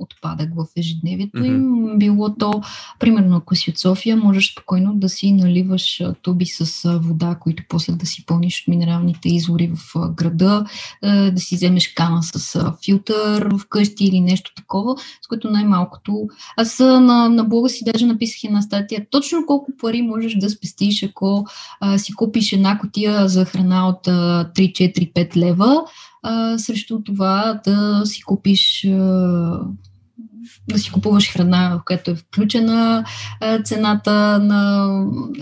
[0.00, 1.62] отпадък в ежедневието им.
[1.62, 1.98] Mm-hmm.
[1.98, 2.62] Било то,
[2.98, 7.92] примерно, ако си от София, можеш спокойно да си наливаш туби с вода, които после
[7.92, 10.64] да си пълниш от минералните извори в града,
[11.02, 16.28] да си вземеш кана с филтър в къщи или нещо такова, с което най-малкото.
[16.56, 21.02] Аз на, на блога си даже написах една статия точно колко пари можеш да спестиш,
[21.02, 21.46] ако
[21.80, 25.84] а, си купиш една котия за храна от 3-4-5 лева,
[26.22, 29.60] а, срещу това да си купиш а,
[30.68, 33.04] да си купуваш храна, в която е включена
[33.64, 34.88] цената на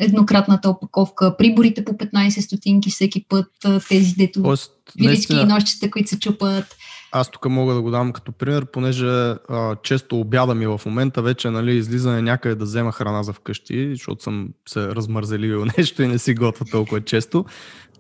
[0.01, 3.47] еднократната опаковка, приборите по 15 стотинки всеки път,
[3.89, 6.77] тези дето Тоест, вилички и нощчета, които се чупат.
[7.13, 11.23] Аз тук мога да го дам като пример, понеже а, често обяда ми в момента
[11.23, 16.09] вече нали, излизане някъде да взема храна за вкъщи, защото съм се размързеливил нещо и
[16.09, 17.45] не си готвя толкова често.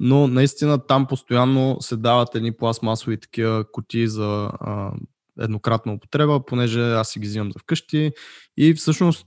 [0.00, 4.90] Но наистина там постоянно се дават едни пластмасови такива кутии за а,
[5.40, 8.12] еднократна употреба, понеже аз си ги взимам за вкъщи.
[8.56, 9.26] И всъщност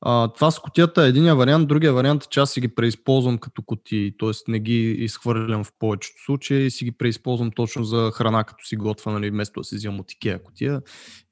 [0.00, 3.38] а, това с котията е единия вариант, другия вариант е, че аз си ги преизползвам
[3.38, 4.30] като кутии, т.е.
[4.48, 8.76] не ги изхвърлям в повечето случаи и си ги преизползвам точно за храна, като си
[8.76, 10.82] готва, нали, вместо да си взимам от Икея котия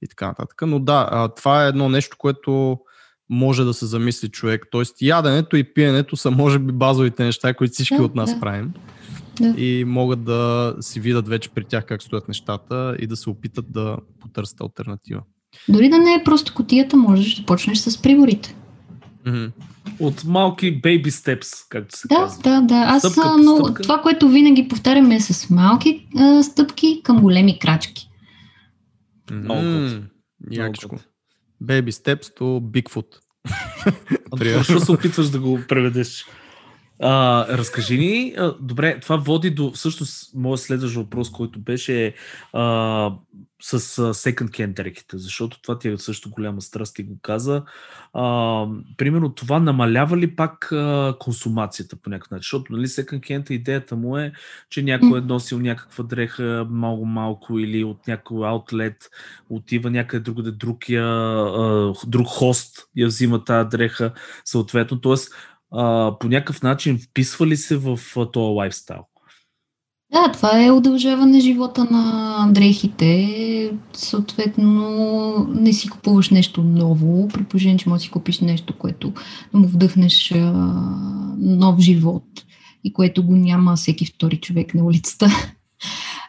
[0.02, 0.62] и така нататък.
[0.66, 2.78] Но да, а, това е едно нещо, което
[3.30, 4.66] може да се замисли човек.
[4.70, 8.40] Тоест яденето и пиенето са може би базовите неща, които всички да, от нас да.
[8.40, 8.72] правим.
[9.40, 9.54] Да.
[9.58, 13.72] И могат да си видят вече при тях как стоят нещата и да се опитат
[13.72, 15.22] да потърсят альтернатива.
[15.68, 18.56] Дори да не е просто котията, можеш да почнеш с приборите.
[19.26, 19.50] Mm-hmm.
[19.98, 22.42] От малки baby steps, както се да, казва.
[22.42, 23.82] Да, да, Аз стъпка но стъпка.
[23.82, 28.08] това, което винаги повтаряме е с малки а, стъпки към големи крачки.
[29.26, 30.02] Mm-hmm.
[30.50, 30.96] Якичко.
[31.64, 33.06] Baby steps to Bigfoot.
[34.56, 36.24] Защо се опитваш да го преведеш?
[37.00, 42.14] А, разкажи ни, а, добре, това води до всъщност моят следващ въпрос, който беше
[42.52, 43.12] а,
[43.62, 43.78] с
[44.14, 47.62] second hand дрехите, защото това ти е също голяма страст и го каза.
[48.12, 48.66] А,
[48.96, 52.42] примерно това намалява ли пак а, консумацията по някакъв начин?
[52.42, 54.32] Защото нали, second hand идеята му е,
[54.70, 59.10] че някой е носил някаква дреха много-малко или от някой аутлет,
[59.50, 64.12] отива някъде другаде, другия, а, друг хост я взима тази дреха,
[64.44, 65.00] съответно.
[65.00, 65.34] Тоест,
[65.74, 67.98] а, по някакъв начин вписва ли се в
[68.32, 69.02] този лайфстайл?
[70.12, 73.72] Да, това е удължаване живота на дрехите.
[73.92, 79.12] Съответно, не си купуваш нещо ново, при положение, че можеш да си купиш нещо, което
[79.52, 80.52] да му вдъхнеш а,
[81.38, 82.24] нов живот
[82.84, 85.26] и което го няма всеки втори човек на улицата.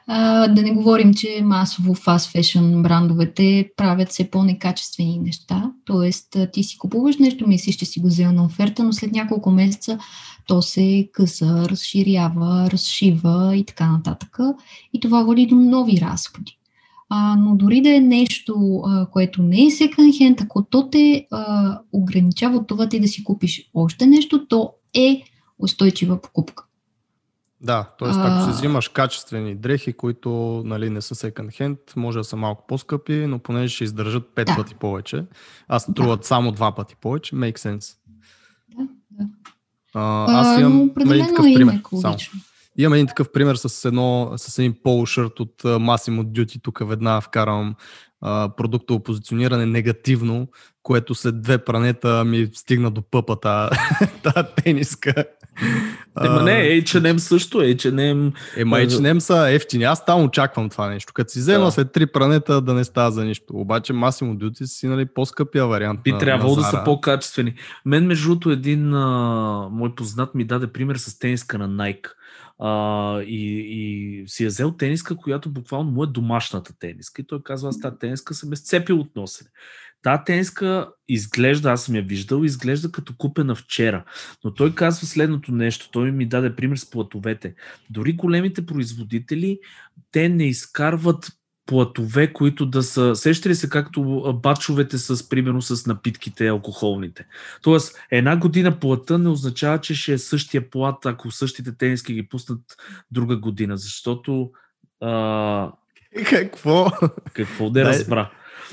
[0.07, 5.71] А, да не говорим, че масово фаст фешън брандовете правят все по-некачествени неща.
[5.85, 9.51] Тоест, ти си купуваш нещо, мислиш, че си го взел на оферта, но след няколко
[9.51, 9.99] месеца
[10.47, 14.39] то се къса, разширява, разшива и така нататък.
[14.93, 16.57] И това води до нови разходи.
[17.09, 21.27] А, но дори да е нещо, а, което не е second hand, ако то те
[21.31, 25.23] а, ограничава от това ти да си купиш още нещо, то е
[25.59, 26.63] устойчива покупка.
[27.65, 28.09] Да, т.е.
[28.09, 32.67] ако си взимаш качествени дрехи, които нали, не са second hand, може да са малко
[32.67, 34.55] по-скъпи, но понеже ще издържат пет да.
[34.55, 35.25] пъти повече,
[35.67, 36.25] а струват да.
[36.25, 37.95] само два пъти повече, make sense.
[38.77, 39.27] Да, да.
[39.93, 41.81] А, аз имам един такъв пример.
[42.01, 42.17] Само.
[42.77, 46.61] Имам един такъв пример с, едно, с един полушърт от Massimo Duty.
[46.63, 47.75] Тук веднага вкарам
[48.57, 50.47] продуктово позициониране негативно,
[50.83, 53.69] което след две пранета ми стигна до пъпата
[54.23, 55.25] тази тениска.
[56.23, 58.31] Ема не, H&M също, H&M...
[58.57, 61.13] Ема H&M са ефтини, аз там очаквам това нещо.
[61.13, 61.71] Като си взема да.
[61.71, 63.45] след три пранета да не става за нищо.
[63.53, 67.53] Обаче Massimo Duty си нали, по-скъпия вариант Би трябвало да са по-качествени.
[67.85, 72.07] Мен между другото един а, мой познат ми даде пример с тениска на Nike.
[72.59, 77.21] А, и, и си е взел тениска, която буквално му е домашната тениска.
[77.21, 79.49] И той казва, аз тази тениска съм е сцепил от носене.
[80.01, 84.05] Та тениска изглежда, аз съм я виждал, изглежда като купена вчера.
[84.43, 85.89] Но той казва следното нещо.
[85.91, 87.55] Той ми даде пример с платовете.
[87.89, 89.59] Дори големите производители,
[90.11, 91.31] те не изкарват
[91.65, 93.15] платове, които да са...
[93.15, 97.25] Сеща ли се както бачовете с, примерно, с напитките алкохолните?
[97.61, 102.29] Тоест, една година плата не означава, че ще е същия плат, ако същите тениски ги
[102.29, 102.59] пуснат
[103.11, 104.51] друга година, защото...
[105.01, 105.71] А...
[106.25, 106.91] Какво?
[107.33, 108.31] Какво да разбра?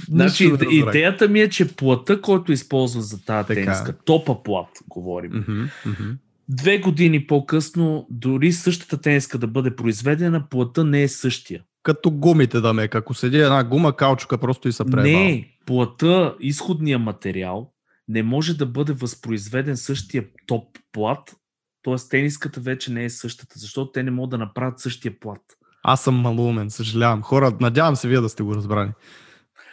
[0.08, 3.60] Значи, идеята ми е, че плата, който използва за тази така.
[3.60, 6.16] тениска, топа плат, говорим, mm-hmm, mm-hmm.
[6.48, 12.60] две години по-късно, дори същата тениска да бъде произведена, плата не е същия като гумите
[12.60, 12.88] да ме.
[12.94, 15.02] Ако седи една гума, каучука просто и се преба.
[15.02, 17.72] Не, плата, изходния материал,
[18.08, 21.36] не може да бъде възпроизведен същия топ плат,
[21.82, 21.94] т.е.
[22.10, 25.40] тениската вече не е същата, защото те не могат да направят същия плат.
[25.82, 27.22] Аз съм малумен, съжалявам.
[27.22, 28.90] Хора, надявам се вие да сте го разбрали.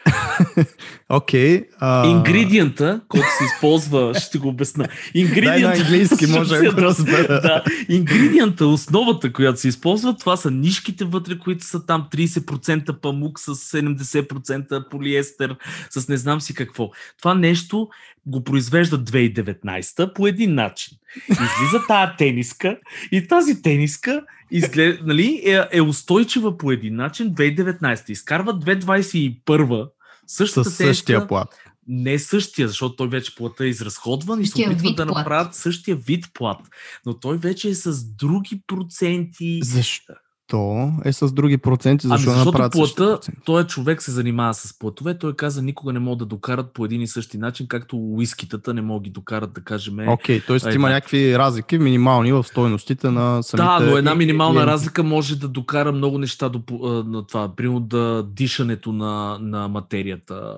[1.10, 1.62] Окей.
[1.62, 2.12] okay, uh...
[2.12, 4.88] Ингредиента, който се използва, ще го обясна.
[5.14, 7.42] Ингредиента, Дай на английски, може да разбера.
[7.42, 13.40] да, ингредиента, основата, която се използва, това са нишките вътре, които са там 30% памук
[13.40, 15.56] с 70% полиестер,
[15.90, 16.90] с не знам си какво.
[17.22, 17.90] Това нещо
[18.26, 20.98] го произвежда 2019 по един начин.
[21.30, 22.78] Излиза тази тениска
[23.12, 28.10] и тази тениска изглед, нали, е, е устойчива по един начин 2019.
[28.10, 29.90] Изкарва 2021
[30.28, 31.56] същата Със същия плат.
[31.88, 36.26] Не същия, защото той вече плата е изразходван и се опитват да направят същия вид
[36.34, 36.62] плат.
[37.06, 39.60] Но той вече е с други проценти.
[39.64, 40.14] Защо?
[40.50, 45.18] То е с други проценти, защо ами, защото плата, той човек се занимава с платове,
[45.18, 48.82] той каза никога не могат да докарат по един и същи начин, както уискитата не
[48.82, 50.10] могат да докарат, да кажем.
[50.10, 50.76] Окей, okay, т.е.
[50.76, 53.64] има някакви разлики минимални в стойностите на самите...
[53.64, 56.62] Да, но една минимална и, разлика може да докара много неща до
[57.06, 57.56] на това.
[57.56, 60.56] Примерно да дишането на, на материята,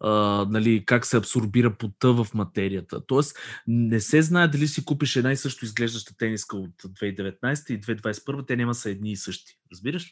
[0.00, 0.10] а,
[0.50, 3.00] нали, как се абсорбира пота в материята.
[3.06, 3.36] Тоест,
[3.66, 8.46] не се знае дали си купиш една и също изглеждаща тениска от 2019 и 2021,
[8.46, 9.58] те няма са едни и същи същи.
[9.72, 10.10] Разбираш ли?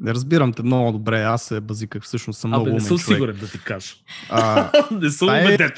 [0.00, 1.22] Не разбирам те много добре.
[1.22, 3.16] Аз се базиках, всъщност съм много Абе, не съм човек.
[3.16, 3.94] сигурен да ти кажа.
[4.30, 5.70] А, не съм дай, убеден.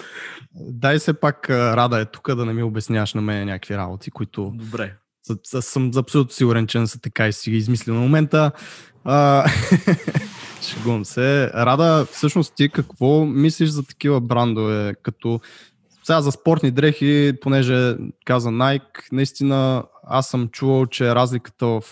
[0.55, 4.53] Дай се пак рада е тук да не ми обясняваш на мен някакви работи, които...
[4.55, 4.95] Добре.
[5.45, 8.53] Съм абсолютно сигурен, че не са така и си ги измислил на момента.
[9.05, 9.51] А,
[10.63, 11.51] шегувам се.
[11.55, 15.41] Рада, всъщност ти какво мислиш за такива брандове, като
[16.05, 21.83] сега за спортни дрехи, понеже каза Nike, наистина аз съм чувал, че разликата в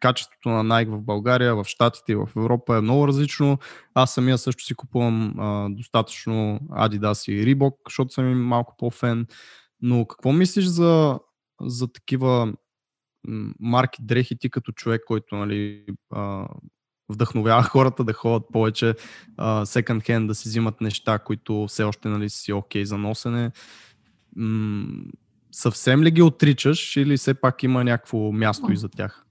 [0.00, 3.58] качеството на Nike в България, в Штатите и в Европа е много различно.
[3.94, 9.26] Аз самия също си купувам а, достатъчно Adidas и Reebok, защото съм им малко по-фен.
[9.80, 11.20] Но какво мислиш за,
[11.60, 12.52] за такива
[13.60, 16.48] марки дрехи ти като човек, който нали, а,
[17.08, 18.94] вдъхновява хората да ходят повече
[19.64, 23.50] секонд хенд, да си взимат неща, които все още нали, си окей okay за носене.
[24.36, 25.04] М-
[25.52, 29.23] съвсем ли ги отричаш или все пак има някакво място и за тях?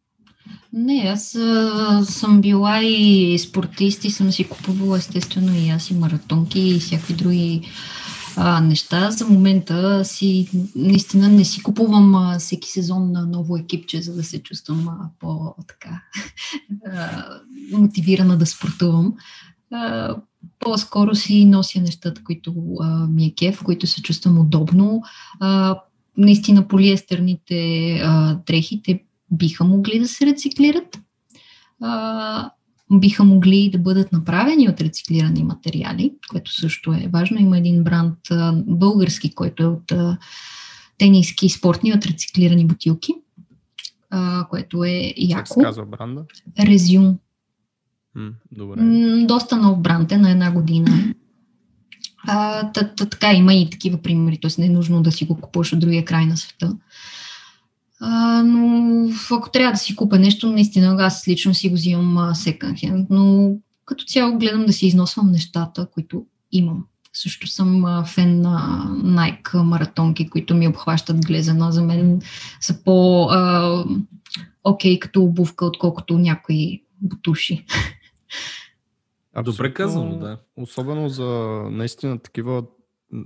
[0.74, 5.94] Не, аз а, съм била и спортист и съм си купувала естествено и аз и
[5.94, 7.62] маратонки и всякакви други
[8.36, 9.12] а, неща.
[9.12, 14.24] За момента си наистина не си купувам а, всеки сезон на ново екипче, за да
[14.24, 16.02] се чувствам а, по-така
[17.72, 19.14] мотивирана да спортувам.
[19.72, 20.16] А,
[20.60, 25.02] по-скоро си нося нещата, които а, ми е кеф, които се чувствам удобно.
[25.40, 25.80] А,
[26.18, 29.04] наистина полиестерните а, дрехи, те
[29.34, 31.00] биха могли да се рециклират.
[31.82, 32.52] а,
[32.92, 37.38] биха могли да бъдат направени от рециклирани материали, което също е важно.
[37.40, 40.18] Има един бранд а, български, който е от а,
[40.98, 43.14] тениски спортни от рециклирани бутилки,
[44.10, 45.40] а, което е яко.
[45.40, 46.24] Как се казва бранда?
[46.60, 47.18] Резюм.
[48.16, 48.82] М, добре.
[48.82, 51.14] М, доста нов бранд е на една година.
[52.28, 54.62] А, та, та, така има и такива примери, т.е.
[54.62, 56.78] не е нужно да си го купуваш от другия край на света.
[58.06, 62.80] А, но ако трябва да си купя нещо, наистина аз лично си го взимам секонд
[62.80, 63.52] хенд, но
[63.86, 66.86] като цяло гледам да си износвам нещата, които имам.
[67.14, 71.72] Също съм а, фен на Nike маратонки, които ми обхващат глезена.
[71.72, 72.22] За мен
[72.62, 73.86] са по а,
[74.64, 77.66] окей като обувка, отколкото някои бутуши.
[79.36, 80.38] Абсолютно, Добре казано, да.
[80.58, 81.26] Особено за
[81.72, 82.64] наистина такива,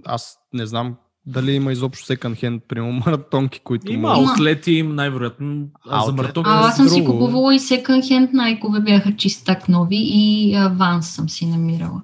[0.05, 0.95] аз не знам
[1.27, 3.91] дали има изобщо секонд хенд, примерно маратонки, които...
[3.91, 4.29] Има може...
[4.29, 5.67] аутлети, им най-вероятно.
[5.89, 6.95] А, за маратонки а, аз съм друго.
[6.95, 12.01] си купувала и секонд хенд, найкове бяха чистак нови и Ванс съм си намирала.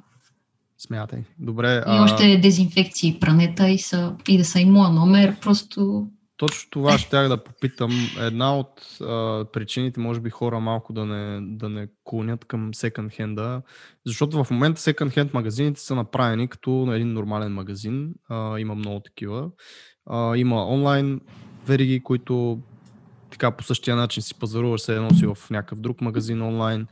[0.78, 1.20] Смятай.
[1.40, 1.78] Добре.
[1.78, 2.04] И а...
[2.04, 6.08] още дезинфекции, пранета и, са, и да са и моя номер, просто
[6.38, 7.92] точно това ще да попитам.
[8.20, 13.14] Една от а, причините, може би, хора малко да не, да не клонят към секонд
[13.14, 13.62] хенда,
[14.06, 18.14] защото в момента секонд хенд магазините са направени като на един нормален магазин.
[18.30, 19.50] А, има много такива.
[20.06, 21.22] А, има онлайн
[21.68, 22.60] вериги, които
[23.30, 26.88] така по същия начин си пазаруваш се едно си в някакъв друг магазин онлайн.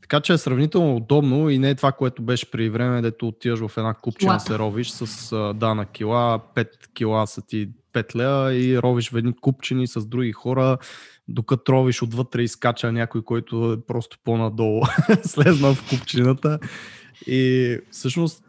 [0.00, 3.60] Така че е сравнително удобно и не е това, което беше при време, дето отиваш
[3.60, 8.54] в една купчина се ровиш с да на кила, 5 кила са ти 5 лева
[8.54, 10.78] и ровиш в едни купчини с други хора,
[11.28, 14.82] докато ровиш отвътре изкача някой, който е просто по-надолу
[15.22, 16.58] слезнал в купчината.
[17.26, 18.44] И всъщност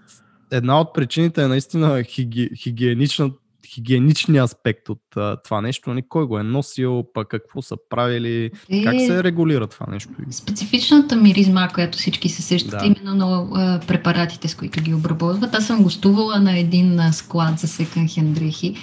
[0.51, 3.31] една от причините е наистина хиги, хигиенична,
[3.67, 5.89] хигиеничния аспект от а, това нещо.
[5.89, 6.03] Нали?
[6.09, 8.83] Кой го е носил, пък какво са правили, е...
[8.83, 10.09] как се регулира това нещо?
[10.31, 12.85] Специфичната миризма, която всички се сещат, да.
[12.85, 15.55] именно на а, препаратите, с които ги обработват.
[15.55, 18.75] Аз съм гостувала на един а, склад за секън хендрихи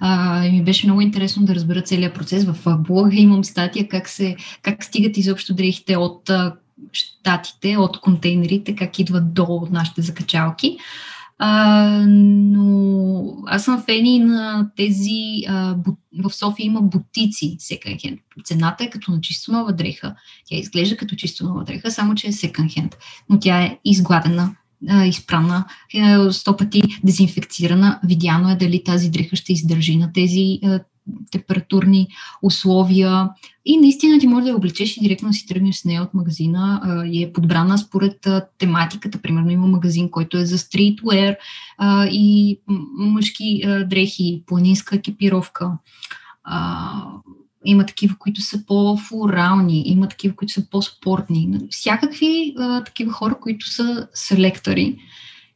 [0.00, 2.44] а, и ми беше много интересно да разбера целият процес.
[2.44, 6.54] В блога имам статия как, се, как стигат изобщо дрехите от а,
[6.92, 10.78] щатите, от контейнерите, как идват до нашите закачалки.
[11.38, 15.42] А, но аз съм фени на тези.
[15.48, 15.90] А, бу,
[16.24, 18.20] в София има бутици секонд хенд.
[18.44, 20.14] Цената е като на чисто нова дреха.
[20.46, 22.96] Тя изглежда като чисто нова дреха, само че е секонд хенд.
[23.28, 24.56] Но тя е изгладена,
[25.06, 25.64] изпрана,
[26.30, 28.00] сто пъти дезинфекцирана.
[28.04, 30.60] Видяно е дали тази дреха ще издържи на тези
[31.30, 32.08] температурни
[32.42, 33.30] условия
[33.64, 36.80] и наистина ти може да я облечеш и директно си тръгнеш с нея от магазина
[36.84, 39.22] а, и е подбрана според а, тематиката.
[39.22, 41.36] Примерно има магазин, който е за стритвер
[41.78, 42.58] а, и
[42.96, 45.70] мъжки а, дрехи, планинска екипировка.
[46.44, 47.02] А,
[47.64, 51.58] има такива, които са по-флорални, има такива, които са по-спортни.
[51.70, 54.98] Всякакви а, такива хора, които са селектори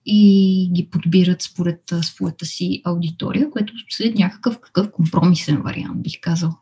[0.07, 3.73] и ги подбират според своята си аудитория, което
[4.05, 6.59] е някакъв какъв компромисен вариант, бих казал.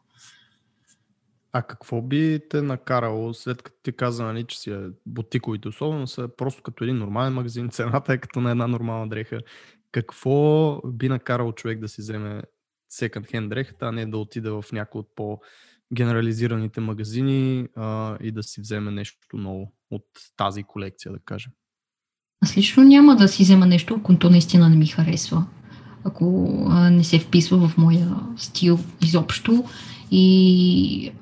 [1.53, 6.07] А какво би те накарало, след като ти каза, нали, че си е бутиковите, особено
[6.07, 9.40] са просто като един нормален магазин, цената е като на една нормална дреха.
[9.92, 12.42] Какво би накарало човек да си вземе
[12.97, 18.42] секонд хенд дрехата, а не да отиде в някои от по-генерализираните магазини а, и да
[18.42, 21.53] си вземе нещо ново от тази колекция, да кажем?
[22.40, 25.47] Аз лично няма да си взема нещо, ако то наистина не ми харесва.
[26.05, 29.64] Ако а, не се вписва в моя стил изобщо
[30.11, 31.12] и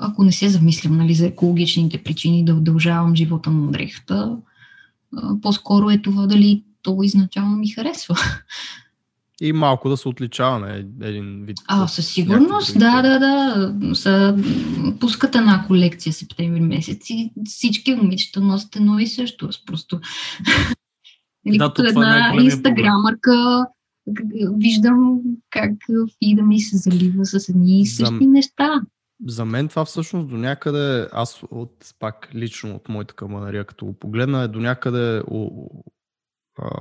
[0.00, 4.36] ако не се замислям нали, за екологичните причини да удължавам живота на дрехата,
[5.42, 8.16] по-скоро е това дали то изначално ми харесва.
[9.40, 11.56] И малко да се отличаваме един вид.
[11.66, 13.94] А, със сигурност, да, да, да.
[13.94, 14.38] Са,
[15.00, 19.46] пускат една колекция септември месец и всички момичета носят едно и също.
[19.46, 20.00] Аз просто...
[21.44, 23.66] Нали, да, като е една е инстаграмърка
[24.56, 25.20] виждам
[25.50, 25.72] как
[26.18, 28.82] фида ми се залива с едни и същи за, неща.
[29.26, 33.92] За мен това всъщност до някъде, аз от, пак лично от моята каманария, като го
[33.92, 35.22] погледна, е до някъде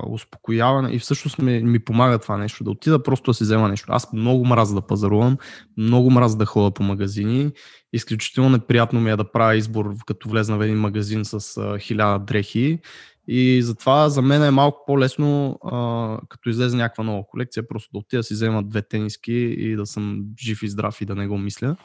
[0.08, 3.88] успокояване и всъщност ми, ми помага това нещо, да отида просто да си взема нещо.
[3.90, 5.38] Аз много мраза да пазарувам,
[5.78, 7.52] много мраза да ходя по магазини,
[7.94, 12.26] изключително неприятно ми е да правя избор, като влезна в един магазин с а, хиляда
[12.26, 12.80] дрехи
[13.28, 18.00] и затова за мен е малко по-лесно, а, като излезе някаква нова колекция, просто да
[18.00, 21.28] отида да си взема две тениски и да съм жив и здрав и да не
[21.28, 21.76] го мисля.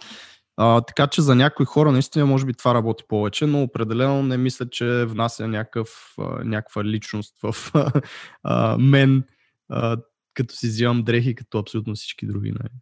[0.57, 4.37] А, така че за някои хора наистина може би това работи повече, но определено не
[4.37, 5.89] мисля, че внася някакъв,
[6.21, 7.73] а, някаква личност в
[8.43, 9.25] а, мен,
[9.69, 9.97] а,
[10.35, 12.49] като си взимам дрехи, като абсолютно всички други.
[12.51, 12.57] Не.
[12.63, 12.73] Нали.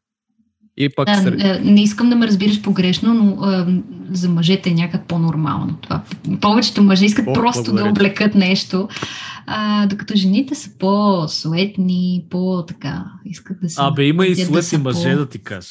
[0.76, 1.32] И пък Да, сер...
[1.32, 3.66] а, не искам да ме разбираш погрешно, но а,
[4.10, 5.78] за мъжете е някак по-нормално.
[5.80, 6.02] Това.
[6.40, 7.90] Повечето мъже искат О, просто да благодаря.
[7.90, 8.88] облекат нещо,
[9.46, 13.76] а, докато жените са по-суетни, по-така, искат да се...
[13.82, 15.68] Абе, има и да суетни са мъже, по- да ти кажа.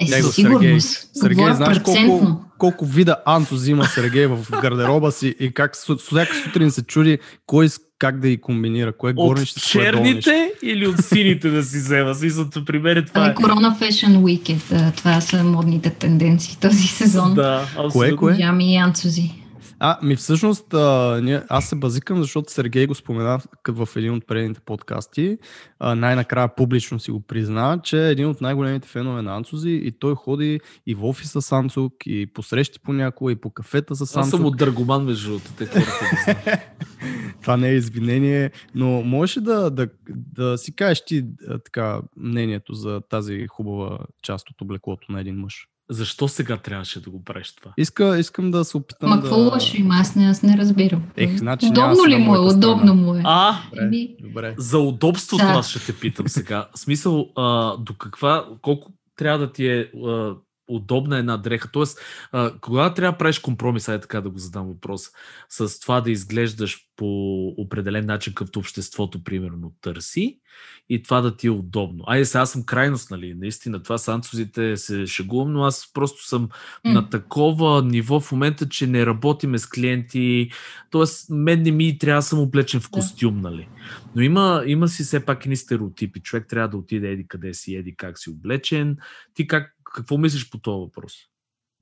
[0.00, 0.80] Е, Него, Сергей.
[0.80, 2.44] Сергей, знаеш колко, процентно.
[2.58, 7.18] колко вида анцузи взима Сергей в гардероба си и как су- всяка сутрин се чуди
[7.46, 10.20] кой с как да ги комбинира, кое От горнище кое долнище.
[10.20, 12.14] черните или от сините да си взема?
[12.14, 13.30] Смисъл, при мен това Това е.
[13.30, 14.60] е Corona Fashion Weekend.
[14.72, 17.34] а, Това са модните тенденции този сезон.
[17.34, 17.90] Да, абсолютно.
[17.92, 18.36] Кое, кое?
[18.36, 19.32] Пижами и анцузи.
[19.78, 24.26] А, ми всъщност а, ние, аз се базикам, защото Сергей го спомена в един от
[24.26, 25.38] предните подкасти.
[25.78, 29.92] А, най-накрая публично си го призна, че е един от най-големите фенове на Анцузи и
[29.92, 34.02] той ходи и в офиса с Анцук, и по срещи понякога, и по кафета с
[34.02, 34.40] Аз съм Анцук.
[34.40, 35.50] от Дъргоман, между другото.
[35.58, 36.60] Те хората.
[37.42, 41.24] Това не е извинение, но можеш да, да, да си кажеш ти
[41.64, 45.68] така мнението за тази хубава част от облеклото на един мъж?
[45.90, 47.72] Защо сега трябваше да го правиш това?
[47.76, 49.22] Иска, искам да се опитам Ма да...
[49.22, 49.94] какво лошо има?
[49.94, 51.02] Аз не, аз не разбирам.
[51.16, 52.38] Ех, значи Удобно ли му е?
[52.38, 53.22] Удобно му е.
[53.24, 54.54] А, Добре, Еми, добре.
[54.58, 55.52] за удобството Да.
[55.52, 56.68] аз ще те питам сега.
[56.74, 60.34] В смисъл, а, до каква, колко трябва да ти е а,
[60.68, 61.68] удобна една дреха?
[61.72, 62.00] Тоест,
[62.32, 65.02] а, кога трябва да правиш компромис, ай така да го задам въпрос,
[65.48, 70.40] с това да изглеждаш по определен начин, какъвто обществото, примерно, търси
[70.88, 72.04] и това да ти е удобно.
[72.06, 73.34] Айде, сега аз съм крайност, нали?
[73.34, 76.48] Наистина, това с анцузите се шегувам, но аз просто съм
[76.84, 76.92] М.
[76.92, 80.50] на такова ниво в момента, че не работиме с клиенти,
[80.90, 83.68] Тоест, мен не ми трябва да съм облечен в костюм, нали?
[84.14, 86.20] Но има, има си все пак едни стереотипи.
[86.20, 88.96] Човек трябва да отиде еди къде си, еди как си облечен.
[89.34, 91.12] Ти как, какво мислиш по този въпрос?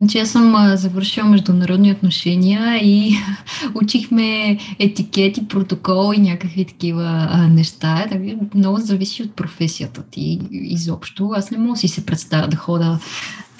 [0.00, 3.16] Значи аз съм завършила международни отношения и
[3.82, 8.06] учихме етикети, протокол и някакви такива неща.
[8.10, 8.20] Так,
[8.54, 11.30] много зависи от професията ти изобщо.
[11.34, 12.98] Аз не мога си се представя да хода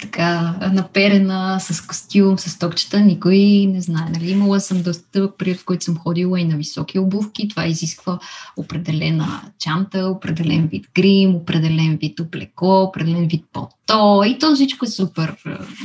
[0.01, 3.37] така наперена с костюм, с токчета, никой
[3.69, 4.09] не знае.
[4.13, 4.31] Нали?
[4.31, 7.47] Имала съм доста дълъг период, в който съм ходила и на високи обувки.
[7.47, 8.19] Това изисква
[8.57, 14.87] определена чанта, определен вид грим, определен вид облекло, определен вид пото и то всичко е
[14.87, 15.35] супер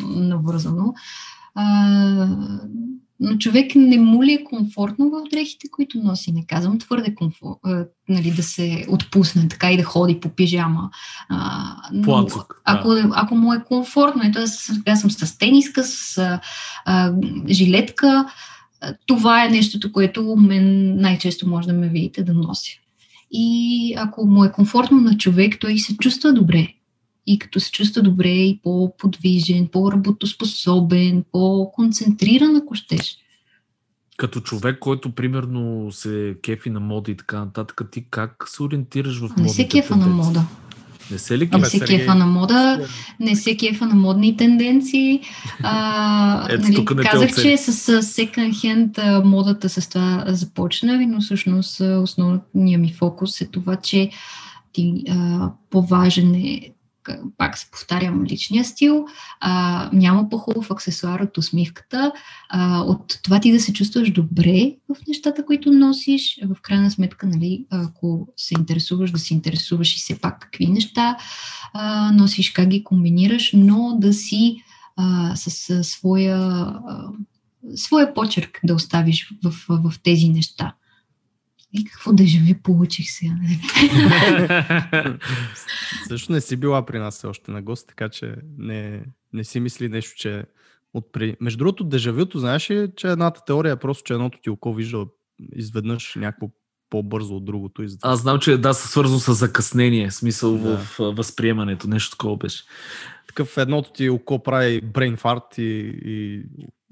[0.05, 0.95] навързано.
[3.21, 6.33] Но човек не му ли е комфортно в дрехите, които носи?
[6.33, 10.91] Не казвам твърде комфортно, нали, да се отпусне така и да ходи по пижама.
[11.29, 12.73] А, но, По анцук, да.
[12.73, 16.41] ако, ако му е комфортно, ето аз сега съм с тениска, с а,
[16.85, 17.13] а,
[17.49, 18.27] жилетка,
[18.81, 22.71] а, това е нещото, което мен най-често може да ме видите да нося.
[23.31, 26.69] И ако му е комфортно на човек, той се чувства добре.
[27.27, 33.19] И като се чувства добре и по-подвижен, по-работоспособен, по-концентриран, ако щеш.
[34.17, 39.19] Като човек, който примерно се кефи на мода и така нататък, ти как се ориентираш
[39.19, 40.45] в Не модните се кефа на мода.
[41.11, 41.67] Не се ли Не кефа?
[41.67, 41.99] се Сергей.
[41.99, 42.89] кефа на мода,
[43.21, 45.21] не се кефа на модни тенденции.
[45.63, 51.21] А, Ето, нали, тук не казах, че с second hand модата с това започнах, но
[51.21, 54.11] всъщност основният ми фокус е това, че
[54.73, 56.71] ти, а, по-важен е
[57.39, 59.07] пак се повтарям, личния стил,
[59.41, 62.13] а, няма по-хубав аксесуар от усмивката,
[62.49, 67.27] а, от това ти да се чувстваш добре в нещата, които носиш, в крайна сметка,
[67.27, 71.17] нали, ако се интересуваш, да се интересуваш и все пак какви неща
[71.73, 74.63] а, носиш, как ги комбинираш, но да си
[74.97, 77.09] а, с а, своя, а,
[77.75, 80.75] своя почерк да оставиш в, в, в тези неща.
[81.73, 83.33] И какво дежави получих сега.
[83.43, 83.61] нали?
[86.09, 89.61] Също не си била при нас все още на гост, така че не, не си
[89.61, 90.45] мисли нещо, че
[90.95, 91.37] отпри...
[91.41, 95.07] Между другото, дежавюто, знаеш ли, че едната теория е просто, че едното ти око вижда
[95.53, 96.51] изведнъж някакво
[96.91, 97.83] по-бързо от другото.
[97.83, 98.11] И затова...
[98.13, 100.79] Аз знам, че да, са свързано с закъснение, смисъл Да.
[100.79, 102.65] в възприемането, нещо такова беше.
[103.29, 106.43] Такъв едното ти око прави брейн фарт и, и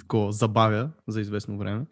[0.01, 1.85] такова забавя за известно време.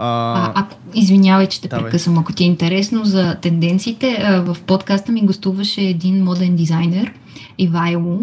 [0.00, 1.84] А, А, извинявай, че те Давай.
[1.84, 7.12] прекъсвам, ако ти е интересно за тенденциите, в подкаста ми гостуваше един моден дизайнер,
[7.58, 8.20] Ивайло,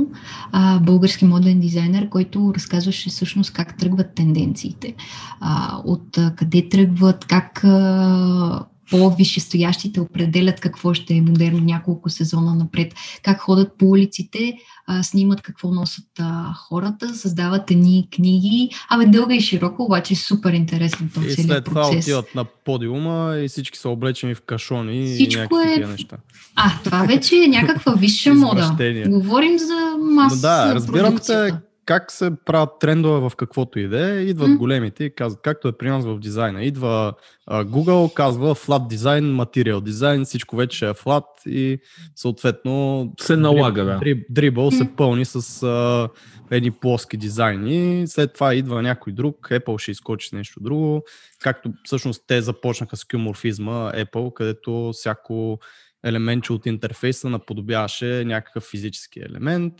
[0.52, 4.94] а, български моден дизайнер, който разказваше всъщност как тръгват тенденциите,
[5.42, 12.56] а, от а, къде тръгват, как а, по-висшестоящите определят какво ще е модерно няколко сезона
[12.56, 12.94] напред,
[13.24, 14.54] как ходят по улиците,
[14.88, 18.70] а, снимат какво носят а, хората, създават едни книги.
[18.90, 22.06] Абе, дълга и широко, обаче супер интересен този и целият след това процес.
[22.06, 26.18] отиват на подиума и всички са облечени в кашони и Всичко някакви е- неща.
[26.56, 28.76] А, това вече е някаква висша мода.
[29.08, 31.54] Говорим за маса Но да, разбирам те.
[31.86, 34.24] Как се правят трендове в каквото и да е.
[34.24, 34.58] Идват М.
[34.58, 36.64] големите и казват, както е при нас в дизайна.
[36.64, 37.14] Идва
[37.48, 41.80] а, Google, казва flat дизайн, материал дизайн, всичко вече е flat и
[42.16, 43.98] съответно Се налага, да.
[43.98, 44.72] Дриб, дрибъл М.
[44.72, 46.10] се пълни с а,
[46.52, 48.08] едни плоски дизайни.
[48.08, 51.04] След това идва някой друг, Apple ще изкочи с нещо друго.
[51.42, 55.60] Както всъщност те започнаха с кюморфизма Apple, където всяко
[56.04, 59.74] елементче от интерфейса наподобяваше някакъв физически елемент.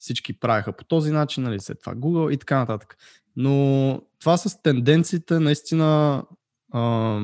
[0.00, 2.96] Всички правеха по този начин, нали, след това Google и така нататък.
[3.36, 6.22] Но това с тенденциите наистина
[6.72, 7.20] а,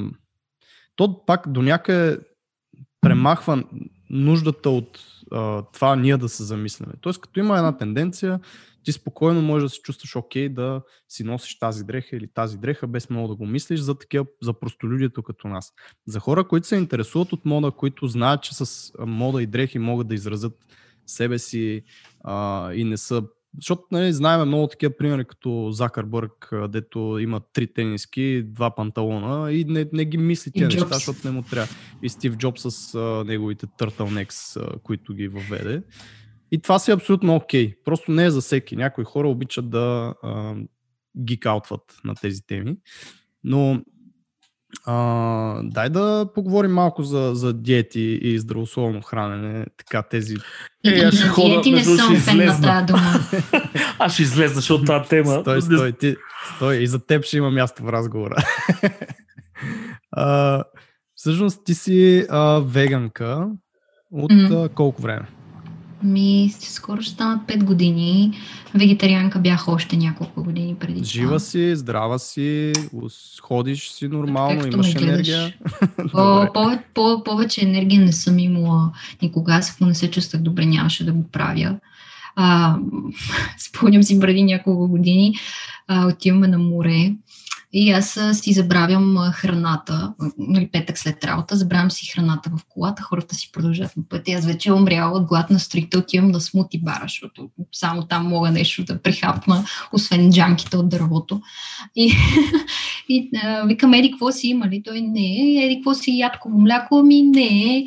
[0.96, 2.18] то пак до някъде
[3.00, 3.64] премахва
[4.10, 5.00] нуждата от
[5.32, 6.92] а, това ние да се замисляме.
[7.00, 8.40] Тоест, като има една тенденция,
[8.82, 12.86] ти спокойно можеш да се чувстваш окей да си носиш тази дреха или тази дреха,
[12.86, 15.72] без много да го мислиш за такива, за простолюдието като нас.
[16.06, 20.08] За хора, които се интересуват от мода, които знаят, че с мода и дрехи могат
[20.08, 20.66] да изразят
[21.06, 21.82] себе си
[22.24, 23.22] а, и не са
[23.56, 29.64] защото нали, знаем много такива примери, като Закърбърг, дето има три тениски, два панталона и
[29.64, 31.74] не, не ги мисли тези неща, защото не му трябва.
[32.02, 33.66] И Стив Джобс с а, неговите
[34.56, 35.82] а, които ги въведе.
[36.50, 37.74] И това си е абсолютно окей.
[37.84, 38.76] Просто не е за всеки.
[38.76, 40.54] Някои хора обичат да а,
[41.18, 42.76] гикаутват на тези теми.
[43.44, 43.82] Но
[44.86, 49.66] а, дай да поговорим малко за, за диети и здравословно хранене.
[49.76, 50.34] Така тези
[50.86, 53.20] Е, аз ще хода, диети не съм ще фен на тази дума.
[53.98, 55.40] Аз ще излезна, защото тази тема...
[55.40, 56.16] Стой, стой, ти,
[56.56, 56.76] стой.
[56.76, 58.36] И за теб ще има място в разговора.
[60.10, 60.64] а,
[61.14, 63.48] всъщност ти си а, веганка
[64.12, 64.54] от Мгм.
[64.54, 65.26] а, колко време?
[66.02, 68.32] Ми, скоро ще станат 5 години.
[68.74, 71.38] Вегетарианка бях още няколко години преди Жива това.
[71.38, 72.72] си, здрава си,
[73.42, 75.54] ходиш си нормално, Както имаш енергия.
[75.96, 76.50] По, Добре.
[76.54, 78.92] по, по, повече енергия не съм имала
[79.22, 79.54] никога.
[79.54, 81.76] Аз ако не се чувствах добре, нямаше да го правя.
[82.36, 82.76] А,
[83.58, 85.34] спомням си преди няколко години,
[85.88, 87.12] а, отиваме на море
[87.72, 93.34] и аз си забравям храната, нали, петък след работа, забравям си храната в колата, хората
[93.34, 94.32] си продължат на пътя.
[94.32, 98.50] Аз вече умряла от глад на стрикта, отивам на смути бара, защото само там мога
[98.50, 101.40] нещо да прихапна, освен джанките от дървото.
[101.96, 102.12] И,
[103.08, 104.82] и а, викам, еди, какво си има ли?
[104.82, 105.64] Той не.
[105.64, 106.98] Еди, какво си ядково мляко?
[106.98, 107.84] Ами не.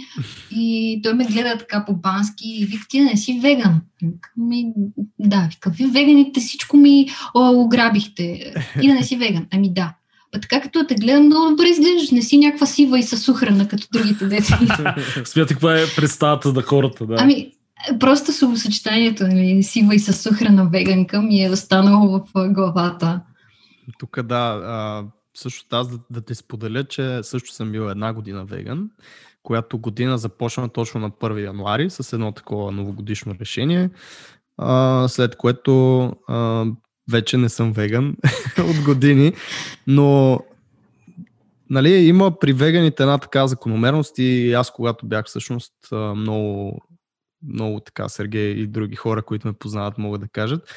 [0.51, 3.81] И той ме гледа така по-бански и вика, ти не си веган.
[4.01, 4.73] Викам, Ми,
[5.19, 8.53] да, вика, вие веганите всичко ми о, ограбихте.
[8.81, 9.47] И да не си веган.
[9.51, 9.93] Ами да.
[10.31, 12.11] Па така като те гледам, много добре изглеждаш.
[12.11, 14.59] Не си някаква сива и съсухрана, като другите деца.
[15.25, 17.15] Смятай каква е представата на хората, да.
[17.19, 17.51] Ами,
[17.99, 23.21] просто словосъчетанието, нали, сива и съсухрана веганка ми е останало в а, главата.
[23.99, 25.03] Тук да, а,
[25.33, 28.89] също аз да, да те споделя, че също съм бил една година веган,
[29.43, 33.89] която година започна точно на 1 януари с едно такова новогодишно решение,
[34.57, 36.65] а, след което а,
[37.11, 38.15] вече не съм веган
[38.69, 39.33] от години,
[39.87, 40.39] но
[41.69, 46.81] нали, има при веганите една така закономерност и аз когато бях всъщност много,
[47.43, 50.73] много така Сергей и други хора, които ме познават могат да кажат,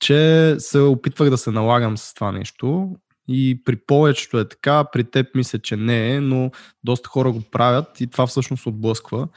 [0.00, 2.96] че се опитвах да се налагам с това нещо
[3.28, 6.50] и при повечето е така, при теб мисля, че не е, но
[6.84, 9.28] доста хора го правят и това всъщност отблъсква.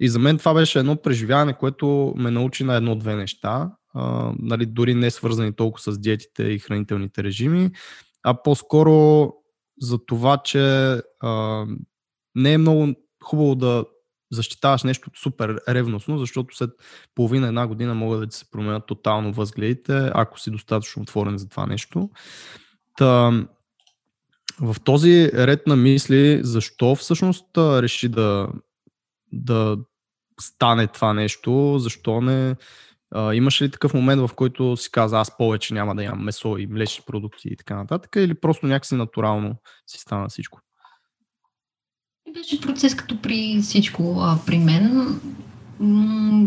[0.00, 4.66] И за мен това беше едно преживяване, което ме научи на едно-две неща, а, нали,
[4.66, 7.70] дори не свързани толкова с диетите и хранителните режими,
[8.22, 9.32] а по-скоро
[9.80, 10.60] за това, че
[11.20, 11.64] а,
[12.34, 12.94] не е много
[13.24, 13.84] хубаво да
[14.32, 16.70] защитаваш нещо супер ревностно, защото след
[17.14, 21.48] половина една година могат да ти се променят тотално възгледите, ако си достатъчно отворен за
[21.48, 22.10] това нещо.
[22.96, 23.32] Та,
[24.60, 28.48] в този ред на мисли, защо всъщност реши да,
[29.32, 29.76] да
[30.40, 32.56] стане това нещо, защо не
[33.10, 36.56] а, имаше ли такъв момент, в който си каза, аз повече няма да ям месо
[36.58, 39.54] и млечни продукти и така нататък, или просто някакси натурално
[39.86, 40.60] си стана всичко?
[42.34, 45.20] Беше процес като при всичко а, при мен.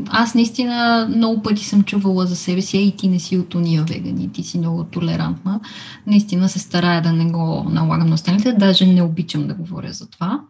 [0.10, 3.84] Аз наистина много пъти съм чувала за себе си, и ти не си от уния
[3.84, 5.60] вегани, ти си много толерантна.
[6.07, 10.10] Наистина се старая да не го налагам на останалите, даже не обичам да говоря за
[10.10, 10.41] това.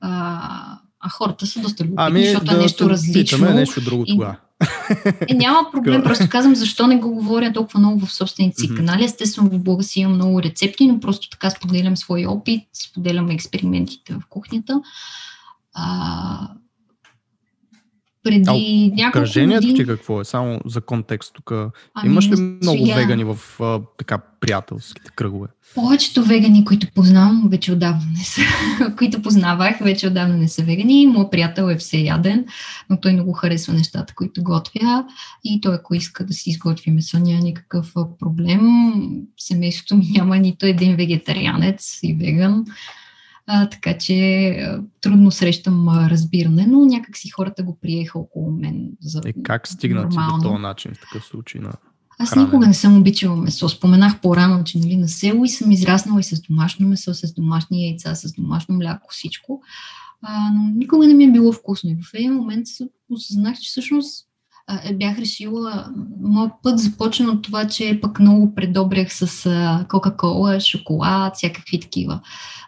[0.00, 3.38] А, а хората са доста любопитни, защото е нещо те различно.
[3.38, 4.36] питаме нещо друго И- тогава.
[5.28, 9.04] Е, няма проблем, просто казвам защо не го говоря толкова много в собствените си канали.
[9.04, 14.14] Естествено, в блога си имам много рецепти, но просто така споделям свой опит, споделям експериментите
[14.14, 14.80] в кухнята.
[15.74, 16.48] А,
[18.24, 19.78] преди А няколко Кръжението години...
[19.78, 20.24] ти какво е?
[20.24, 21.52] Само за контекст тук.
[21.94, 25.48] Ами, Имаш ли много сега- вегани в а, така приятелските кръгове?
[25.74, 28.40] Повечето вегани, които познавам, вече отдавна не са,
[28.98, 31.06] които познавах, вече отдавна не са вегани.
[31.06, 32.44] Моят приятел е всеяден,
[32.90, 35.04] но той много харесва нещата, които готвя
[35.44, 38.60] и той, ако иска да си изготви месо, няма никакъв проблем.
[39.36, 42.64] Семейството ми няма нито един вегетарианец и веган,
[43.46, 48.50] а, така че а, трудно срещам а, разбиране, но някак си хората го приеха около
[48.50, 50.42] мен за Е, как стигнати до нормално.
[50.42, 51.60] този начин в такъв случай?
[51.60, 51.72] На...
[52.18, 52.46] Аз хранене.
[52.46, 53.68] никога не съм обичала месо.
[53.68, 57.86] Споменах по-рано, че нали, на село и съм израснала и с домашно месо, с домашни
[57.86, 59.62] яйца, с домашно мляко, всичко.
[60.22, 61.90] А, но никога не ми е било вкусно.
[61.90, 62.66] И в един момент
[63.10, 64.26] осъзнах, че всъщност
[64.94, 69.50] бях решила, моят път започна от това, че пък много предобрях с
[69.88, 72.20] Кока-Кола, шоколад, всякакви такива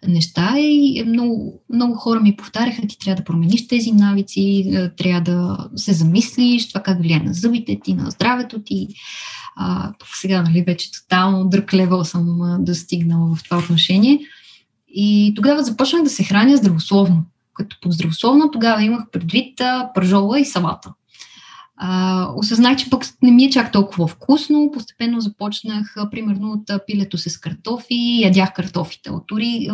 [0.09, 5.69] неща и много, много хора ми повтаряха, ти трябва да промениш тези навици, трябва да
[5.77, 8.89] се замислиш, това как влияе на зъбите ти, на здравето ти.
[9.57, 14.21] А, пък сега, нали, вече тотално друг левел съм достигнала в това отношение.
[14.89, 17.25] И тогава започнах да се храня здравословно.
[17.55, 19.61] Като под здравословно тогава имах предвид
[19.95, 20.93] пържола и салата.
[21.79, 24.71] А, осъзнах, че пък не ми е чак толкова вкусно.
[24.75, 29.11] Постепенно започнах, примерно, от пилето с картофи, ядях картофите.
[29.11, 29.69] От, ори,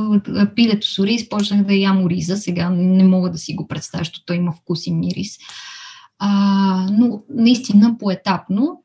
[0.56, 2.36] пилето с ориз почнах да ям ориза.
[2.36, 5.38] Сега не мога да си го представя, защото той има вкус и мирис.
[6.18, 8.82] А, но наистина поетапно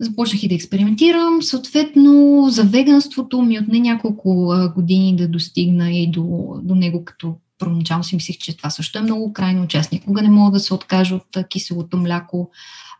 [0.00, 1.42] започнах и да експериментирам.
[1.42, 8.04] Съответно, за веганството ми отне няколко години да достигна и до, до него, като първоначално
[8.04, 9.68] си мислех, че това също е много крайно.
[9.68, 12.50] Че никога не мога да се откажа от киселото мляко.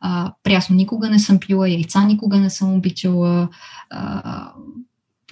[0.00, 3.48] А, прясно никога не съм пила, яйца никога не съм обичала.
[3.90, 4.52] А,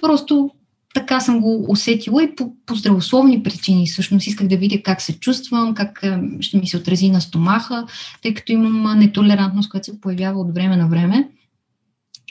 [0.01, 0.51] просто
[0.93, 3.87] така съм го усетила и по, по здравословни причини.
[3.87, 6.03] Всъщност исках да видя как се чувствам, как
[6.39, 7.85] ще ми се отрази на стомаха,
[8.21, 11.29] тъй като имам нетолерантност, която се появява от време на време.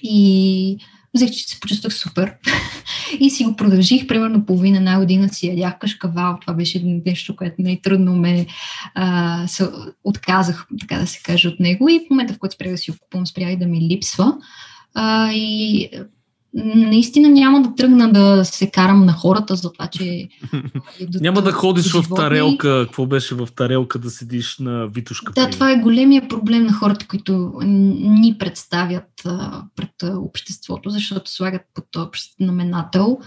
[0.02, 0.78] И
[1.14, 2.34] взех, че се почувствах супер.
[3.20, 4.06] и си го продължих.
[4.06, 6.38] Примерно половина една година си ядях кашкавал.
[6.40, 8.46] Това беше нещо, което най-трудно ме
[8.94, 9.68] а, се
[10.04, 11.88] отказах, така да се каже, от него.
[11.88, 14.36] И в момента, в който спрях да си го купувам, спря и да ми липсва.
[14.94, 15.90] А, и
[16.54, 20.28] наистина няма да тръгна да се карам на хората за това, че...
[21.00, 22.84] ядат Няма да ходиш в тарелка.
[22.84, 25.32] Какво беше в тарелка да седиш на витушка?
[25.32, 31.30] Да, това е големия проблем на хората, които ни представят а, пред а, обществото, защото
[31.30, 33.18] слагат под общ знаменател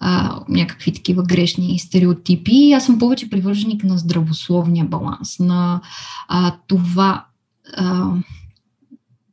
[0.00, 2.72] а, някакви такива грешни стереотипи.
[2.72, 5.80] Аз съм повече привърженик на здравословния баланс, на
[6.28, 7.26] а, това.
[7.74, 8.12] А,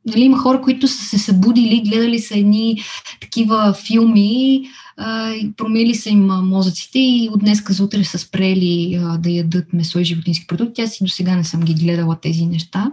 [0.06, 2.82] Нали, има хора, които са се събудили, гледали са едни
[3.20, 4.64] такива филми,
[4.96, 9.30] а, и промели са им мозъците и от днес за утре са спрели а, да
[9.30, 10.82] ядат месо и животински продукти.
[10.82, 12.92] Аз и до сега не съм ги гледала тези неща.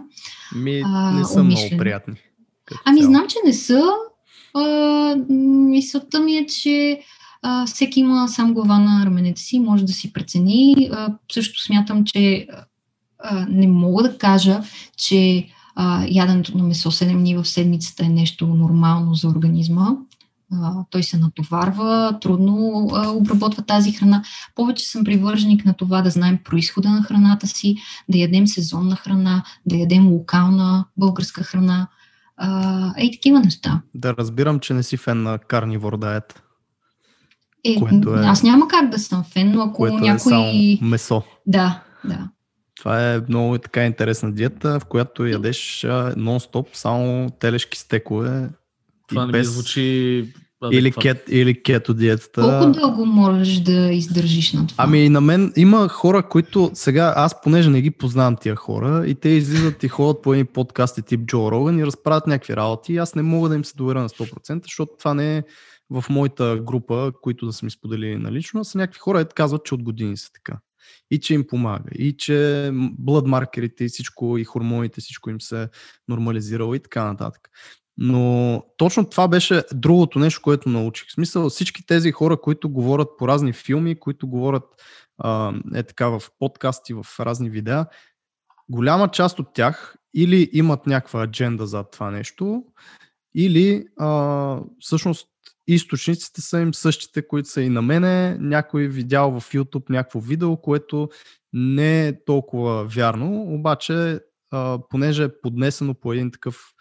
[0.56, 1.68] Ми, А, не са умишлено.
[1.68, 2.14] много приятни.
[2.84, 3.10] Ами цяло.
[3.12, 3.82] знам, че не са.
[4.54, 5.16] А,
[5.70, 7.00] мисълта ми е, че
[7.42, 10.88] а, всеки има сам глава на раменете си, може да си прецени.
[10.92, 12.46] А, също смятам, че
[13.18, 14.62] а, не мога да кажа,
[14.96, 19.88] че а, яденето на месо 7 дни в седмицата е нещо нормално за организма.
[20.54, 24.22] А, той се натоварва, трудно а, обработва тази храна.
[24.54, 27.76] Повече съм привърженик на това да знаем происхода на храната си,
[28.08, 31.88] да ядем сезонна храна, да ядем локална българска храна.
[32.36, 33.80] А, ей, такива неща.
[33.94, 36.42] Да разбирам, че не си фен на карнивор диет,
[37.64, 40.14] Е, Което е- Аз няма как да съм фен, но ако което някой...
[40.14, 41.22] е само месо.
[41.46, 42.28] Да, да.
[42.82, 45.86] Това е много така интересна диета, в която ядеш
[46.16, 48.48] нон-стоп само телешки стекове.
[49.08, 49.48] Това и не ми без...
[49.48, 50.26] звучи
[50.70, 52.42] или, кет, или кето диетата.
[52.42, 54.84] Колко дълго можеш да издържиш на това?
[54.84, 59.14] Ами на мен има хора, които сега, аз понеже не ги познавам тия хора и
[59.14, 62.98] те излизат и ходят по едни подкасти тип Джо Роган и разправят някакви работи и
[62.98, 65.42] аз не мога да им се доверя на 100%, защото това не е
[65.90, 69.64] в моята група, които да са ми споделили налично, а са някакви хора, ето казват,
[69.64, 70.58] че от години са така.
[71.10, 71.90] И че им помага.
[71.94, 75.68] И че блъд маркерите и всичко, и хормоните, всичко им се
[76.08, 77.48] нормализирало и така нататък.
[77.98, 81.08] Но точно това беше другото нещо, което научих.
[81.08, 84.64] В смисъл всички тези хора, които говорят по разни филми, които говорят
[85.18, 87.86] а, е така в подкасти, в разни видеа,
[88.70, 92.64] голяма част от тях или имат някаква адженда за това нещо,
[93.34, 95.28] или а, всъщност
[95.66, 98.38] източниците са им същите, които са и на мене.
[98.38, 101.08] Някой видял в YouTube някакво видео, което
[101.52, 104.20] не е толкова вярно, обаче
[104.50, 106.72] а, понеже е поднесено по един такъв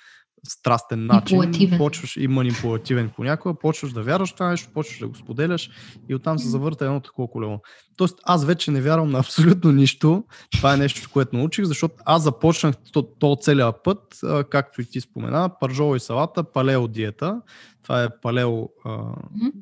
[0.47, 1.37] страстен начин.
[1.77, 5.69] Почваш и манипулативен понякога, почваш да вярваш в това нещо, почваш да го споделяш
[6.09, 7.59] и оттам се завърта едно такова колело.
[7.97, 10.23] Тоест аз вече не вярвам на абсолютно нищо.
[10.51, 14.85] Това е нещо, което научих, защото аз започнах то, то целият път, а, както и
[14.85, 17.41] ти спомена, пържола и салата, палео диета.
[17.83, 18.99] Това е палео а,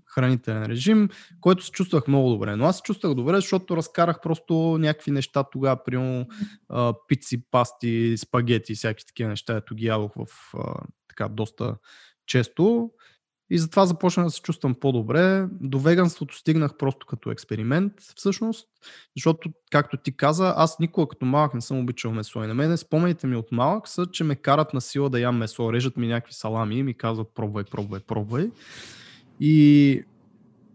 [0.06, 1.10] хранителен режим,
[1.42, 2.56] който се чувствах много добре.
[2.56, 6.28] Но аз се чувствах добре, защото разкарах просто някакви неща тогава, примерно
[6.70, 10.26] а, пици, пасти, спагети, всякакви такива неща, ето ги ядох в
[10.58, 10.74] а,
[11.08, 11.76] така доста
[12.26, 12.92] често.
[13.50, 15.48] И затова започнах да се чувствам по-добре.
[15.62, 18.68] До веганството стигнах просто като експеримент, всъщност,
[19.18, 22.44] защото, както ти каза, аз никога като малък не съм обичал месо.
[22.44, 25.38] И на мене спомените ми от малък са, че ме карат на сила да ям
[25.38, 25.74] месо.
[25.74, 28.52] Режат ми някакви салами и ми казват пробвай, пробвай, пробвай.
[29.40, 30.04] И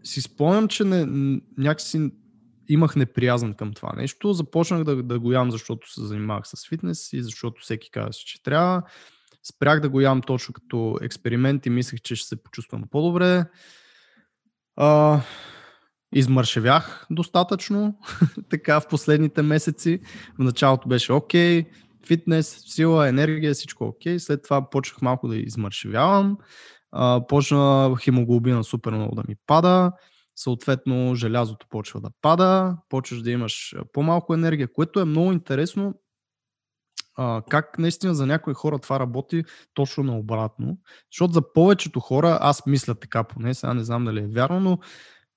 [0.03, 1.05] си спомням, че не,
[1.57, 2.11] някакси
[2.69, 4.33] имах неприязан към това нещо.
[4.33, 8.43] Започнах да, да го ям, защото се занимавах с фитнес и защото всеки казваше, че
[8.43, 8.83] трябва.
[9.47, 13.45] Спрях да го ям точно като експеримент и мислех, че ще се почувствам по-добре.
[14.75, 15.21] А,
[16.13, 17.99] измършевях достатъчно,
[18.49, 19.99] така в последните месеци.
[20.39, 21.65] В началото беше окей,
[22.07, 24.19] фитнес, сила, енергия, всичко окей.
[24.19, 26.37] След това почнах малко да измършевявам.
[26.91, 29.91] А, почна хемоглобина супер много да ми пада.
[30.35, 35.93] Съответно, желязото почва да пада, почваш да имаш по-малко енергия, което е много интересно
[37.17, 39.43] а, как наистина за някои хора това работи
[39.73, 40.77] точно наобратно.
[41.11, 44.79] Защото за повечето хора, аз мисля така поне, сега не знам дали е вярно, но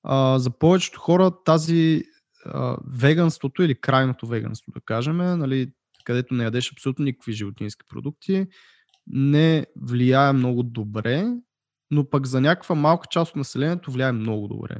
[0.02, 2.02] а, за повечето хора тази
[2.46, 5.72] а, веганството или крайното веганство, да кажем, нали,
[6.04, 8.46] където не ядеш абсолютно никакви животински продукти,
[9.06, 11.26] не влияе много добре,
[11.90, 14.76] но пък за някаква малка част от населението влияе много добре.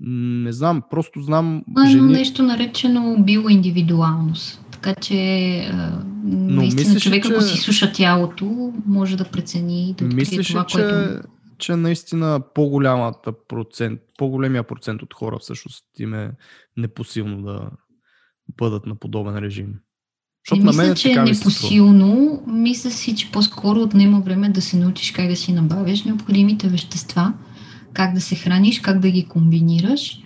[0.00, 1.64] Не знам, просто знам.
[1.86, 2.12] Е жени...
[2.12, 4.69] нещо наречено биоиндивидуалност.
[4.82, 5.70] Така че
[6.24, 7.32] Но наистина мислиш, човек, че...
[7.32, 11.28] ако си слуша тялото, може да прецени да Мислиш, това, че, което...
[11.58, 16.30] че наистина по-голямата процент, по-големия процент от хора всъщност им е
[16.76, 17.70] непосилно да
[18.56, 19.74] бъдат на подобен режим?
[20.46, 22.42] Защото мисля, на мен е че е непосилно.
[22.46, 27.32] Мисля си, че по-скоро отнема време да се научиш как да си набавяш необходимите вещества,
[27.92, 30.20] как да се храниш, как да ги комбинираш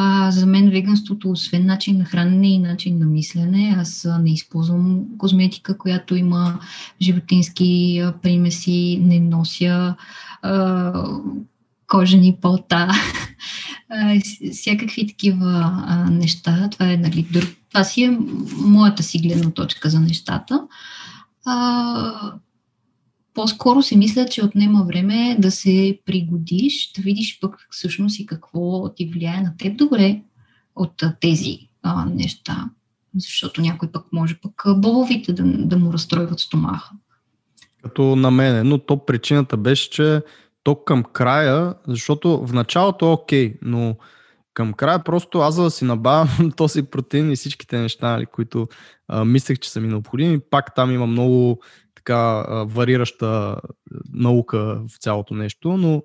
[0.00, 5.04] а, за мен веганството, освен начин на хранене и начин на мислене, аз не използвам
[5.18, 6.60] козметика, която има
[7.02, 9.94] животински примеси, не нося
[10.42, 10.92] а,
[11.86, 12.88] кожени полта,
[14.52, 16.68] всякакви такива а, неща.
[16.70, 18.18] Това е, нали, друг, това си е
[18.56, 20.62] моята си гледна точка за нещата.
[21.44, 22.32] А,
[23.34, 28.94] по-скоро си мисля, че отнема време да се пригодиш, да видиш пък всъщност и какво
[28.94, 30.22] ти влияе на теб добре
[30.76, 32.70] от тези а, неща.
[33.16, 36.90] Защото някой пък може пък боловите да, да му разстройват стомаха.
[37.82, 40.22] Като на мене, но то причината беше, че
[40.62, 43.96] то към края, защото в началото е окей, но
[44.54, 48.68] към края просто аз за да си набавям този протеин и всичките неща, нали, които
[49.08, 51.60] а, мислех, че са ми необходими, пак там има много
[52.08, 53.56] така варираща
[54.12, 56.02] наука в цялото нещо, но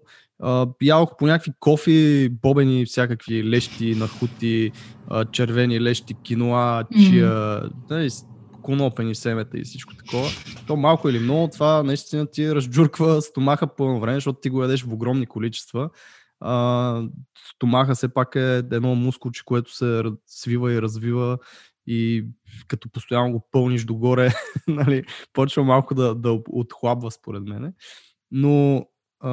[0.81, 4.71] ядох по някакви кофи, бобени, всякакви лещи, нахути,
[5.31, 8.25] червени лещи, киноа, чия, mm-hmm.
[8.61, 10.29] конопени семета и всичко такова.
[10.67, 14.83] То малко или много, това наистина ти разджурква стомаха по време, защото ти го ядеш
[14.83, 15.89] в огромни количества.
[16.39, 17.03] А,
[17.55, 21.37] стомаха все пак е едно мускулче, което се свива и развива
[21.87, 22.25] и
[22.67, 24.33] като постоянно го пълниш догоре,
[24.67, 25.03] нали,
[25.33, 27.73] почва малко да, да отхлабва според мене.
[28.31, 28.87] Но
[29.19, 29.31] а,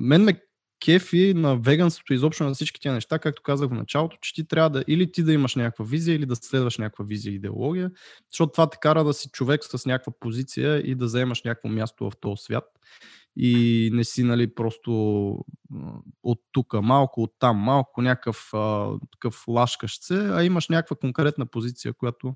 [0.00, 0.40] мен ме
[0.84, 4.70] кефи на веганството, изобщо на всички тези неща, както казах в началото, че ти трябва
[4.70, 7.90] да или ти да имаш някаква визия, или да следваш някаква визия и идеология,
[8.30, 12.10] защото това те кара да си човек с някаква позиция и да заемаш някакво място
[12.10, 12.64] в този свят
[13.36, 14.92] и не си нали, просто
[16.22, 21.46] от тук малко, от там малко, някакъв а, такъв лашкащ се, а имаш някаква конкретна
[21.46, 22.34] позиция, която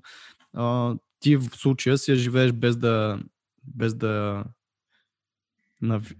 [0.53, 3.19] а, ти в случая си я живееш без да,
[3.63, 4.43] без да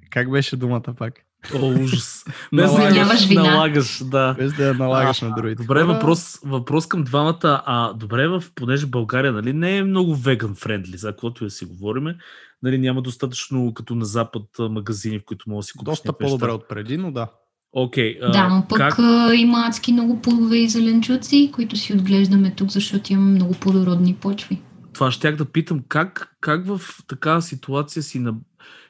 [0.09, 1.13] как беше думата пак?
[1.53, 2.25] О, ужас.
[2.53, 4.33] Без да налагаш, налагаш, да.
[4.33, 5.63] Без да я налагаш а, на другите.
[5.63, 5.93] Добре, хора.
[5.93, 7.63] въпрос, въпрос към двамата.
[7.65, 11.51] А, добре, в, понеже България нали, не е много веган френдли, за каквото и да
[11.51, 12.17] си говориме,
[12.65, 16.51] нали, няма достатъчно като на Запад магазини, в които мога да си купиш Доста по-добре
[16.51, 17.27] от преди, но да.
[17.75, 18.97] Okay, uh, да, но пък как...
[19.35, 24.61] има адски много плодове и зеленчуци, които си отглеждаме тук, защото имаме много плодородни почви.
[24.93, 28.33] Това щях да питам, как, как в такава ситуация си на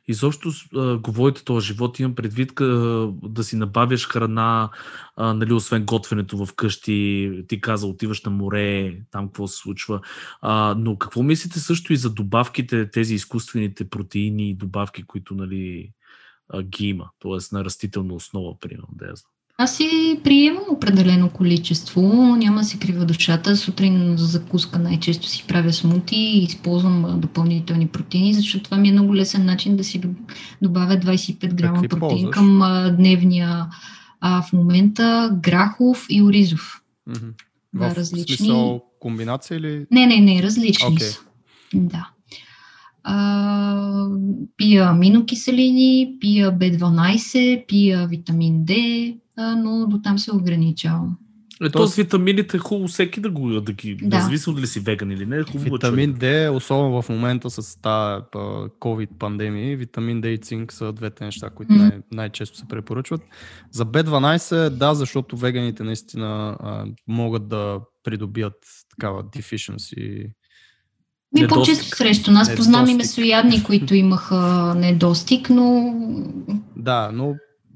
[0.08, 0.52] изобщо
[1.02, 2.52] говорите този живот, имам предвид
[3.24, 4.70] да си набавяш храна,
[5.18, 10.02] нали, освен готвенето в къщи, ти каза, отиваш на море, там какво се случва.
[10.78, 15.92] Но какво мислите също и за добавките, тези изкуствените протеини и добавки, които нали,
[16.62, 17.56] ги има, т.е.
[17.56, 19.35] на растителна основа, примерно, да я знам.
[19.58, 22.02] Аз си приемам определено количество,
[22.38, 23.58] няма си крива душата.
[23.58, 28.92] Сутрин за закуска най-често си правя смути и използвам допълнителни протеини, защото това ми е
[28.92, 30.02] много лесен начин да си
[30.62, 32.34] добавя 25 грама Какви протеин ползваш?
[32.36, 32.62] към
[32.98, 33.66] дневния
[34.22, 36.82] а, в момента грахов и оризов.
[37.10, 37.34] Mm-hmm.
[37.74, 38.38] Да, в различни.
[38.38, 39.86] Смисъл комбинация или?
[39.92, 41.04] Не, не, не, различни okay.
[41.04, 41.20] са.
[41.74, 42.10] Да.
[43.04, 44.08] А,
[44.58, 51.18] пия аминокиселини, пия B12, пия витамин D, но до там се ограничавам.
[51.64, 54.18] Е, то с витамините е хубаво всеки да го да ги, да.
[54.18, 58.24] независимо дали си веган или не, е хубаво Витамин D, особено в момента с тази
[58.80, 63.22] COVID пандемия, витамин D и цинк са двете неща, които най- най-често се препоръчват.
[63.72, 68.56] За B12, да, защото веганите наистина а, могат да придобият
[68.90, 70.30] такава deficiency
[71.42, 72.56] ми по-често срещу нас.
[72.56, 75.96] Познавам и месоядни, които имаха недостиг, но...
[76.76, 77.36] Да, но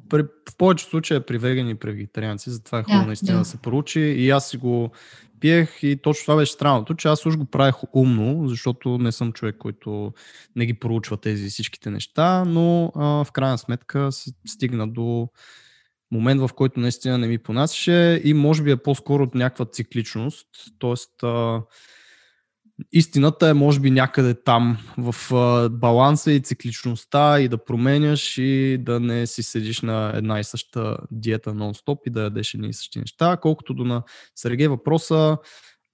[0.10, 3.34] при, в повечето случаи е при вегани и при вегетарианци, затова е хубаво да, наистина
[3.34, 3.40] да.
[3.40, 4.00] да се поручи.
[4.00, 4.92] И аз си го
[5.40, 9.34] пиех и точно това беше странното, че аз уж го правех умно, защото не съм
[9.34, 10.14] човек, който
[10.56, 15.30] не ги проучва тези всичките неща, но а, в крайна сметка се стигна до
[16.12, 20.48] момент, в който наистина не ми понасяше и може би е по-скоро от някаква цикличност,
[20.80, 20.96] т.е
[22.92, 25.16] истината е може би някъде там, в
[25.70, 30.98] баланса и цикличността и да променяш и да не си седиш на една и съща
[31.12, 33.38] диета нон-стоп и да ядеш едни и същи неща.
[33.42, 34.04] Колкото до на
[34.36, 35.38] Сергей въпроса,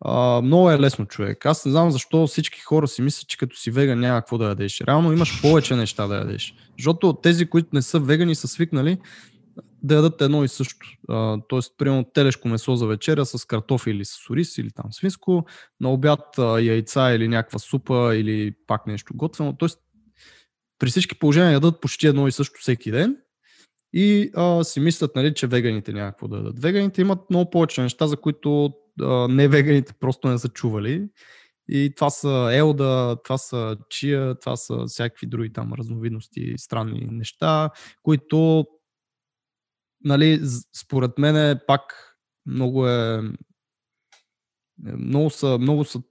[0.05, 1.45] а, много е лесно човек.
[1.45, 4.45] Аз не знам защо всички хора си мислят, че като си веган няма какво да
[4.45, 4.81] ядеш.
[4.81, 6.55] Реално имаш повече неща да ядеш.
[6.77, 8.97] Защото тези, които не са вегани, са свикнали
[9.85, 10.87] да ядат едно и също.
[11.09, 15.45] А, тоест, примерно телешко месо за вечеря с картофи или с ориз или там свинско,
[15.79, 19.57] на обяд а, яйца или някаква супа или пак нещо готвено.
[19.57, 19.79] Тоест,
[20.79, 23.17] при всички положения ядат почти едно и също всеки ден
[23.93, 26.59] и а, си мислят, нали, че веганите някакво да ядат.
[26.59, 31.07] Веганите имат много повече неща, за които а, не веганите просто не са чували.
[31.69, 37.69] И това са елда, това са чия, това са всякакви други там разновидности, странни неща,
[38.03, 38.65] които
[40.05, 40.41] нали,
[40.75, 41.81] според мен е пак
[42.45, 43.21] много е,
[44.87, 46.01] е много са, много са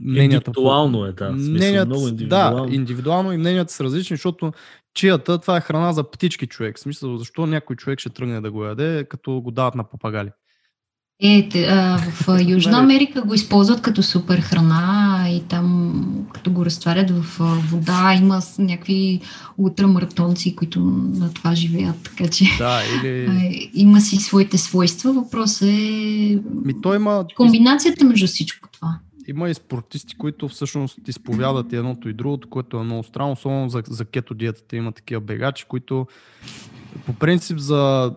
[0.00, 0.50] мненията.
[0.50, 1.32] Индивидуално е, да.
[1.32, 2.66] Мненията, много индивидуално.
[2.66, 4.52] Да, индивидуално и мненията са различни, защото
[4.94, 6.76] чията, това е храна за птички човек.
[6.76, 10.30] В смисъл, защо някой човек ще тръгне да го яде, като го дават на папагали?
[11.20, 17.10] Е, а, в Южна Америка го използват като супер храна и там, като го разтварят
[17.10, 17.38] в
[17.70, 19.20] вода, има някакви
[19.58, 20.80] ултрамаратонци, които
[21.14, 23.26] на това живеят, така че да, или...
[23.30, 25.12] а, има си своите свойства.
[25.12, 27.26] Въпросът е Ми, той има...
[27.36, 28.98] комбинацията между всичко това.
[29.28, 33.68] Има и спортисти, които всъщност изповядат и едното и другото, което е много странно, особено
[33.68, 36.06] за, за кето диетата има такива бегачи, които
[37.06, 38.12] по принцип за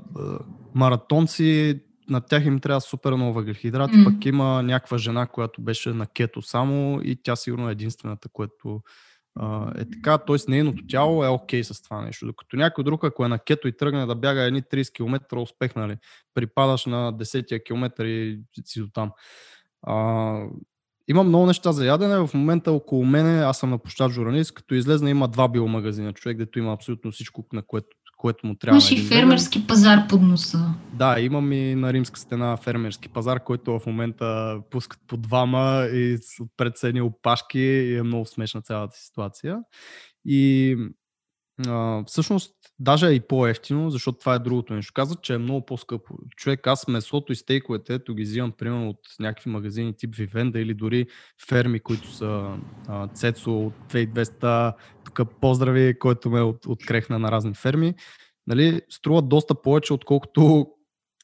[0.75, 1.79] маратонци
[2.09, 4.03] на тях им трябва супер много въглехидрати, mm.
[4.03, 8.81] пък има някаква жена, която беше на кето само и тя сигурно е единствената, което
[9.39, 10.35] а, е така, т.е.
[10.47, 12.25] нейното тяло е окей okay с това нещо.
[12.25, 15.75] Докато някой друг, ако е на кето и тръгне да бяга едни 30 км, успех,
[15.75, 15.97] нали?
[16.33, 19.11] Припадаш на 10 км и си до там.
[19.81, 20.39] А,
[21.07, 22.27] има много неща за ядене.
[22.27, 26.13] В момента около мене, аз съм на площад журналист, като излезна има два биомагазина.
[26.13, 27.87] Човек, дето има абсолютно всичко, на което
[28.17, 28.75] което му трябва.
[28.75, 29.67] Имаш и фермерски веган.
[29.67, 30.73] пазар под носа.
[30.93, 36.17] Да, имам и на римска стена фермерски пазар, който в момента пускат по двама и
[36.41, 39.57] отпред са едни опашки и е много смешна цялата ситуация.
[40.25, 40.75] И
[41.67, 44.93] а, всъщност, даже е и по-ефтино, защото това е другото нещо.
[44.93, 46.13] Казват, че е много по-скъпо.
[46.35, 50.73] Човек, аз месото и стейковете, ето ги взимам примерно от някакви магазини тип Вивенда или
[50.73, 51.07] дори
[51.47, 54.73] ферми, които са а, Цецо от 2200,
[55.15, 57.93] тук поздрави, който ме от, открехна на разни ферми.
[58.47, 60.67] Нали, струват доста повече, отколкото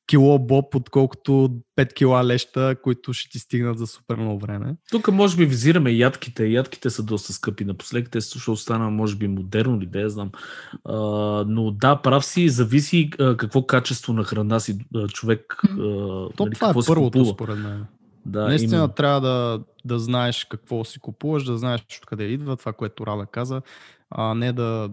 [0.07, 4.75] кило боб, отколкото 5 кила леща, които ще ти стигнат за супер много време.
[4.89, 6.45] Тук може би визираме ядките.
[6.45, 8.11] Ядките са доста скъпи напоследък.
[8.11, 10.31] Те ще остана, може би, модерно ли, да я знам.
[10.85, 10.97] А,
[11.47, 15.57] но да, прав си, зависи а, какво качество на храна си а, човек.
[15.63, 17.85] А, То нали, това е първото, според мен.
[18.25, 18.93] Да, Наистина именно.
[18.93, 23.61] трябва да, да знаеш какво си купуваш, да знаеш откъде идва това, което Рада каза,
[24.09, 24.89] а не да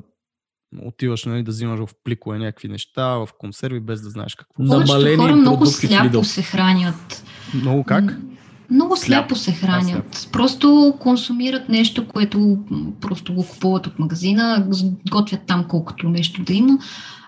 [0.83, 4.63] отиваш нали, да взимаш в пликове някакви неща, в консерви, без да знаеш какво.
[4.63, 7.25] Намалени хора много сляпо се хранят.
[7.55, 8.19] Много как?
[8.71, 10.11] Много сляпо се хранят.
[10.25, 12.59] Да, просто консумират нещо, което
[13.01, 14.69] просто го купуват от магазина,
[15.11, 16.79] готвят там колкото нещо да има.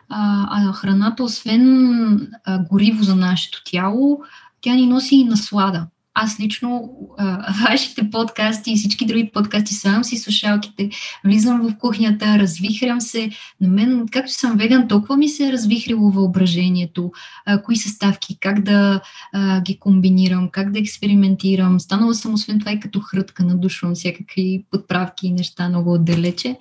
[0.08, 4.20] А, а храната, освен а, гориво за нашето тяло,
[4.60, 10.04] тя ни носи и наслада аз лично а, вашите подкасти и всички други подкасти, сам
[10.04, 10.90] си слушалките,
[11.24, 13.30] влизам в кухнята, развихрям се.
[13.60, 17.12] На мен, както съм веган, толкова ми се е развихрило въображението,
[17.46, 19.00] а, кои съставки, как да
[19.32, 21.80] а, ги комбинирам, как да експериментирам.
[21.80, 26.56] Станала съм освен това и като хрътка, надушвам всякакви подправки и неща много отдалече.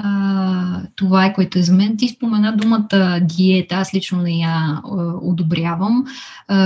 [0.00, 1.96] А, това е което е за мен.
[1.96, 4.80] Ти спомена думата диета, аз лично не я
[5.22, 6.04] одобрявам.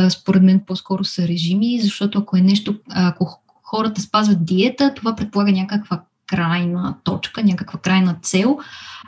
[0.08, 5.52] Според мен по-скоро са режими, защото ако е нещо, ако хората спазват диета, това предполага
[5.52, 8.58] някаква крайна точка, някаква крайна цел,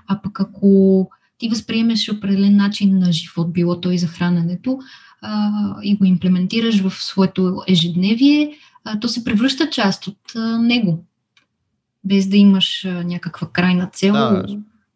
[0.08, 4.78] а пък ако ти възприемеш определен начин на живот, било то и за храненето,
[5.22, 5.50] а,
[5.82, 11.04] и го имплементираш в своето ежедневие, а, то се превръща част от а, него
[12.04, 14.12] без да имаш някаква крайна цел.
[14.12, 14.46] Да,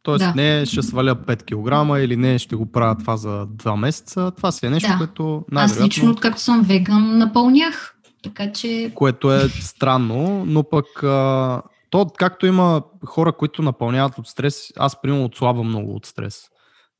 [0.02, 0.32] Тоест да.
[0.36, 4.32] не ще сваля 5 кг или не ще го правя това за 2 месеца.
[4.36, 4.98] Това си е нещо, да.
[4.98, 5.84] което най-вероятно...
[5.84, 7.94] Аз лично, откакто съм веган, напълнях.
[8.22, 8.92] Така че...
[8.94, 15.02] Което е странно, но пък а, то, както има хора, които напълняват от стрес, аз
[15.02, 16.48] примерно отслабвам много от стрес.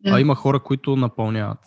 [0.04, 0.10] Да.
[0.10, 1.58] А има хора, които напълняват.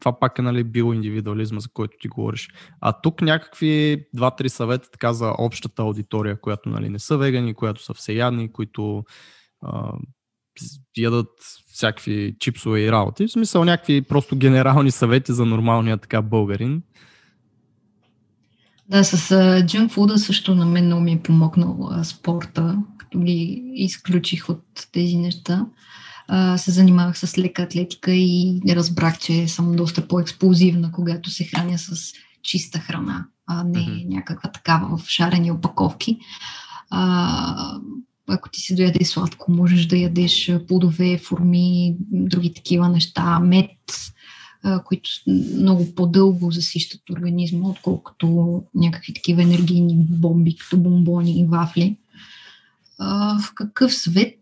[0.00, 2.48] Това пак е нали, биоиндивидуализма, за който ти говориш.
[2.80, 7.84] А тук някакви два-три съвета така за общата аудитория, която нали, не са вегани, която
[7.84, 9.04] са всеядни, които
[9.62, 9.92] а,
[10.96, 11.30] ядат
[11.66, 13.26] всякакви чипсове и работи.
[13.26, 16.82] В смисъл някакви просто генерални съвети за нормалния така българин.
[18.88, 23.62] Да, с джънк фуда също на мен много ми е помогнал а, спорта, като ги
[23.74, 25.66] изключих от тези неща
[26.28, 31.78] а, се занимавах с лека атлетика и разбрах, че съм доста по-експлозивна, когато се храня
[31.78, 34.08] с чиста храна, а не mm-hmm.
[34.08, 36.18] някаква такава в шарени опаковки.
[36.90, 37.78] А,
[38.28, 43.70] ако ти се дояде сладко, можеш да ядеш плодове, форми, други такива неща, мед,
[44.84, 45.10] които
[45.56, 51.96] много по-дълго засищат организма, отколкото някакви такива енергийни бомби, като бомбони и вафли.
[53.38, 54.38] В какъв свет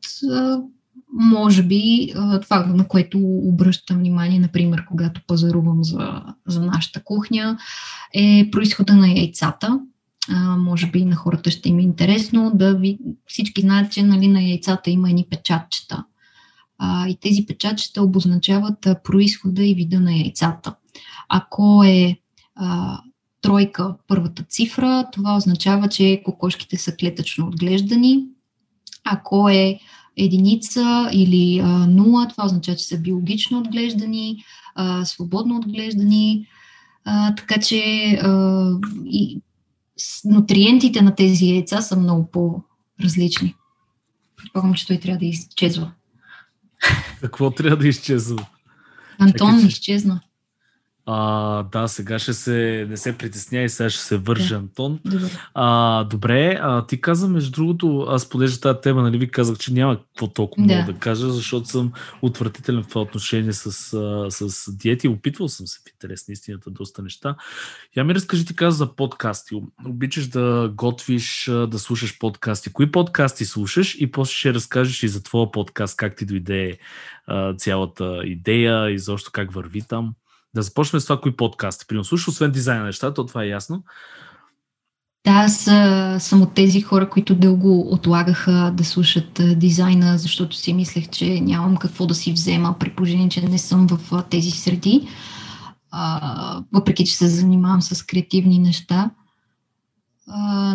[1.13, 2.13] може би
[2.43, 7.59] това, на което обръщам внимание, например, когато пазарувам за, за нашата кухня,
[8.15, 9.81] е происхода на яйцата.
[10.31, 12.99] А, може би на хората ще им е интересно да ви...
[13.27, 16.05] Всички знаят, че нали, на яйцата има едни печатчета.
[16.79, 20.75] А, и тези печатчета обозначават а, происхода и вида на яйцата.
[21.29, 22.17] Ако е
[22.55, 22.99] а,
[23.41, 28.25] тройка първата цифра, това означава, че кокошките са клетъчно отглеждани.
[29.05, 29.79] Ако е
[30.17, 34.45] единица или а, нула, това означава, че са биологично отглеждани,
[34.75, 36.47] а, свободно отглеждани,
[37.05, 37.83] а, така че
[38.23, 38.71] а,
[39.05, 39.41] и
[40.25, 43.55] нутриентите на тези яйца са много по-различни.
[44.37, 45.93] Предполагам, че той трябва да изчезва.
[47.21, 48.47] Какво трябва да изчезва?
[49.19, 49.67] Антон Чакай, че...
[49.67, 50.21] изчезна.
[51.07, 54.61] А, да, сега ще се, не се притесняй, сега ще се вържа, да.
[54.61, 55.01] Антон.
[55.05, 55.29] Добре.
[55.55, 59.73] А, добре, а, ти каза, между другото, аз подежда тази тема, нали ви казах, че
[59.73, 60.75] няма какво толкова да.
[60.75, 61.93] много да кажа, защото съм
[62.23, 63.73] отвратителен в това отношение с,
[64.31, 65.09] с диети.
[65.09, 67.37] Опитвал съм се в интерес на истината доста неща.
[67.97, 69.55] Я ми разкажи, ти каза за подкасти.
[69.87, 72.73] Обичаш да готвиш, да слушаш подкасти.
[72.73, 76.79] Кои подкасти слушаш и после ще разкажеш и за твоя подкаст, как ти дойде
[77.57, 80.15] цялата идея и защо как върви там.
[80.55, 81.87] Да започнем с това, кои подкасти.
[81.87, 83.85] Примерно, слушаш, освен дизайн на нещата, то това е ясно.
[85.25, 85.63] Да, аз
[86.25, 91.77] съм от тези хора, които дълго отлагаха да слушат дизайна, защото си мислех, че нямам
[91.77, 95.09] какво да си взема, при положение, че не съм в тези среди,
[96.73, 99.11] въпреки че се занимавам с креативни неща.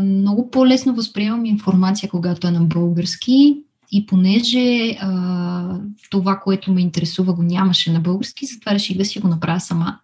[0.02, 3.64] Много по-лесно възприемам информация, когато е на български.
[3.92, 9.20] И понеже а, това, което ме интересува, го нямаше на български, затова реших да си
[9.20, 10.00] го направя сама.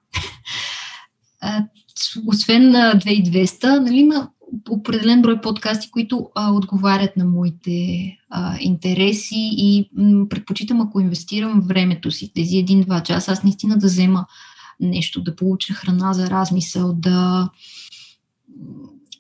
[2.27, 4.29] освен на 2200, нали, има
[4.69, 11.61] определен брой подкасти, които а, отговарят на моите а, интереси и м, предпочитам, ако инвестирам
[11.61, 14.25] времето си, тези един-два часа, аз наистина да взема
[14.79, 17.49] нещо, да получа храна за размисъл, да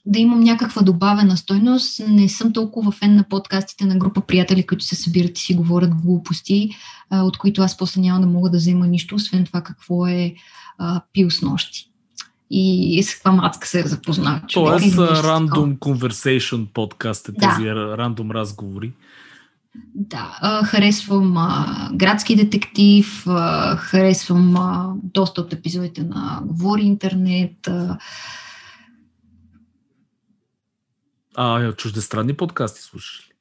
[0.05, 2.01] да имам някаква добавена стойност.
[2.07, 5.95] Не съм толкова фен на подкастите на група приятели, които се събират и си говорят
[5.95, 6.69] глупости,
[7.11, 10.33] от които аз после няма да мога да взема нищо, освен това какво е
[10.77, 11.89] а, пил с нощи.
[12.49, 14.39] И с каква мацка се е запознал.
[14.53, 17.97] Тоест, рандом conversation подкаст е тези да.
[17.97, 18.91] рандом разговори.
[19.95, 27.67] Да, а, харесвам а, Градски детектив, а, харесвам а, доста от епизодите на Говори интернет,
[27.67, 27.97] а,
[31.35, 33.33] А чуждестранни подкасти слушаш ли?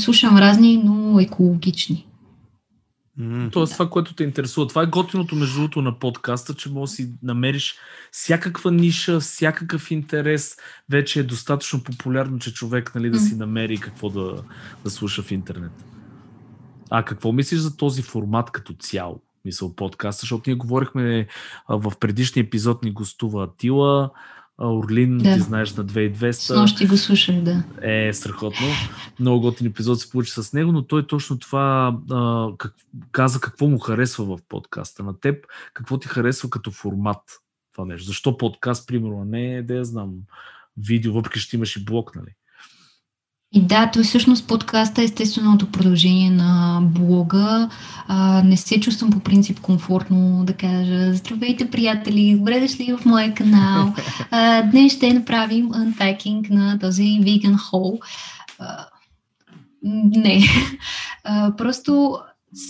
[0.00, 2.08] Слушам разни, но екологични.
[3.20, 4.66] Mm, Тоест това, което те интересува.
[4.66, 7.74] Това е готиното между другото на подкаста, че може да си намериш
[8.12, 10.56] всякаква ниша, всякакъв интерес.
[10.90, 14.42] Вече е достатъчно популярно, че човек нали, да си намери какво да,
[14.84, 15.84] да слуша в интернет.
[16.90, 19.20] А какво мислиш за този формат като цяло?
[19.44, 21.26] Мисъл подкаст, защото ние говорихме
[21.68, 24.10] в предишния епизод ни гостува Атила,
[24.62, 25.34] Орлин, да.
[25.34, 26.30] ти знаеш на 2200.
[26.30, 27.62] С нощи го слушах, да.
[27.82, 28.66] Е, страхотно.
[29.20, 32.74] Много готин епизод се получи с него, но той точно това а, как,
[33.12, 35.02] каза какво му харесва в подкаста.
[35.02, 37.22] На теб какво ти харесва като формат
[37.72, 38.06] това нещо?
[38.06, 40.14] Защо подкаст, примерно, не да я знам,
[40.76, 42.34] видео, въпреки че имаш и блог, нали?
[43.52, 47.68] И да, той всъщност подкаста е естественото продължение на блога.
[48.08, 53.34] А, не се чувствам по принцип комфортно да кажа Здравейте, приятели, добре дошли в моя
[53.34, 53.94] канал.
[54.30, 57.98] А, днес ще направим unpacking на този vegan haul.
[58.58, 58.86] А,
[59.82, 60.40] не.
[61.24, 62.18] А, просто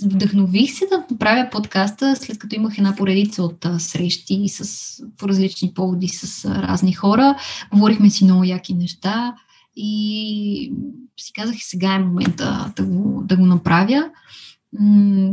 [0.05, 5.29] вдъхнових се да направя подкаста, след като имах една поредица от а, срещи с, по
[5.29, 7.37] различни поводи с а, разни хора.
[7.73, 9.35] Говорихме си много яки неща
[9.81, 10.73] и
[11.17, 14.11] си казах, сега е момента да го, да го направя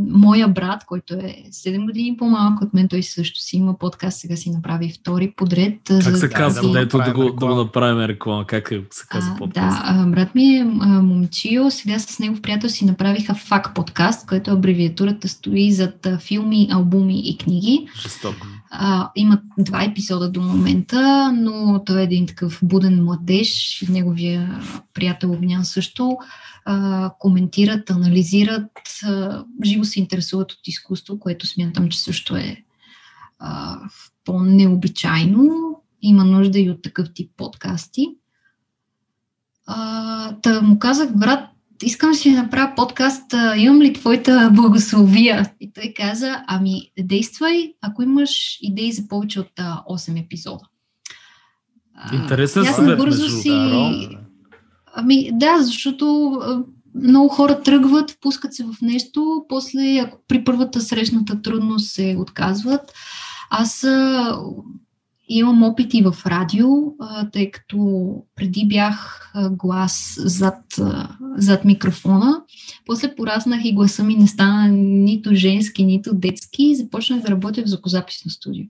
[0.09, 4.35] моя брат, който е 7 години по-малък от мен, той също си има подкаст, сега
[4.35, 5.73] си направи втори подред.
[5.87, 6.71] Как за се казва?
[6.71, 8.45] Да, ето да, го, да го направим реклама.
[8.47, 9.83] Как е, се казва подкаст?
[9.85, 10.63] Да, брат ми е
[11.01, 17.29] момчил, сега с негов приятел си направиха ФАК подкаст, който абревиатурата стои зад филми, албуми
[17.29, 17.87] и книги.
[18.01, 18.47] Жестоко.
[18.79, 24.61] А, имат два епизода до момента, но той е един такъв буден младеж, неговия
[24.93, 26.17] приятел Огнян също
[26.65, 28.71] а, коментират, анализират,
[29.03, 32.63] а, живо се интересуват от изкуство, което смятам, че също е
[33.39, 33.79] а,
[34.25, 35.51] по-необичайно.
[36.01, 38.07] Има нужда и от такъв тип подкасти.
[39.67, 41.49] А, та му казах, брат,
[41.83, 45.51] искам си да направя подкаст, имам ли твоята благословия?
[45.59, 50.63] И той каза, ами действай, ако имаш идеи за повече от а, 8 епизода.
[52.13, 54.09] Интересен съвет, бързо си, да,
[54.95, 56.39] Ами да, защото
[56.95, 62.93] много хора тръгват, впускат се в нещо, после ако при първата срещната трудност се отказват.
[63.49, 64.37] Аз а,
[65.27, 66.67] имам опити в радио,
[67.31, 70.63] тъй като преди бях глас зад,
[71.37, 72.41] зад микрофона.
[72.85, 77.63] После пораснах и гласа ми не стана нито женски, нито детски и започнах да работя
[77.63, 78.65] в звукозаписно студио.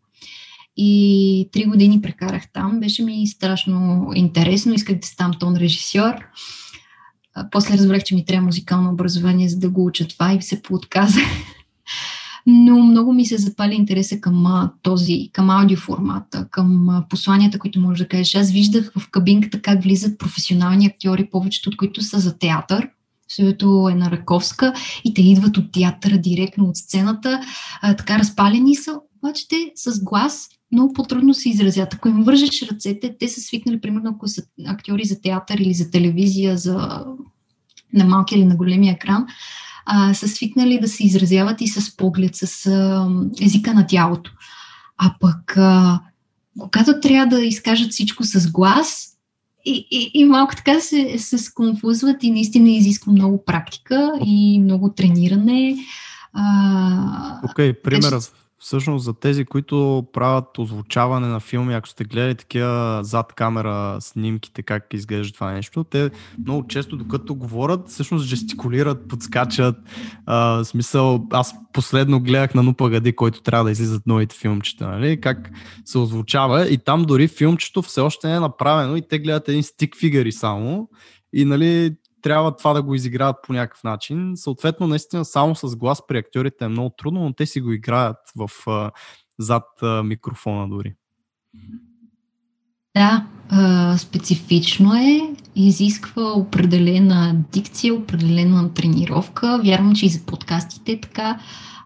[0.77, 2.79] И три години прекарах там.
[2.79, 4.73] Беше ми страшно интересно.
[4.73, 6.13] Исках да ставам тон режисьор.
[7.51, 11.23] После разбрах, че ми трябва музикално образование, за да го уча това и се поотказах.
[12.45, 18.09] Но много ми се запали интереса към този, към аудиоформата, към посланията, които може да
[18.09, 18.35] кажеш.
[18.35, 22.89] Аз виждах в кабинката как влизат професионални актьори, повечето от които са за театър.
[23.27, 24.73] Също е на Раковска
[25.03, 27.41] и те идват от театъра директно от сцената.
[27.81, 31.93] А, така разпалени са, обаче те с глас много по-трудно се изразят.
[31.93, 35.91] Ако им вържеш ръцете, те са свикнали, примерно, ако са актьори за театър или за
[35.91, 37.05] телевизия, за
[37.93, 39.25] на малки или на големия екран,
[39.85, 43.09] а, са свикнали да се изразяват и с поглед, с а,
[43.41, 44.31] езика на тялото.
[44.97, 45.99] А пък, а,
[46.59, 49.11] когато трябва да изкажат всичко с глас,
[49.65, 54.93] и, и, и малко така се, се сконфузват и наистина изисква много практика и много
[54.93, 55.75] трениране.
[57.43, 58.33] Окей, okay, примерът
[58.65, 64.63] всъщност за тези, които правят озвучаване на филми, ако сте гледали такива зад камера снимките,
[64.63, 66.09] как изглежда това нещо, те
[66.39, 69.75] много често, докато говорят, всъщност жестикулират, подскачат.
[70.25, 75.21] А, смисъл, аз последно гледах на Нупа Гади, който трябва да излизат новите филмчета, нали?
[75.21, 75.51] как
[75.85, 79.63] се озвучава и там дори филмчето все още не е направено и те гледат един
[79.63, 80.89] стик фигъри само
[81.33, 84.31] и нали, трябва това да го изиграят по някакъв начин.
[84.35, 88.17] Съответно, наистина само с глас при актьорите е много трудно, но те си го играят
[88.35, 88.49] в,
[89.39, 89.63] зад
[90.03, 90.93] микрофона дори.
[92.95, 93.25] Да,
[93.97, 99.59] специфично е, изисква определена дикция, определена тренировка.
[99.63, 101.39] Вярвам, че и за подкастите е така.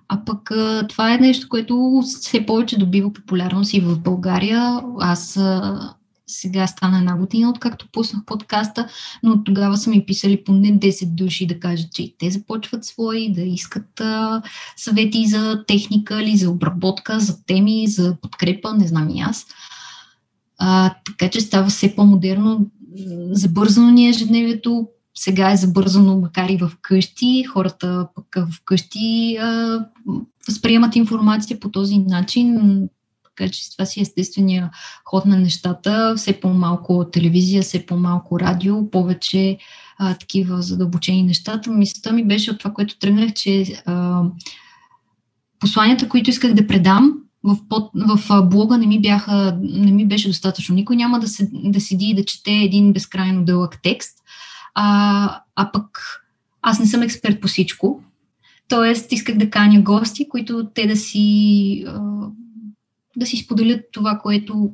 [0.08, 0.52] А пък
[0.90, 4.82] това е нещо, което все повече добива популярност и в България.
[5.00, 5.40] Аз
[6.30, 8.88] сега стана една година, откакто пуснах подкаста,
[9.24, 13.34] но тогава са ми писали поне 10 души да кажат, че и те започват свои,
[13.34, 14.42] да искат а,
[14.78, 19.46] съвети за техника или за обработка, за теми, за подкрепа, не знам и аз.
[20.58, 22.68] А, така че става все по-модерно.
[23.32, 27.44] Забързано ни е ежедневието, сега е забързано, макар и в къщи.
[27.44, 29.38] Хората пък в къщи
[30.48, 32.60] възприемат информация по този начин
[33.40, 34.70] така че това си е естествения
[35.06, 36.14] ход на нещата.
[36.18, 39.58] Все по-малко телевизия, все по-малко радио, повече
[39.98, 41.72] а, такива задълбочени нещата.
[41.72, 44.24] Мисълта ми беше от това, което тръгнах, че а,
[45.60, 47.14] посланията, които исках да предам,
[47.44, 50.76] в, под, в блога не ми, бяха, не ми беше достатъчно.
[50.76, 54.18] Никой няма да, се, да седи и да чете един безкрайно дълъг текст,
[54.76, 56.00] а, а пък
[56.62, 58.04] аз не съм експерт по всичко.
[58.68, 61.86] Тоест, исках да каня гости, които те да си,
[63.20, 64.72] да си споделят това, което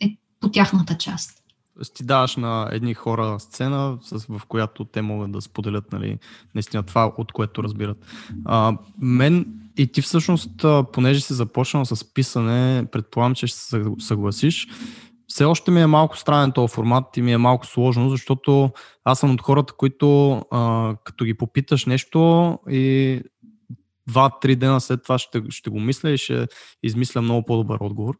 [0.00, 1.40] е по тяхната част.
[1.74, 3.98] Тоест ти даваш на едни хора сцена,
[4.28, 6.18] в която те могат да споделят нали,
[6.54, 8.06] наистина това, от което разбират.
[8.44, 9.46] А, мен
[9.78, 14.68] и ти всъщност, понеже си започнал с писане, предполагам, че ще се съгласиш,
[15.26, 18.70] все още ми е малко странен този формат и ми е малко сложно, защото
[19.04, 23.20] аз съм от хората, които а, като ги попиташ нещо и
[24.10, 26.46] два-три дена след това ще, ще го мисля и ще
[26.82, 28.14] измисля много по-добър отговор.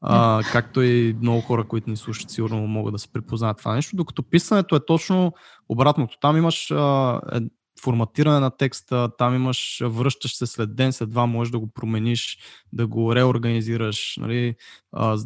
[0.00, 3.96] А, както и много хора, които ни слушат, сигурно могат да се припознаят това нещо,
[3.96, 5.32] докато писането е точно
[5.68, 6.16] обратното.
[6.20, 7.40] Там имаш а, е,
[7.82, 12.38] форматиране на текста, там имаш, връщаш се след ден, след два, можеш да го промениш,
[12.72, 14.14] да го реорганизираш.
[14.20, 14.54] Нали?
[14.92, 15.18] А,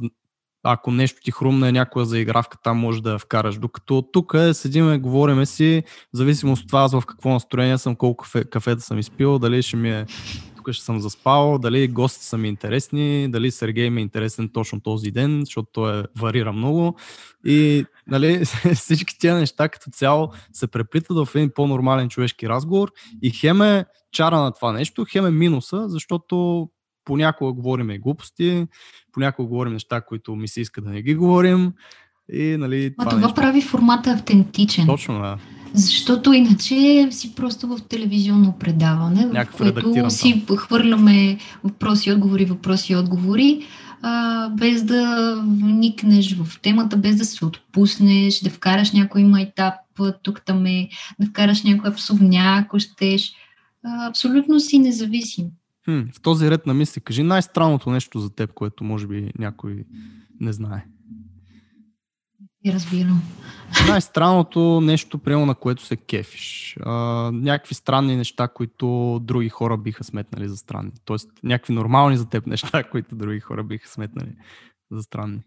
[0.63, 3.59] ако нещо ти хрумне някоя заигравка, там може да я вкараш.
[3.59, 5.83] Докато тук е, седиме, говориме си,
[6.15, 9.63] в зависимост от това аз в какво настроение съм, колко кафе, кафета съм изпил, дали
[9.63, 10.07] ще ми е
[10.65, 14.81] тук ще съм заспал, дали гостите са ми интересни, дали Сергей ми е интересен точно
[14.81, 16.97] този ден, защото той е, варира много.
[17.45, 22.93] И нали, всички тия неща като цяло се преплитат в един по-нормален човешки разговор
[23.23, 26.69] и хем е чара на това нещо, хем е минуса, защото
[27.05, 28.67] понякога говорим и глупости,
[29.13, 31.73] понякога говорим неща, които ми се иска да не ги говорим.
[32.33, 33.35] И, нали, а това, това нещо...
[33.35, 34.87] прави формата автентичен.
[34.87, 35.39] Точно, да.
[35.75, 42.97] Защото иначе си просто в телевизионно предаване, Някакъв в което си хвърляме въпроси, отговори, въпроси,
[42.97, 43.67] отговори,
[44.03, 49.75] а, без да вникнеш в темата, без да се отпуснеш, да вкараш някой майтап
[50.23, 50.89] тук там е,
[51.21, 53.33] да вкараш някой псовня, ако щеш.
[53.85, 55.47] А, абсолютно си независим.
[55.85, 59.85] Хм, в този ред на мисли, кажи най-странното нещо за теб, което може би някой
[60.41, 60.85] не знае.
[62.65, 63.23] И разбирам.
[63.89, 66.77] Най-странното нещо, приема на което се кефиш.
[66.83, 66.93] А,
[67.33, 70.91] някакви странни неща, които други хора биха сметнали за странни.
[71.05, 74.31] Тоест, някакви нормални за теб неща, които други хора биха сметнали
[74.91, 75.41] за странни.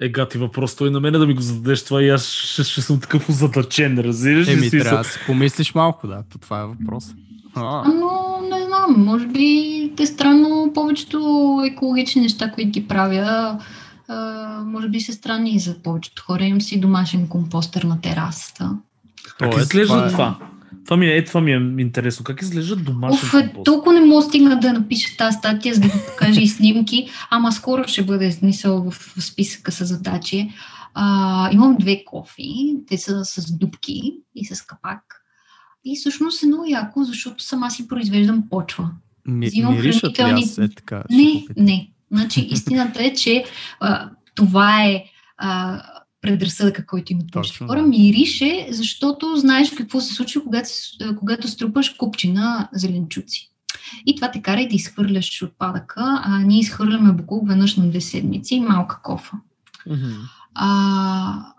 [0.00, 2.80] Е, гати въпрос, той на мене да ми го зададеш това и аз ще, ще
[2.80, 4.52] съм такъв озадачен, разбираш ли?
[4.52, 7.14] Еми, трябва да си помислиш малко, да, то това е въпрос.
[7.54, 7.88] А.
[7.88, 13.58] Но не знам, може би те странно повечето екологични неща, които ги правя,
[14.08, 16.44] а, може би са странни за повечето хора.
[16.44, 18.76] Имам си домашен компостър на терасата.
[19.38, 20.06] Как е, изглежда това?
[20.06, 20.10] Е...
[20.10, 20.38] това?
[20.84, 22.24] Това ми, е, е, това ми е интересно.
[22.24, 23.62] Как изглежда домашен Оф, компостър?
[23.64, 27.52] Толкова не мога стигна да напиша тази статия, за да ви покажа и снимки, ама
[27.52, 30.50] скоро ще бъде смисъл в, в списъка с задачи.
[30.94, 35.19] А, имам две кофи, те са с дубки и с капак.
[35.84, 38.90] И всъщност е много яко, защото сама си произвеждам почва.
[39.28, 40.42] Ми, Взимам хранителни...
[40.42, 41.90] Аз е така, не, не.
[42.10, 43.44] Значи истината е, че
[43.80, 45.04] а, това е
[45.36, 45.82] а,
[46.20, 47.82] предразсъдъка, който имат повечето хора.
[47.82, 50.68] Мирише, защото знаеш какво се случва, когато,
[51.18, 53.50] когато струпаш купчина зеленчуци.
[54.06, 56.20] И това те кара и да изхвърляш отпадъка.
[56.24, 59.36] А ние изхвърляме буклук веднъж на две седмици и малка кофа.
[59.86, 60.16] Mm-hmm.
[60.54, 61.52] А,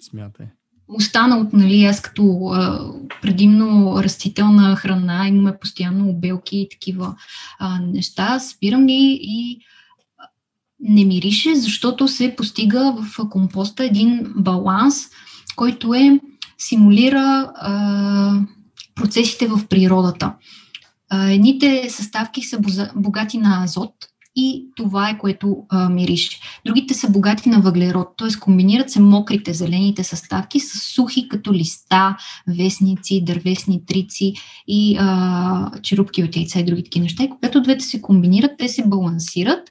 [0.00, 0.46] Смятай
[0.88, 2.80] останал, нали, аз като а,
[3.22, 7.14] предимно растителна храна, имаме постоянно обелки и такива
[7.58, 9.60] а, неща, спирам ги и
[10.80, 14.94] не мирише, защото се постига в компоста един баланс,
[15.56, 16.20] който е
[16.58, 18.40] симулира а,
[18.94, 20.34] процесите в природата.
[21.08, 22.58] А, едните съставки са
[22.96, 23.94] богати на азот,
[24.36, 26.40] и това е което а, мирише.
[26.64, 28.40] Другите са богати на въглерод, т.е.
[28.40, 32.16] комбинират се мокрите зелените съставки с сухи като листа,
[32.48, 34.34] вестници, дървесни трици
[34.68, 37.24] и а, черупки от яйца и други такива неща.
[37.24, 39.70] И когато двете се комбинират, те се балансират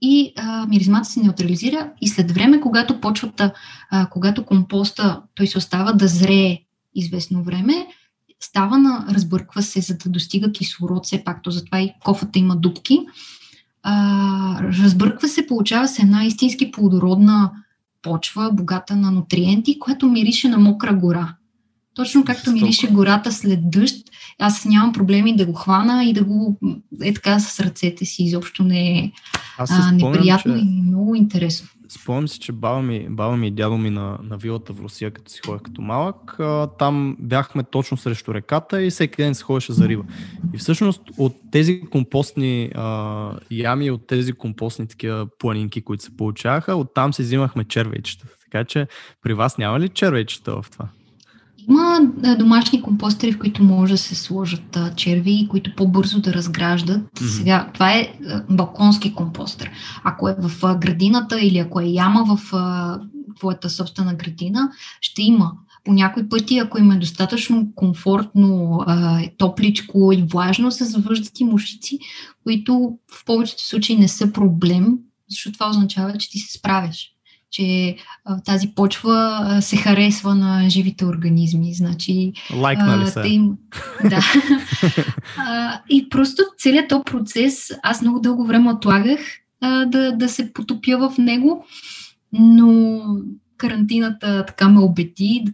[0.00, 3.52] и а, миризмата се неутрализира и след време, когато почвата,
[3.90, 6.58] а, когато компоста, той се остава да зрее
[6.94, 7.86] известно време,
[8.40, 12.56] става на, разбърква се, за да достига кислород, все пак, то затова и кофата има
[12.56, 12.98] дубки
[13.82, 17.50] а, разбърква се, получава се една истински плодородна
[18.02, 21.34] почва, богата на нутриенти, която мирише на мокра гора.
[21.94, 23.96] Точно както мирише гората след дъжд,
[24.38, 26.56] аз нямам проблеми да го хвана и да го
[27.02, 28.22] е така с ръцете си.
[28.22, 29.12] Изобщо не е
[29.58, 30.60] а, неприятно че...
[30.60, 31.68] и много интересно.
[31.92, 35.10] Спомням си, че баба ми, баба ми и дядо ми на, на вилата в Русия,
[35.10, 39.44] като си ходех като малък, а, там бяхме точно срещу реката и всеки ден се
[39.44, 40.04] ходеше за риба.
[40.54, 46.76] И всъщност от тези компостни а, ями, от тези компостни такива планинки, които се получаваха,
[46.76, 48.26] оттам се взимахме червейчета.
[48.44, 48.86] Така че
[49.22, 50.88] при вас няма ли червейчета в това?
[51.68, 52.00] Има
[52.38, 57.02] домашни компостери, в които може да се сложат черви, които по-бързо да разграждат.
[57.02, 57.36] Mm-hmm.
[57.36, 58.14] Сега, това е
[58.50, 59.70] балконски компостер.
[60.04, 62.52] Ако е в градината или ако е яма в
[63.38, 64.70] твоята собствена градина,
[65.00, 65.52] ще има.
[65.84, 68.80] По някои пъти, ако им е достатъчно комфортно,
[69.38, 71.98] топличко и влажно, се завъждат и мушици,
[72.44, 74.98] които в повечето случаи не са проблем,
[75.28, 77.11] защото това означава, че ти се справяш
[77.52, 81.74] че а, тази почва а, се харесва на живите организми.
[81.74, 83.20] Значи, Лайкнали се.
[83.28, 83.52] Им,
[84.10, 84.20] да.
[85.38, 89.20] а, и просто целият този процес, аз много дълго време отлагах
[89.60, 91.64] а, да, да се потопя в него,
[92.32, 93.00] но
[93.56, 95.44] карантината така ме обети.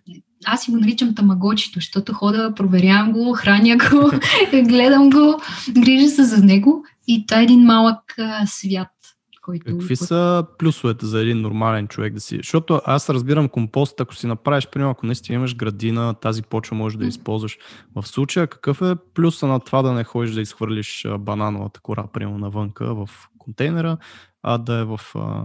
[0.47, 4.11] Аз си го наричам тамагочито, защото хода, проверявам го, храня го,
[4.69, 8.89] гледам го, грижа се за него и това е един малък а, свят
[9.49, 9.65] който...
[9.65, 12.37] Какви са плюсовете за един нормален човек да си...
[12.37, 16.97] Защото аз разбирам компост, ако си направиш, примерно, ако наистина имаш градина, тази почва можеш
[16.97, 17.59] да използваш.
[17.95, 22.39] В случая, какъв е плюса на това да не ходиш да изхвърлиш банановата кора, примерно,
[22.39, 23.09] навънка в
[23.39, 23.97] контейнера,
[24.43, 25.45] а да е в а,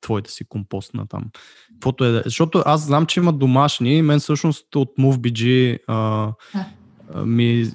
[0.00, 1.24] твоята си компостна там.
[1.72, 6.32] Каквото е, защото аз знам, че има домашни, мен всъщност от MoveBG а,
[7.24, 7.70] ми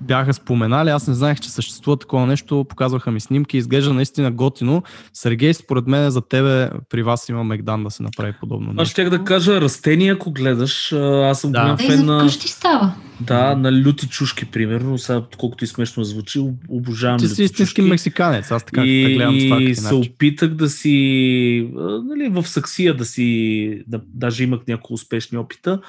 [0.00, 0.90] бяха споменали.
[0.90, 2.66] Аз не знаех, че съществува такова нещо.
[2.68, 3.56] Показваха ми снимки.
[3.56, 4.82] Изглежда наистина готино.
[5.12, 8.82] Сергей, според мен за тебе при вас има Мегдан да се направи подобно нещо.
[8.82, 10.92] Аз ще да кажа растения, ако гледаш.
[10.92, 11.60] Аз съм да.
[11.60, 12.30] голям фен на...
[12.30, 12.94] става.
[13.20, 14.98] Да, на люти чушки, примерно.
[14.98, 18.50] Сега, колкото и смешно звучи, обожавам Ти си истински мексиканец.
[18.50, 19.62] Аз така и, гледам това.
[19.62, 21.70] И се опитах да си...
[22.04, 23.82] Нали, в саксия да си...
[23.86, 25.80] Да, даже имах няколко успешни опита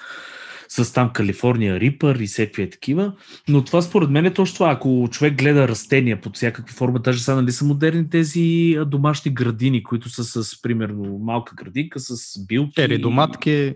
[0.73, 3.13] с там Калифорния Рипър и всеки такива.
[3.49, 4.71] Но това според мен е точно това.
[4.71, 9.83] Ако човек гледа растения под всякакви форми, даже са, нали, са модерни тези домашни градини,
[9.83, 12.75] които са с, примерно, малка градинка, с билки.
[12.75, 13.75] Тери доматки.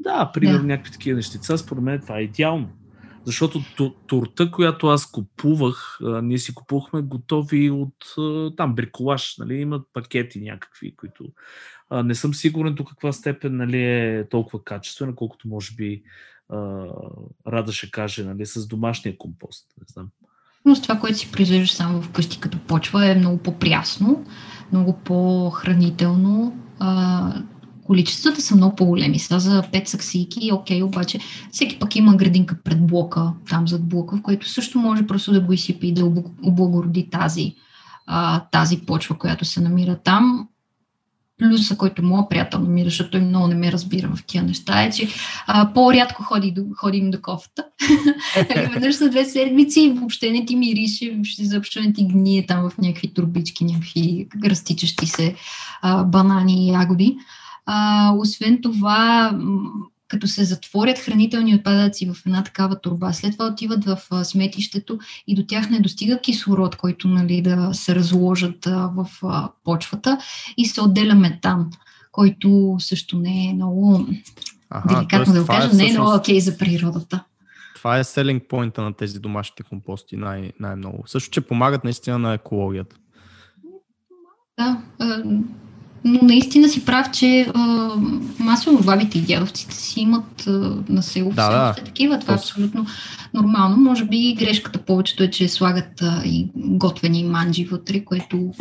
[0.00, 0.66] Да, примерно да.
[0.66, 1.58] някакви такива нещица.
[1.58, 2.68] Според мен това е идеално.
[3.24, 3.60] Защото
[4.06, 7.94] турта, която аз купувах, ние си купувахме готови от
[8.56, 11.24] там бриколаж, нали, имат пакети някакви, които
[12.04, 16.02] не съм сигурен до каква степен нали, е толкова качествена, колкото може би
[17.46, 19.66] Рада ще каже, нали, с домашния компост.
[19.80, 20.08] Не знам.
[20.64, 24.24] Но с това, което си произвеждаш само вкъщи като почва е много по-прясно,
[24.72, 26.56] много по-хранително.
[26.78, 27.42] А,
[27.84, 29.18] количествата са много по-големи.
[29.18, 31.18] Сега за 5 саксийки, окей, обаче
[31.50, 35.40] всеки пък има градинка пред блока, там зад блока, в който също може просто да
[35.40, 36.12] го изсипи и да
[36.42, 37.54] облагороди тази,
[38.06, 40.48] а, тази почва, която се намира там
[41.38, 44.90] плюса, който моят приятел намира, защото той много не ме разбира в тия неща, е,
[44.90, 45.08] че
[45.46, 47.64] а, по-рядко ходи, ходим до кофта.
[48.56, 52.46] Нали, веднъж на две седмици и въобще не ти мирише, въобще заобщо не ти гние
[52.46, 55.34] там в някакви турбички, някакви разтичащи се
[55.82, 57.16] а, банани и ягоди.
[57.66, 59.32] А, освен това,
[60.08, 65.34] като се затворят хранителни отпадъци в една такава турба, след това отиват в сметището и
[65.34, 69.06] до тях не достига кислород, който нали, да се разложат в
[69.64, 70.18] почвата
[70.56, 71.70] и се отделя метан,
[72.12, 74.06] който също не е много
[74.70, 77.24] Аха, деликатно да го кажа, е не е много окей okay за природата.
[77.74, 81.02] Това е селинг поинта на тези домашните компости най- най-много.
[81.06, 82.96] Също, че помагат наистина на екологията.
[84.58, 84.82] Да,
[86.06, 87.90] но наистина си прав, че а,
[88.38, 91.74] масово бабите и дядовците си имат а, на село да, да.
[91.84, 92.18] такива.
[92.18, 92.86] Това е абсолютно
[93.34, 93.76] нормално.
[93.76, 98.52] Може би грешката повечето е, че слагат а, и готвени манджи вътре, което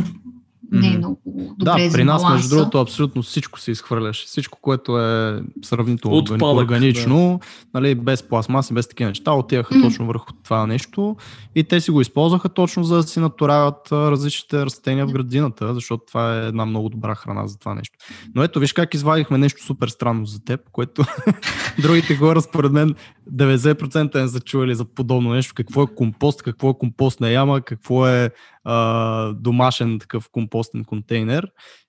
[0.71, 1.21] не е много
[1.59, 2.35] добре Да, при нас, баланса.
[2.35, 4.25] между другото, абсолютно всичко се изхвърляш.
[4.25, 7.47] Всичко, което е сравнително Отпадък, органично, да.
[7.73, 9.83] нали, без пластмаси, без такива неща, отиваха mm.
[9.83, 11.15] точно върху това нещо
[11.55, 16.03] и те си го използваха точно за да си натуряват различните растения в градината, защото
[16.07, 17.95] това е една много добра храна за това нещо.
[18.35, 21.03] Но ето, виж как извадихме нещо супер странно за теб, което
[21.81, 22.95] другите хора, според мен,
[23.33, 25.53] 90% не са чували за подобно нещо.
[25.55, 28.29] Какво е компост, какво е компостна яма, какво е
[28.65, 31.47] а, домашен такъв компостен контейнер.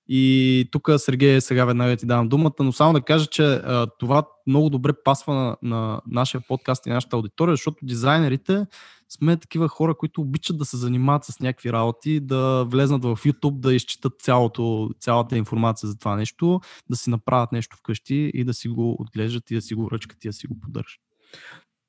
[0.08, 4.22] И тук, Сергей, сега веднага ти давам думата, но само да кажа, че а, това
[4.46, 8.66] много добре пасва на, на нашия подкаст и нашата аудитория, защото дизайнерите
[9.08, 13.60] сме такива хора, които обичат да се занимават с някакви работи, да влезнат в YouTube,
[13.60, 18.54] да изчитат цялото, цялата информация за това нещо, да си направят нещо вкъщи и да
[18.54, 21.00] си го отглеждат и да си го ръчкат и да си го поддържат.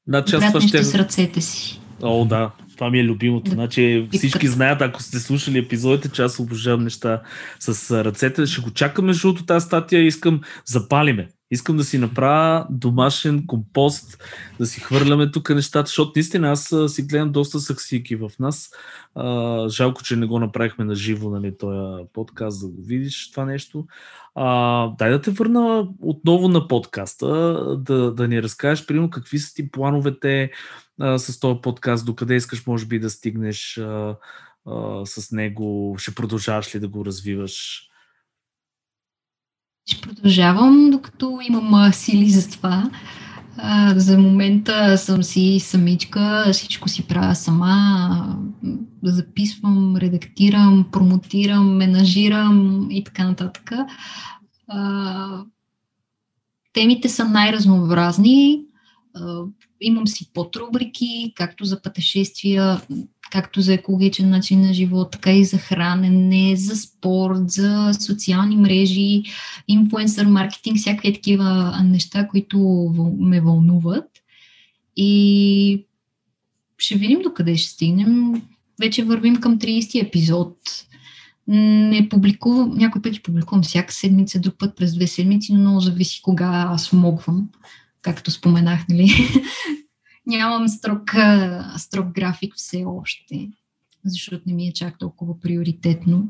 [0.07, 0.83] Да, че аз ще...
[0.83, 1.81] с ръцете си.
[2.01, 2.51] О, да.
[2.75, 3.51] Това ми е любимото.
[3.51, 7.21] Значи, всички знаят, ако сте слушали епизодите, че аз обожавам неща
[7.59, 8.45] с ръцете.
[8.45, 11.29] Ще го чакаме, защото тази статия искам запалиме.
[11.51, 14.23] Искам да си направя домашен компост,
[14.59, 18.69] да си хвърляме тук нещата, защото наистина аз си гледам доста саксики в нас.
[19.15, 23.45] А, жалко, че не го направихме на живо, нали, този подкаст, да го видиш това
[23.45, 23.85] нещо.
[24.35, 27.27] А, дай да те върна отново на подкаста,
[27.79, 30.51] да, да ни разкажеш, примерно, какви са ти плановете
[30.99, 34.15] а, с този подкаст, докъде искаш, може би, да стигнеш а,
[34.65, 37.83] а, с него, ще продължаваш ли да го развиваш?
[39.85, 42.91] Ще продължавам, докато имам сили за това.
[43.57, 48.37] А, за момента съм си самичка, всичко си правя сама,
[49.03, 53.71] записвам, редактирам, промотирам, менажирам и така нататък.
[54.67, 55.43] А,
[56.73, 58.65] темите са най-разнообразни.
[59.81, 62.81] Имам си подрубрики, както за пътешествия,
[63.31, 69.23] както за екологичен начин на живот, така и за хранене, за спорт, за социални мрежи,
[69.67, 72.59] инфуенсър маркетинг, всякакви такива неща, които
[73.19, 74.05] ме вълнуват.
[74.95, 75.85] И
[76.77, 78.41] ще видим докъде ще стигнем.
[78.79, 80.57] Вече вървим към 30 епизод.
[81.47, 86.21] Не публикувам, някой пъти публикувам всяка седмица, друг път през две седмици, но много зависи
[86.21, 87.49] кога аз могвам,
[88.07, 89.09] както споменах, нали?
[90.25, 91.11] нямам строг,
[91.77, 93.49] строг график все още,
[94.05, 96.29] защото не ми е чак толкова приоритетно.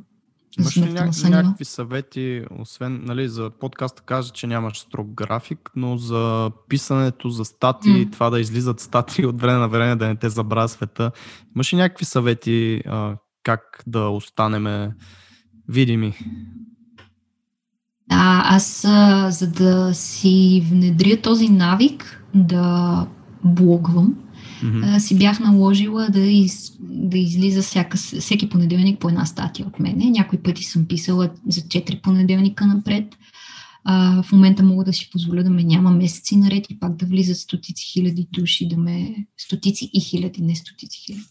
[0.59, 5.97] Имаш ли ня- някакви съвети, освен нали, за подкаста кажа, че нямаш строг график, но
[5.97, 8.11] за писането, за статии, mm.
[8.11, 11.11] това да излизат статии от време на време, да не те забравя света.
[11.55, 14.95] Имаш ли някакви съвети а, как да останеме
[15.67, 16.13] видими?
[18.09, 23.07] Да, аз а, за да си внедря този навик да
[23.43, 24.15] блогвам,
[24.63, 24.97] mm-hmm.
[24.97, 30.09] си бях наложила да, из, да излиза всяка, всеки понеделник по една статия от мене.
[30.09, 33.17] Някои пъти съм писала за 4 понеделника напред.
[33.89, 37.05] А, в момента мога да си позволя да ме няма месеци наред и пак да
[37.05, 39.15] влизат стотици хиляди души, да ме...
[39.37, 41.23] Стотици и хиляди, не стотици хиляди.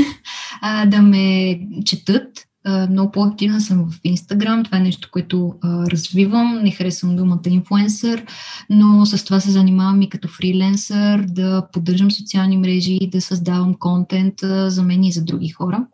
[0.60, 2.46] а, да ме четат,
[2.90, 4.64] много по-активна съм в Инстаграм.
[4.64, 6.60] Това е нещо, което а, развивам.
[6.62, 8.24] Не харесвам думата инфуенсър,
[8.70, 14.42] но с това се занимавам и като фриленсър, да поддържам социални мрежи, да създавам контент
[14.42, 15.86] а, за мен и за други хора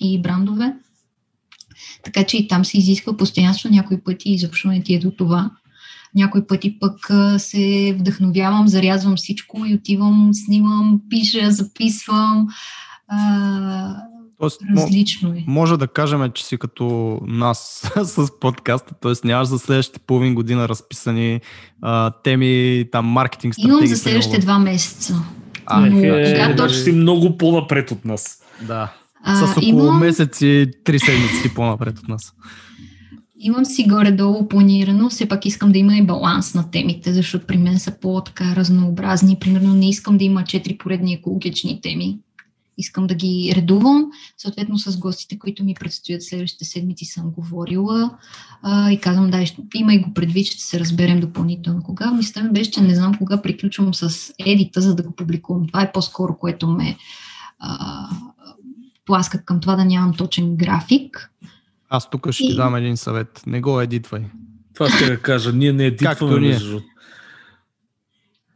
[0.00, 0.74] и брандове.
[2.04, 5.50] Така че и там се изисква постоянство, някои пъти изобщо не ти е до това.
[6.14, 12.48] Някои пъти пък се вдъхновявам, зарязвам всичко и отивам, снимам, пиша, записвам.
[13.08, 13.96] А,
[14.40, 15.44] Тоест, Различно е.
[15.46, 19.12] Може да кажем, че си като нас с подкаста, т.е.
[19.24, 21.40] нямаш за следващите половин година разписани
[21.82, 23.76] а, теми, там маркетинг стратегии.
[23.76, 25.22] Имам за следващите два месеца.
[25.66, 26.78] А, но, е, да, точно...
[26.78, 28.42] си много по-напред от нас.
[28.62, 28.92] Да.
[29.22, 29.98] А, с около имам...
[29.98, 32.34] месец и три седмици по-напред от нас.
[33.38, 37.56] Имам си горе-долу планирано, все пак искам да има и баланс на темите, защото при
[37.56, 39.38] мен са по-така разнообразни.
[39.40, 42.18] Примерно не искам да има 4 поредни екологични теми
[42.78, 44.10] искам да ги редувам.
[44.38, 48.18] Съответно с гостите, които ми предстоят следващите седмици съм говорила
[48.62, 49.44] а, и казвам, да,
[49.74, 51.82] има и го предвид, ще се разберем допълнително.
[51.82, 55.66] Кога мисля ми беше, че не знам кога приключвам с едита, за да го публикувам.
[55.66, 56.96] Това е по-скоро, което ме
[57.58, 58.08] а,
[59.06, 61.30] пласка към това да нямам точен график.
[61.88, 62.48] Аз тук ще и...
[62.48, 63.42] ти дам един съвет.
[63.46, 64.22] Не го едитвай.
[64.74, 65.52] Това ще да кажа.
[65.52, 66.80] Ние не едитваме между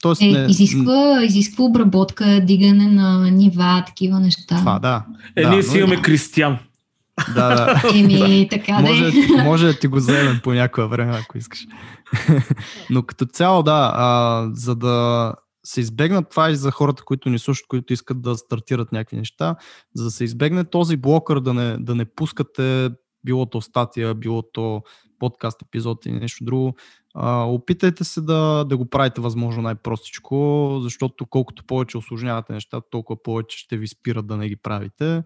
[0.03, 0.47] Тоест, е, не...
[0.49, 4.57] изисква, изисква обработка, дигане на нива, такива неща.
[4.57, 5.05] Това, да.
[5.37, 6.03] Е, да, ние си имаме да.
[6.03, 6.59] Кристиян.
[7.35, 7.83] Да, да.
[7.99, 11.67] Еми, така може, да може да ти го вземем по някое време, ако искаш.
[12.91, 15.35] Но като цяло, да, а, за да
[15.65, 19.57] се избегнат това и за хората, които ни слушат, които искат да стартират някакви неща,
[19.95, 22.91] за да се избегне този блокър да не, да не пускате
[23.25, 24.83] било то статия, било то
[25.19, 26.75] подкаст епизод или нещо друго,
[27.21, 33.23] а, опитайте се да, да го правите възможно най-простичко, защото колкото повече осложнявате нещата, толкова
[33.23, 35.23] повече ще ви спират да не ги правите.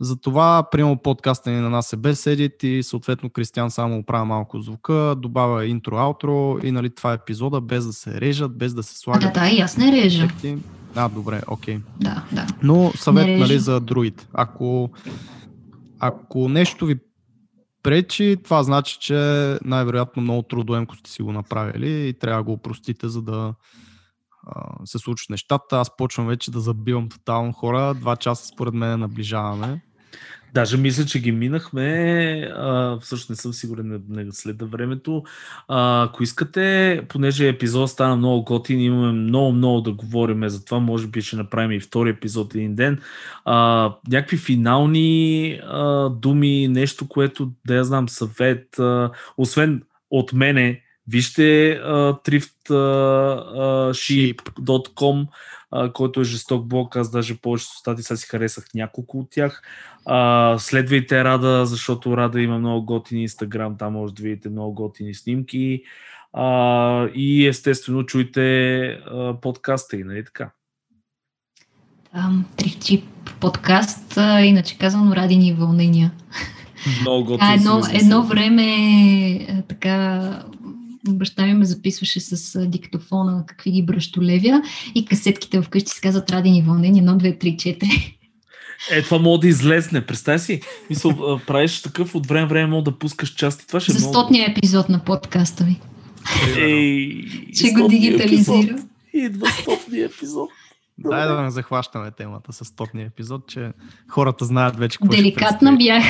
[0.00, 4.60] Затова, приема подкаста ни на нас е без едит и съответно Кристиан само оправя малко
[4.60, 8.98] звука, добавя интро-аутро и нали, това е епизода без да се режат, без да се
[8.98, 9.32] слагат.
[9.34, 10.28] Да, да, и аз не режа.
[10.94, 11.78] А, добре, окей.
[12.00, 12.46] Да, да.
[12.62, 14.26] Но съвет нали, за другите.
[14.32, 14.90] Ако,
[15.98, 16.96] ако нещо ви
[17.84, 19.14] пречи, това значи, че
[19.64, 23.54] най-вероятно много трудоемко сте си го направили и трябва да го упростите, за да
[24.46, 25.76] а, се случат нещата.
[25.76, 27.94] Аз почвам вече да забивам тотално хора.
[27.94, 29.82] Два часа според мен наближаваме.
[30.54, 32.50] Даже мисля, че ги минахме.
[32.54, 35.22] А, всъщност не съм сигурен, не, не следа времето.
[35.68, 41.06] А, ако искате, понеже епизод стана много готин, имаме много-много да говорим за това, може
[41.06, 43.00] би ще направим и втори епизод един ден.
[43.44, 50.80] А, някакви финални а, думи, нещо, което да я знам, съвет, а, освен от мене,
[51.08, 55.26] вижте uh, thriftship.com, uh,
[55.92, 56.96] който е жесток блог.
[56.96, 59.62] Аз даже повечето стати сега си харесах няколко от тях.
[60.08, 65.14] Uh, следвайте Рада, защото Рада има много готини инстаграм, там може да видите много готини
[65.14, 65.82] снимки.
[66.36, 70.50] Uh, и естествено чуйте uh, подкаста и, нали така?
[72.56, 73.04] Трифчип
[73.40, 76.12] подкаст, иначе казано Радини вълнения.
[77.00, 77.52] Много готино.
[77.54, 80.20] едно, едно време така
[81.08, 84.62] баща ми ме записваше с диктофона какви ги бръщолевя
[84.94, 88.14] и касетките вкъщи се казват Радини вълнени 1, 2, 3, 4.
[88.90, 90.06] Е, това мога да излезне.
[90.06, 90.60] Представи си,
[90.90, 93.66] мисъл, правиш такъв от време време мога да пускаш части.
[93.66, 94.58] Това ще За стотния много...
[94.58, 95.80] епизод на подкаста ви.
[96.58, 97.24] Ей,
[97.54, 98.76] ще го дигитализира.
[99.12, 100.50] Идва стотния епизод.
[100.98, 103.72] Дай да не захващаме темата с стотния епизод, че
[104.08, 106.04] хората знаят вече какво Деликатна бях.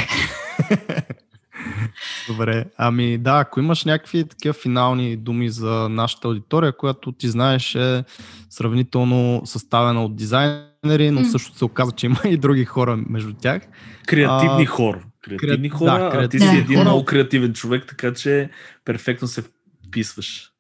[2.29, 7.75] Добре, ами да, ако имаш някакви такива финални думи за нашата аудитория, която ти знаеш
[7.75, 8.05] е
[8.51, 13.63] сравнително съставена от дизайнери, но също се оказа, че има и други хора между тях.
[14.07, 15.01] Креативни а, хора.
[15.23, 16.89] Креативни хора, да, креативни а ти си един хора.
[16.89, 18.51] много креативен човек, така че
[18.85, 19.43] перфектно се
[19.89, 20.54] вписваш.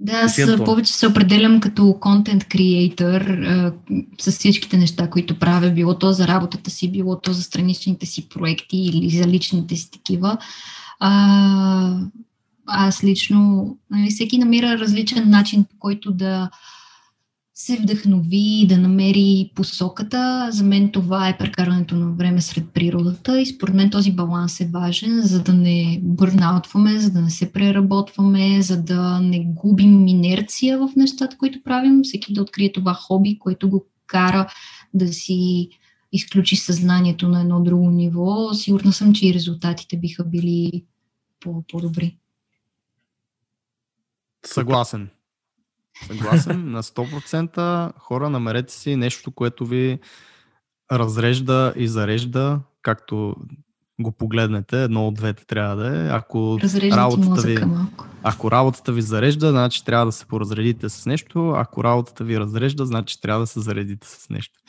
[0.00, 3.20] Да, аз повече се определям като контент креатор
[4.20, 8.28] с всичките неща, които правя, било то за работата си, било то за страничните си
[8.28, 10.38] проекти или за личните си такива.
[11.00, 12.00] А,
[12.66, 16.50] аз лично, нали, всеки намира различен начин, по който да
[17.60, 20.48] се вдъхнови, да намери посоката.
[20.52, 24.70] За мен това е прекарването на време сред природата и според мен този баланс е
[24.72, 30.78] важен, за да не бърнаутваме, за да не се преработваме, за да не губим инерция
[30.78, 32.00] в нещата, които правим.
[32.02, 34.52] Всеки да открие това хоби, което го кара
[34.94, 35.68] да си
[36.12, 38.54] изключи съзнанието на едно друго ниво.
[38.54, 40.84] Сигурна съм, че и резултатите биха били
[41.40, 42.16] по-добри.
[44.46, 45.08] Съгласен.
[46.06, 47.92] Съгласен на 100%.
[47.98, 49.98] Хора, намерете си нещо, което ви
[50.92, 53.36] разрежда и зарежда, както
[54.00, 56.08] го погледнете, едно от двете трябва да е.
[56.08, 56.58] Ако
[56.92, 57.58] работата, ви,
[58.22, 61.50] ако работата ви зарежда, значи трябва да се поразредите с нещо.
[61.56, 64.60] Ако работата ви разрежда, значи трябва да се заредите с нещо.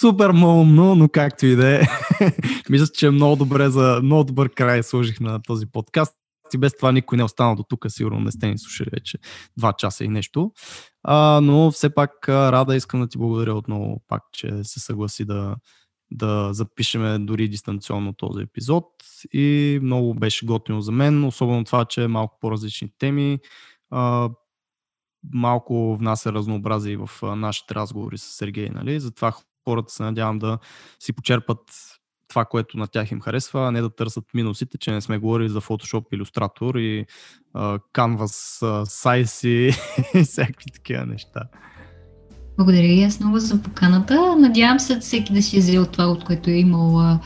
[0.00, 1.82] Супер малумно, но както и да е.
[2.70, 6.17] Мисля, че е много добре за много добър край сложих на този подкаст
[6.54, 9.18] и без това никой не е останал до тук, сигурно не сте ни слушали вече
[9.56, 10.52] два часа и нещо.
[11.02, 15.56] А, но все пак рада искам да ти благодаря отново пак, че се съгласи да,
[16.10, 18.84] да запишеме дори дистанционно този епизод
[19.32, 23.38] и много беше готино за мен, особено това, че е малко по-различни теми.
[23.90, 24.30] А,
[25.32, 29.00] малко внася разнообразие в нашите разговори с Сергей, нали?
[29.00, 29.32] Затова
[29.64, 30.58] хората се надявам да
[31.00, 31.60] си почерпат
[32.28, 35.48] това, което на тях им харесва, а не да търсят минусите, че не сме говорили
[35.48, 37.06] за Photoshop, иллюстратор и
[37.56, 39.48] uh, Canvas, uh, Size
[40.14, 41.40] и всякакви такива неща.
[42.56, 44.36] Благодаря и аз много за поканата.
[44.38, 47.18] Надявам се всеки да си е взел това, от което е имал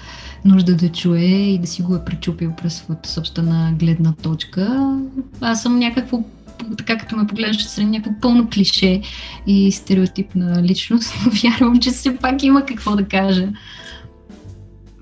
[0.44, 4.96] нужда да чуе и да си го е пречупил през своята собствена гледна точка.
[5.40, 6.22] Аз съм някакво
[6.78, 9.00] така като ме погледнеш отстрани, някакво пълно клише
[9.46, 13.48] и стереотипна личност, но вярвам, че все пак има какво да кажа.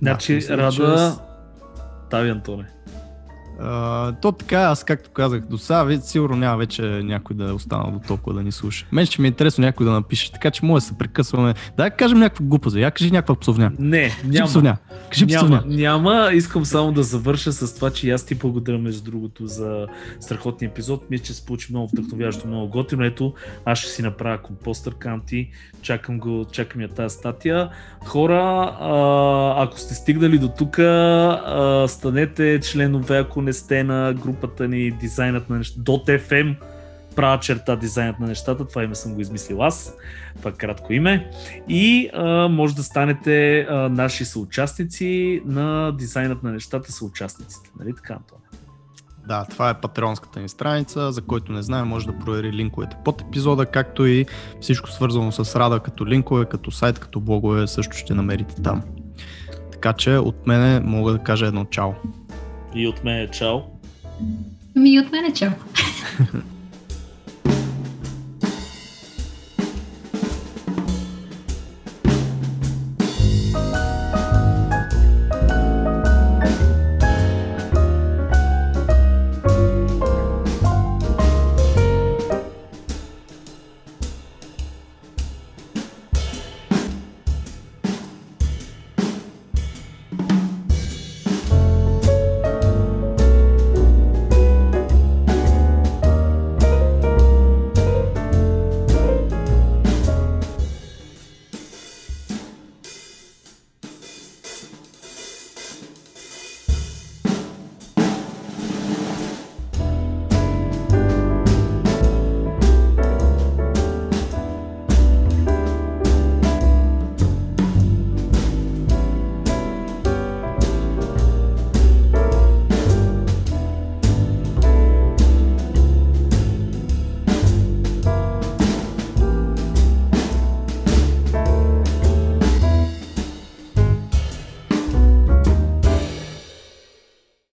[0.01, 1.13] Значи, да, Рада...
[2.11, 2.69] Тави, Антоне.
[3.61, 7.91] Uh, то така, аз както казах до сега, сигурно няма вече някой да е останал
[7.91, 8.87] до толкова да ни слуша.
[8.93, 11.55] Мен ще ми е интересно някой да напише, така че може да се прекъсваме.
[11.77, 13.73] Да кажем някаква глупа, я кажи някаква псовня.
[13.79, 14.47] Не, няма.
[14.47, 14.77] Псовня.
[15.11, 15.63] Кажи няма, псовня.
[15.67, 19.87] няма, искам само да завърша с това, че аз ти благодаря между другото за
[20.21, 21.11] страхотния епизод.
[21.11, 23.05] Мисля, че се получи много вдъхновящо, много готино.
[23.05, 23.35] Ето,
[23.65, 25.51] аз ще си направя компостър канти,
[25.83, 27.69] чакам го, чакам я тази статия.
[28.05, 30.75] Хора, а, ако сте стигнали до тук,
[31.91, 36.57] станете членове, ако не не сте на групата ни Дизайнът на нещата, .fm,
[37.17, 39.97] права черта Дизайнът на нещата, това име съм го измислил аз,
[40.37, 41.31] това е кратко име.
[41.69, 47.71] И а, може да станете а, наши съучастници на Дизайнът на нещата, съучастниците.
[47.81, 48.43] Нали така, Антоне?
[49.29, 53.21] Да, това е патреонската ни страница, за който не знае, може да провери линковете под
[53.21, 54.27] епизода, както и
[54.61, 58.83] всичко свързано с Рада, като линкове, като сайт, като блогове, също ще намерите там.
[59.73, 61.91] Така че от мене мога да кажа едно чао.
[62.75, 63.61] И от мен е чао.
[64.77, 65.51] Ми и от мен е чао.